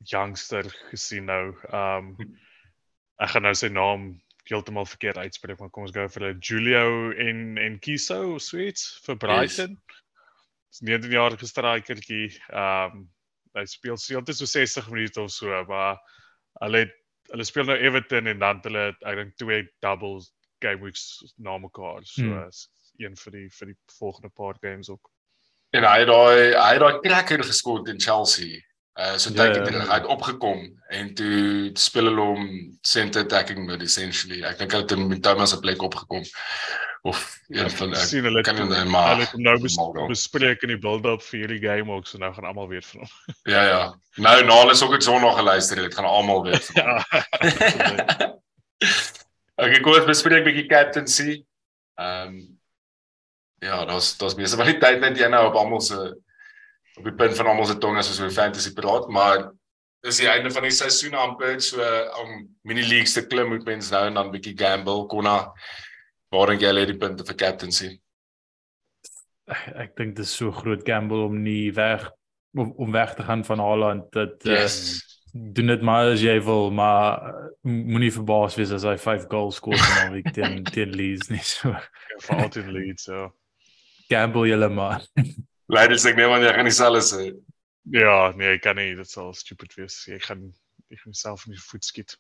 youngster 0.06 0.68
gesien 0.91 1.26
nou. 1.26 1.56
Um 1.74 2.16
ek 3.18 3.30
gaan 3.34 3.48
nou 3.48 3.54
sy 3.58 3.70
naam 3.74 4.12
heeltemal 4.48 4.86
verkeerd 4.86 5.18
uitspreek, 5.18 5.60
maar 5.60 5.70
kom 5.74 5.84
ons 5.88 5.91
gou 5.95 6.06
vir 6.08 6.24
hulle 6.28 6.39
Julio 6.39 7.12
en 7.20 7.58
en 7.58 7.80
Kiso 7.80 8.36
of 8.36 8.41
sweets 8.45 9.00
vir 9.06 9.18
Brighton. 9.18 9.78
Dis 10.72 10.82
19 10.86 11.12
jarige 11.12 11.48
strikertjie. 11.50 12.30
Um 12.54 13.08
hy 13.58 13.66
speel 13.66 13.98
seeltyd 13.98 14.38
so 14.38 14.45
60 14.45 14.89
minute 14.93 15.18
of 15.22 15.32
so, 15.34 15.50
maar 15.68 15.98
hulle 16.62 16.86
het 16.86 16.93
hulle 17.32 17.43
speel 17.43 17.66
nou 17.68 17.76
Everton 17.78 18.28
en 18.28 18.39
dan 18.39 18.62
hulle 18.64 18.84
ek 19.02 19.16
dink 19.18 19.36
twee 19.41 19.66
doubles 19.84 20.32
game 20.62 20.82
weeks 20.84 21.34
na 21.38 21.58
mekaar. 21.58 22.06
So 22.06 22.24
Hmm. 22.24 22.48
is 22.48 22.70
een 23.00 23.16
vir 23.16 23.32
die 23.32 23.50
vir 23.50 23.68
die 23.74 23.78
volgende 24.00 24.30
paar 24.30 24.56
games 24.62 24.89
ook. 24.89 25.10
En 25.74 25.84
hy 25.84 26.00
het 26.00 26.08
daai 26.08 26.54
hy 26.56 26.72
het 26.74 26.80
daai 26.82 27.00
cracker 27.02 27.43
geskot 27.43 27.88
in 27.89 28.00
Chelsea. 28.00 28.62
Uh 28.98 29.14
so 29.22 29.30
Ja, 29.30 29.36
tyd 29.45 29.56
ja. 29.56 29.62
terug. 29.64 29.86
Hy 29.88 29.93
het 30.00 30.06
opgekom 30.10 30.62
en 30.89 31.12
toe 31.14 31.70
speel 31.78 32.04
hulle 32.10 32.22
hom 32.22 32.48
center 32.82 33.22
attacking 33.22 33.66
mid 33.68 33.82
essentially. 33.86 34.39
Ek 34.43 34.58
dink 34.58 34.72
hy 34.74 34.80
het 34.82 34.95
met 34.98 35.22
Thomas 35.22 35.54
op 35.54 35.62
plek 35.62 35.82
opgekom. 35.86 36.24
Of 37.06 37.20
een 37.54 37.70
van 37.70 37.93
Ek 37.93 38.08
sien 38.10 38.24
hulle 38.26 38.41
kan 38.41 38.56
het- 38.58 38.64
onthou, 38.66 38.86
maar- 38.89 39.10
hulle 39.14 39.22
het 39.28 39.32
hom 39.36 39.41
nou 39.45 39.54
bes, 39.62 39.78
bespreek 40.10 40.64
in 40.66 40.70
die 40.74 40.80
build-up 40.82 41.22
vir 41.22 41.39
hierdie 41.39 41.60
game 41.62 41.91
ook, 41.93 42.08
so 42.08 42.18
nou 42.18 42.34
gaan 42.34 42.45
almal 42.50 42.68
weet 42.68 42.86
van 42.86 43.00
hom. 43.06 43.10
Ja 43.54 43.64
ja. 43.68 43.93
Nou 44.18 44.43
na 44.43 44.58
hulle 44.64 44.74
ook 44.84 44.93
het 44.98 45.04
Sondag 45.04 45.38
geluister, 45.38 45.76
dit 45.76 45.95
gaan 45.95 46.06
almal 46.06 46.43
weet. 46.43 46.70
Ja. 46.82 46.98
okay, 49.62 49.80
kom 49.82 49.93
ons 49.93 50.06
bespreek 50.10 50.41
'n 50.41 50.45
bietjie 50.50 50.68
captaincy. 50.70 51.45
Ehm 51.98 52.28
um, 52.28 52.58
ja, 53.62 53.86
daar's 53.86 54.18
daar's 54.18 54.36
meeste 54.36 54.58
van 54.58 54.66
die 54.70 54.78
tyd 54.78 55.00
net 55.02 55.18
jy 55.18 55.28
nou 55.30 55.48
op 55.48 55.56
almal 55.56 55.82
se 55.82 56.14
op 56.98 57.04
die 57.04 57.14
punt 57.16 57.36
van 57.38 57.48
almal 57.52 57.66
se 57.70 57.78
tong 57.78 57.98
as 57.98 58.10
ons 58.10 58.20
oor 58.24 58.32
fantasy 58.34 58.74
praat, 58.74 59.08
maar 59.10 59.52
dis 60.06 60.18
die 60.22 60.30
einde 60.30 60.52
van 60.54 60.64
die 60.64 60.72
seisoen 60.72 61.14
amper 61.18 61.60
so 61.62 61.82
om 62.24 62.48
mini 62.64 62.84
leagues 62.88 63.14
te 63.14 63.26
klim 63.28 63.50
moet 63.54 63.66
mens 63.66 63.89
nou 63.91 64.06
en 64.08 64.14
dan 64.14 64.28
'n 64.28 64.32
bietjie 64.32 64.58
gamble 64.58 65.06
konna. 65.08 65.52
Waar 66.32 66.48
dink 66.48 66.62
jy 66.62 66.72
lê 66.74 66.86
die 66.86 66.98
punte 66.98 67.24
vir 67.26 67.36
captaincy? 67.36 68.00
Ek, 69.48 69.68
ek 69.76 69.95
dink 69.95 70.16
dit 70.16 70.26
is 70.26 70.32
so 70.36 70.52
groot 70.52 70.84
gamble 70.86 71.24
om 71.26 71.38
nie 71.43 71.72
weg 71.74 72.10
om, 72.58 72.72
om 72.78 72.91
weg 72.91 73.14
te 73.16 73.24
gaan 73.24 73.43
van 73.45 73.60
Haaland 73.60 74.12
dat 74.12 74.45
uh, 74.45 74.52
Yes. 74.52 75.04
doen 75.32 75.68
dit 75.68 75.82
maar 75.82 76.12
as 76.12 76.22
jy 76.22 76.39
wil, 76.43 76.72
maar 76.72 77.22
uh, 77.22 77.50
moenie 77.64 78.12
verbaas 78.12 78.56
wees 78.56 78.72
as 78.72 78.84
hy 78.84 78.98
5 78.98 79.28
goals 79.30 79.56
skoor 79.56 79.74
in 79.78 80.08
'n 80.08 80.14
week 80.14 80.34
teen 80.34 80.64
teen 80.74 80.89
Leeds 80.95 81.30
nie 81.30 81.43
so. 81.43 81.76
vir 82.22 82.38
altyd 82.43 82.68
lead 82.72 83.00
so. 83.00 83.32
Gamble 84.10 84.48
julle 84.48 84.70
maar. 84.70 85.02
Leider 85.70 85.97
sê 85.99 86.13
ek 86.13 86.15
nee 86.20 86.28
man, 86.32 86.41
jy 86.45 86.53
gaan 86.55 86.70
dieselfde 86.70 87.01
sê. 87.03 87.26
Ja, 87.91 88.32
nee, 88.36 88.53
ek 88.55 88.61
kan 88.63 88.76
nie, 88.80 88.93
dit 88.95 89.09
sal 89.09 89.34
stupid 89.36 89.74
wees. 89.80 90.01
Jy 90.07 90.20
gaan 90.24 90.45
jy 90.91 90.97
gaan 91.01 91.13
self 91.18 91.45
in 91.47 91.53
die 91.57 91.61
voet 91.63 91.84
skiet. 91.88 92.15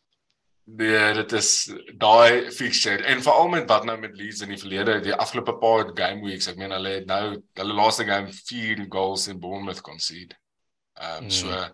Nee, 0.67 1.13
dit 1.15 1.31
is 1.37 1.49
daai 1.95 2.49
fixture 2.51 2.99
en 3.07 3.21
veral 3.23 3.47
met 3.53 3.69
wat 3.71 3.85
nou 3.87 3.95
met 4.01 4.17
Leeds 4.19 4.41
in 4.43 4.49
die 4.51 4.59
verlede, 4.59 4.97
die 5.05 5.13
afgelope 5.15 5.53
paar 5.61 5.93
game 5.95 6.19
weeks, 6.27 6.49
ek 6.51 6.57
meen 6.59 6.73
hulle 6.75 6.91
het 6.97 7.05
nou 7.07 7.37
hulle 7.55 7.77
laaste 7.77 8.03
game 8.09 8.33
4 8.35 8.83
goals 8.91 9.29
in 9.31 9.39
Bournemouth 9.39 9.79
concede. 9.81 10.35
Ehm 10.99 11.23
um, 11.23 11.29
Mm. 11.29 11.31
so 11.31 11.69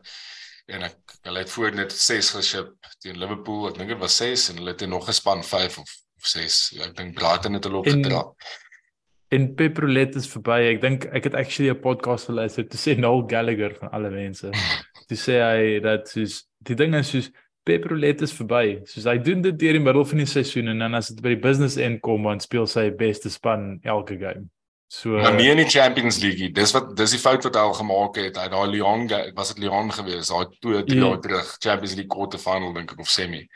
en 0.74 0.84
ek 0.88 1.18
hulle 1.26 1.40
het 1.42 1.50
voor 1.52 1.74
net 1.76 1.92
6 1.92 2.30
geship 2.38 2.70
teen 3.02 3.18
Liverpool, 3.20 3.66
ek 3.72 3.78
dink 3.82 3.90
dit 3.96 4.00
was 4.00 4.18
6 4.22 4.50
en 4.54 4.62
hulle 4.62 4.76
het 4.78 4.86
nog 4.88 5.06
gespan 5.10 5.42
5 5.44 5.78
of 5.82 5.90
of 6.22 6.28
6. 6.30 6.60
Ek 6.86 6.94
dink 6.96 7.16
Brighton 7.18 7.54
het 7.58 7.66
hulle 7.66 7.82
En- 7.82 7.98
opgetrap. 7.98 8.38
En 9.34 9.48
Peprolet 9.58 10.16
is 10.20 10.28
verby. 10.30 10.60
Ek 10.74 10.82
dink 10.84 11.06
ek 11.16 11.24
het 11.30 11.36
actually 11.40 11.72
'n 11.74 11.80
podcast 11.82 12.30
geluister 12.30 12.68
toe 12.70 12.78
sê 12.80 12.98
Noel 13.00 13.24
Gallagher 13.30 13.74
van 13.80 13.90
alle 13.92 14.10
mense. 14.14 14.52
Toe 15.10 15.18
sê 15.18 15.40
hy 15.42 15.80
dat 15.84 16.08
soos 16.08 16.44
die 16.64 16.76
ding 16.80 16.94
is 16.96 17.10
soos 17.10 17.32
Peprolet 17.66 18.22
is 18.22 18.34
verby. 18.36 18.82
Soos 18.86 19.06
hy 19.08 19.18
doen 19.18 19.42
dit 19.42 19.58
deur 19.60 19.74
die 19.74 19.80
middel 19.84 20.06
van 20.06 20.18
die 20.22 20.26
seisoen 20.30 20.68
en 20.68 20.80
dan 20.80 20.94
as 20.96 21.08
dit 21.10 21.22
by 21.24 21.30
die 21.36 21.42
business 21.48 21.78
end 21.78 22.02
kom 22.02 22.24
dan 22.24 22.40
speel 22.44 22.68
sy 22.68 22.90
beste 22.92 23.30
span 23.30 23.80
elke 23.84 24.18
game. 24.20 24.50
So 24.94 25.10
Maar 25.18 25.34
nie 25.34 25.50
in 25.50 25.58
die 25.58 25.66
Champions 25.70 26.20
League 26.22 26.40
nie. 26.40 26.52
Dis 26.52 26.72
wat 26.76 26.96
dis 26.96 27.12
die 27.16 27.20
fout 27.20 27.44
wat 27.44 27.56
hy 27.56 27.62
al 27.62 27.74
gemaak 27.74 28.16
het. 28.20 28.38
Hy 28.38 28.48
daai 28.54 28.68
Lyon 28.70 29.08
was 29.36 29.54
dit 29.54 29.64
Lyon 29.64 29.90
geweest, 29.92 30.30
daai 30.30 30.46
2 30.62 30.84
3 30.86 31.00
Ja. 31.00 31.08
jaar 31.08 31.22
terug 31.22 31.56
Champions 31.60 31.96
League 31.96 32.10
quarter 32.14 32.38
final 32.40 32.74
dink 32.74 32.92
ek 32.92 33.00
of 33.00 33.10
semi. 33.10 33.48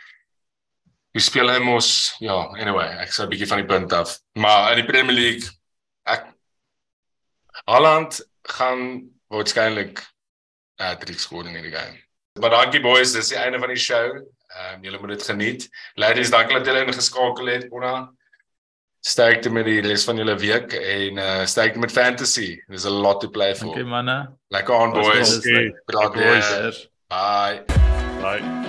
Hy 1.14 1.20
speel 1.22 1.50
hy 1.50 1.60
mos 1.64 2.16
ja, 2.20 2.34
anyway, 2.58 2.88
ek 3.04 3.10
sê 3.14 3.24
'n 3.24 3.30
bietjie 3.30 3.48
van 3.48 3.58
die 3.62 3.68
punt 3.70 3.94
af. 3.94 4.18
Maar 4.38 4.72
in 4.78 4.86
die 4.86 4.92
Premier 4.92 5.14
League 5.16 5.46
Haaland 7.68 8.20
gaan 8.48 9.10
waarskynlik 9.28 10.00
hat-trick 10.80 11.20
skoor 11.20 11.48
in 11.48 11.58
die 11.62 11.72
game. 11.72 11.98
Maar 12.40 12.54
dankie 12.54 12.82
boys, 12.82 13.12
dis 13.12 13.32
die 13.34 13.38
einde 13.38 13.60
van 13.60 13.74
die 13.74 13.82
show. 13.82 14.06
Ehm 14.48 14.78
um, 14.78 14.84
julle 14.86 15.00
moet 15.02 15.10
dit 15.18 15.24
geniet. 15.24 15.68
Ladies, 15.96 16.30
dankie 16.32 16.56
dat 16.58 16.66
julle 16.66 16.86
ingeskakel 16.86 17.52
het. 17.52 17.68
Bona 17.70 18.08
sterkte 19.08 19.50
met 19.50 19.66
die 19.66 19.82
res 19.82 20.04
van 20.08 20.18
julle 20.18 20.36
week 20.40 20.74
en 20.74 21.20
uh 21.24 21.44
sterkte 21.46 21.80
met 21.80 21.92
fantasy. 21.92 22.56
There's 22.68 22.86
a 22.86 22.94
lot 22.94 23.22
to 23.22 23.30
play 23.30 23.56
for. 23.56 23.68
Okay 23.74 23.84
manne. 23.84 24.38
Lekker 24.48 24.76
aan 24.76 24.96
Was 24.96 25.08
boys. 25.08 25.36
dis 25.36 25.52
lekker. 25.52 25.82
Praat 25.86 26.14
boys. 26.14 26.50
weer. 26.56 26.90
Bye. 27.08 27.64
Bye. 28.22 28.67